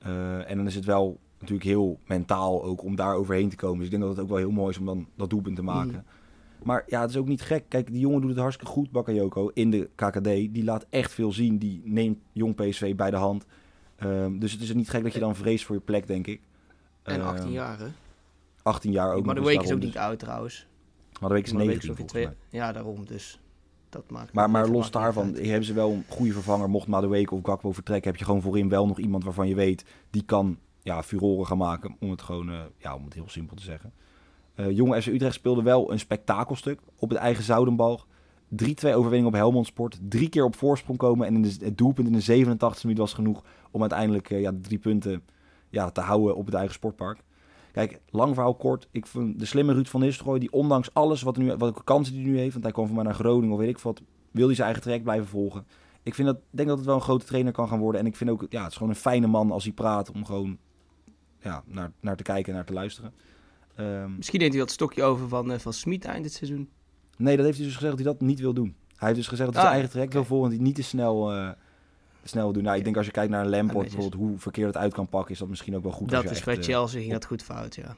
Uh, 0.06 0.50
en 0.50 0.56
dan 0.56 0.66
is 0.66 0.74
het 0.74 0.84
wel 0.84 1.18
natuurlijk 1.38 1.68
heel 1.68 1.98
mentaal 2.06 2.64
ook 2.64 2.82
om 2.82 2.96
daar 2.96 3.14
overheen 3.14 3.48
te 3.48 3.56
komen. 3.56 3.76
Dus 3.76 3.84
ik 3.84 3.90
denk 3.90 4.02
dat 4.02 4.12
het 4.12 4.20
ook 4.20 4.28
wel 4.28 4.38
heel 4.38 4.50
mooi 4.50 4.70
is 4.70 4.78
om 4.78 4.86
dan 4.86 5.06
dat 5.16 5.30
doelpunt 5.30 5.56
te 5.56 5.62
maken. 5.62 5.92
Mm. 5.92 6.04
Maar 6.62 6.84
ja, 6.86 7.00
het 7.00 7.10
is 7.10 7.16
ook 7.16 7.28
niet 7.28 7.42
gek. 7.42 7.64
Kijk, 7.68 7.86
die 7.86 8.00
jongen 8.00 8.20
doet 8.20 8.30
het 8.30 8.38
hartstikke 8.38 8.72
goed, 8.72 8.90
Bakayoko, 8.90 9.50
in 9.54 9.70
de 9.70 9.88
KKD. 9.94 10.24
Die 10.24 10.64
laat 10.64 10.86
echt 10.90 11.12
veel 11.12 11.32
zien. 11.32 11.58
Die 11.58 11.80
neemt 11.84 12.18
jong 12.32 12.54
PSV 12.54 12.94
bij 12.94 13.10
de 13.10 13.16
hand. 13.16 13.46
Um, 14.02 14.38
dus 14.38 14.52
het 14.52 14.60
is 14.60 14.74
niet 14.74 14.90
gek 14.90 15.02
dat 15.02 15.12
je 15.12 15.20
dan 15.20 15.36
vreest 15.36 15.64
voor 15.64 15.74
je 15.74 15.80
plek, 15.82 16.06
denk 16.06 16.26
ik. 16.26 16.40
En 17.02 17.20
18 17.22 17.46
um, 17.46 17.52
jaar, 17.52 17.78
hè? 17.78 17.86
18 18.62 18.92
jaar 18.92 19.14
ook 19.14 19.24
maar 19.24 19.34
de 19.34 19.40
nog, 19.40 19.48
week 19.48 19.58
dus 19.60 19.68
is 19.68 19.74
ook 19.74 19.82
niet 19.82 19.96
oud 19.96 20.18
trouwens. 20.18 20.54
dus- 20.54 21.20
Maar 21.20 21.28
de 21.28 21.34
week 21.34 21.44
is 21.46 21.52
Maar 21.52 21.60
de 21.62 21.66
week 21.68 21.76
19 21.82 21.82
is 21.82 21.90
ook 21.90 21.96
volgens 21.96 22.12
weer 22.12 22.22
mij. 22.26 22.36
twee- 22.50 22.60
Ja, 22.60 22.72
daarom. 22.72 23.04
Dus 23.06 23.40
dat 23.90 24.10
maakt 24.10 24.32
Maar, 24.32 24.50
maar 24.50 24.68
los 24.68 24.90
daarvan 24.90 25.34
hebben 25.34 25.64
ze 25.64 25.72
wel 25.72 25.90
een 25.90 26.04
goede 26.08 26.32
vervanger. 26.32 26.70
Mocht 26.70 26.86
Madueke 26.86 27.34
of 27.34 27.40
Gakpo 27.42 27.72
vertrekken, 27.72 28.10
heb 28.10 28.18
je 28.18 28.24
gewoon 28.24 28.42
voorin 28.42 28.68
wel 28.68 28.86
nog 28.86 28.98
iemand 28.98 29.24
waarvan 29.24 29.48
je 29.48 29.54
weet... 29.54 29.84
die 30.10 30.24
kan 30.24 30.58
ja, 30.82 31.02
furoren 31.02 31.46
gaan 31.46 31.58
maken, 31.58 31.96
om 32.00 32.10
het 32.10 32.22
gewoon 32.22 32.50
eh, 32.50 32.58
ja, 32.76 32.94
om 32.94 33.04
het 33.04 33.14
heel 33.14 33.28
simpel 33.28 33.56
te 33.56 33.62
zeggen. 33.62 33.92
Eh 34.54 34.70
jonge 34.70 35.02
FC 35.02 35.06
Utrecht 35.06 35.34
speelde 35.34 35.62
wel 35.62 35.92
een 35.92 35.98
spektakelstuk 35.98 36.80
op 36.96 37.08
het 37.08 37.18
eigen 37.18 37.44
Zoudenbalg. 37.44 38.06
3-2 38.64 38.64
overwinning 38.82 39.26
op 39.26 39.32
Helmond 39.32 39.66
Sport. 39.66 39.98
Drie 40.02 40.28
keer 40.28 40.44
op 40.44 40.56
voorsprong 40.56 40.98
komen 40.98 41.26
en 41.26 41.34
in 41.34 41.42
de, 41.42 41.56
het 41.60 41.78
doelpunt 41.78 42.06
in 42.06 42.12
de 42.12 42.20
87 42.20 42.84
minuut 42.84 42.98
was 42.98 43.12
genoeg... 43.12 43.44
om 43.70 43.80
uiteindelijk 43.80 44.30
eh, 44.30 44.40
ja, 44.40 44.52
de 44.52 44.60
drie 44.60 44.78
punten 44.78 45.22
ja, 45.68 45.90
te 45.90 46.00
houden 46.00 46.36
op 46.36 46.46
het 46.46 46.54
eigen 46.54 46.74
sportpark. 46.74 47.22
Kijk, 47.72 48.00
lang 48.10 48.34
verhaal 48.34 48.54
kort. 48.54 48.88
Ik 48.90 49.06
vind 49.06 49.38
de 49.38 49.44
slimme 49.46 49.72
Ruud 49.72 49.86
van 49.86 50.00
Nistelrooy, 50.00 50.38
die 50.38 50.52
ondanks 50.52 50.94
alles 50.94 51.22
wat, 51.22 51.36
nu, 51.36 51.54
wat 51.56 51.84
kansen 51.84 52.14
die 52.14 52.22
hij 52.22 52.30
nu 52.32 52.38
heeft, 52.38 52.52
want 52.52 52.64
hij 52.64 52.72
kwam 52.72 52.86
van 52.86 52.94
mij 52.94 53.04
naar 53.04 53.14
Groningen 53.14 53.52
of 53.54 53.58
weet 53.60 53.68
ik 53.68 53.78
wat, 53.78 54.02
wil 54.30 54.46
hij 54.46 54.54
zijn 54.54 54.64
eigen 54.66 54.82
traject 54.82 55.04
blijven 55.04 55.28
volgen. 55.28 55.66
Ik 56.02 56.14
vind 56.14 56.28
dat, 56.28 56.38
denk 56.50 56.68
dat 56.68 56.76
het 56.76 56.86
wel 56.86 56.94
een 56.96 57.00
grote 57.02 57.24
trainer 57.24 57.52
kan 57.52 57.68
gaan 57.68 57.78
worden. 57.78 58.00
En 58.00 58.06
ik 58.06 58.16
vind 58.16 58.30
ook, 58.30 58.46
ja, 58.48 58.60
het 58.62 58.70
is 58.70 58.76
gewoon 58.76 58.92
een 58.92 58.98
fijne 58.98 59.26
man 59.26 59.50
als 59.50 59.64
hij 59.64 59.72
praat 59.72 60.10
om 60.10 60.24
gewoon 60.24 60.58
ja, 61.40 61.62
naar, 61.66 61.92
naar 62.00 62.16
te 62.16 62.22
kijken 62.22 62.48
en 62.48 62.54
naar 62.54 62.66
te 62.66 62.72
luisteren. 62.72 63.12
Ehm, 63.74 64.16
Misschien 64.16 64.38
neemt 64.40 64.52
hij 64.52 64.60
dat 64.60 64.70
stokje 64.70 65.02
over 65.02 65.28
van, 65.28 65.52
eh, 65.52 65.58
van 65.58 65.72
Smit 65.72 66.04
eind 66.04 66.22
dit 66.22 66.32
seizoen. 66.32 66.68
nee, 67.16 67.36
dat 67.36 67.44
heeft 67.44 67.56
hij 67.58 67.66
dus 67.66 67.76
gezegd 67.76 67.96
dat 67.96 68.04
hij 68.04 68.12
dat 68.12 68.20
niet 68.28 68.40
wil 68.40 68.54
doen. 68.54 68.74
Hij 68.96 69.08
heeft 69.08 69.20
dus 69.20 69.28
gezegd 69.28 69.52
dat 69.52 69.62
hij 69.62 69.64
Ah, 69.64 69.70
zijn 69.70 69.72
eigen 69.72 69.90
traject 69.90 70.12
wil 70.12 70.24
volgen 70.24 70.50
en 70.50 70.56
die 70.56 70.66
niet 70.66 70.74
te 70.74 70.82
snel, 70.82 71.32
eh, 71.32 71.50
snel 72.24 72.52
doen. 72.52 72.62
Nou, 72.62 72.76
ik 72.76 72.84
denk 72.84 72.96
als 72.96 73.06
je 73.06 73.12
kijkt 73.12 73.30
naar 73.30 73.44
een 73.44 73.50
Lampard 73.50 73.80
bijvoorbeeld, 73.80 74.14
hoe 74.14 74.38
verkeerd 74.38 74.66
het 74.66 74.76
uit 74.76 74.92
kan 74.92 75.08
pakken, 75.08 75.32
is 75.32 75.38
dat 75.38 75.48
misschien 75.48 75.76
ook 75.76 75.82
wel 75.82 75.92
goed. 75.92 76.08
dat 76.08 76.30
is 76.30 76.44
bij 76.44 76.56
eh, 76.56 76.62
Chelsea 76.62 77.00
ging 77.00 77.12
dat 77.12 77.24
goed 77.24 77.42
fout, 77.42 77.74
ja. 77.74 77.96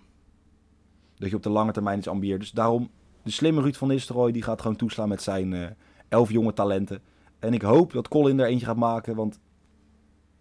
Dat 1.15 1.31
je 1.31 1.37
op 1.37 1.43
de 1.43 1.51
lange 1.51 1.73
termijn 1.73 1.99
iets 1.99 2.09
ambieert. 2.09 2.41
Dus 2.41 2.51
daarom, 2.51 2.91
de 3.23 3.31
slimme 3.31 3.61
Ruud 3.61 3.75
van 3.75 3.89
Nistelrooy, 3.89 4.33
die 4.33 4.43
gaat 4.43 4.61
gewoon 4.61 4.77
toeslaan 4.77 5.09
met 5.09 5.23
zijn 5.23 5.55
eh, 5.55 5.67
elf 6.09 6.31
jonge 6.31 6.53
talenten. 6.53 7.01
En 7.39 7.55
ik 7.55 7.63
hoop 7.63 7.93
dat 7.93 8.09
Colin 8.09 8.41
er 8.41 8.47
eentje 8.47 8.67
gaat 8.67 8.77
maken, 8.77 9.15
want 9.15 9.41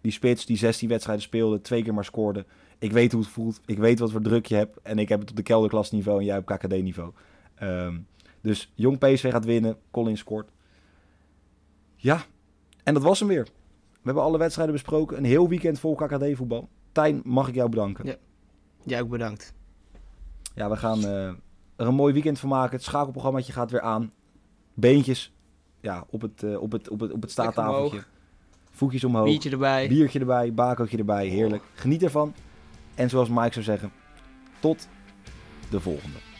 die 0.00 0.12
spits 0.12 0.46
die 0.46 0.56
16 0.56 0.88
wedstrijden 0.88 1.24
speelde, 1.24 1.60
twee 1.60 1.82
keer 1.82 1.94
maar 1.94 2.04
scoorde. 2.04 2.46
Ik 2.78 2.92
weet 2.92 3.12
hoe 3.12 3.20
het 3.20 3.30
voelt, 3.30 3.60
ik 3.66 3.78
weet 3.78 3.98
wat 3.98 4.10
voor 4.10 4.22
druk 4.22 4.46
je 4.46 4.54
hebt. 4.54 4.78
En 4.82 4.98
ik 4.98 5.08
heb 5.08 5.20
het 5.20 5.30
op 5.30 5.36
de 5.36 5.42
kelderklasniveau 5.42 6.18
en 6.18 6.24
jij 6.24 6.38
op 6.38 6.46
KKD-niveau. 6.46 7.12
Ehm, 7.54 7.98
dus 8.40 8.72
jong 8.74 8.98
PSV 8.98 9.30
gaat 9.30 9.44
winnen, 9.44 9.76
Colin 9.90 10.18
scoort. 10.18 10.50
Ja, 11.96 12.24
en 12.82 12.94
dat 12.94 13.02
was 13.02 13.18
hem 13.18 13.28
weer. 13.28 13.46
We 14.02 14.08
hebben 14.08 14.22
alle 14.22 14.38
wedstrijden 14.38 14.74
besproken, 14.74 15.16
een 15.16 15.24
heel 15.24 15.48
weekend 15.48 15.78
vol 15.78 15.94
KKD-voetbal. 15.94 16.68
Tijn, 16.92 17.20
mag 17.24 17.48
ik 17.48 17.54
jou 17.54 17.68
bedanken. 17.68 18.06
Ja. 18.06 18.16
Jij 18.82 19.00
ook 19.00 19.08
bedankt. 19.08 19.54
Ja, 20.54 20.70
we 20.70 20.76
gaan 20.76 21.04
eh, 21.04 21.26
er 21.76 21.86
een 21.86 21.94
mooi 21.94 22.12
weekend 22.12 22.38
van 22.38 22.48
maken. 22.48 22.76
Het 22.76 22.84
schakelprogrammaatje 22.84 23.52
gaat 23.52 23.70
weer 23.70 23.80
aan. 23.80 24.12
Beentjes 24.74 25.32
ja, 25.80 26.04
op, 26.10 26.20
het, 26.20 26.42
eh, 26.42 26.60
op, 26.60 26.72
het, 26.72 26.88
op, 26.88 27.00
het, 27.00 27.12
op 27.12 27.22
het 27.22 27.30
staattafeltje. 27.30 28.04
Voetjes 28.70 29.04
omhoog. 29.04 29.24
Biertje 29.24 29.50
erbij. 29.50 29.88
Biertje 29.88 30.18
erbij, 30.18 30.54
bakootje 30.54 30.98
erbij. 30.98 31.26
Heerlijk. 31.26 31.62
Geniet 31.74 32.02
ervan. 32.02 32.34
En 32.94 33.10
zoals 33.10 33.28
Mike 33.28 33.52
zou 33.52 33.64
zeggen, 33.64 33.92
tot 34.60 34.88
de 35.70 35.80
volgende. 35.80 36.31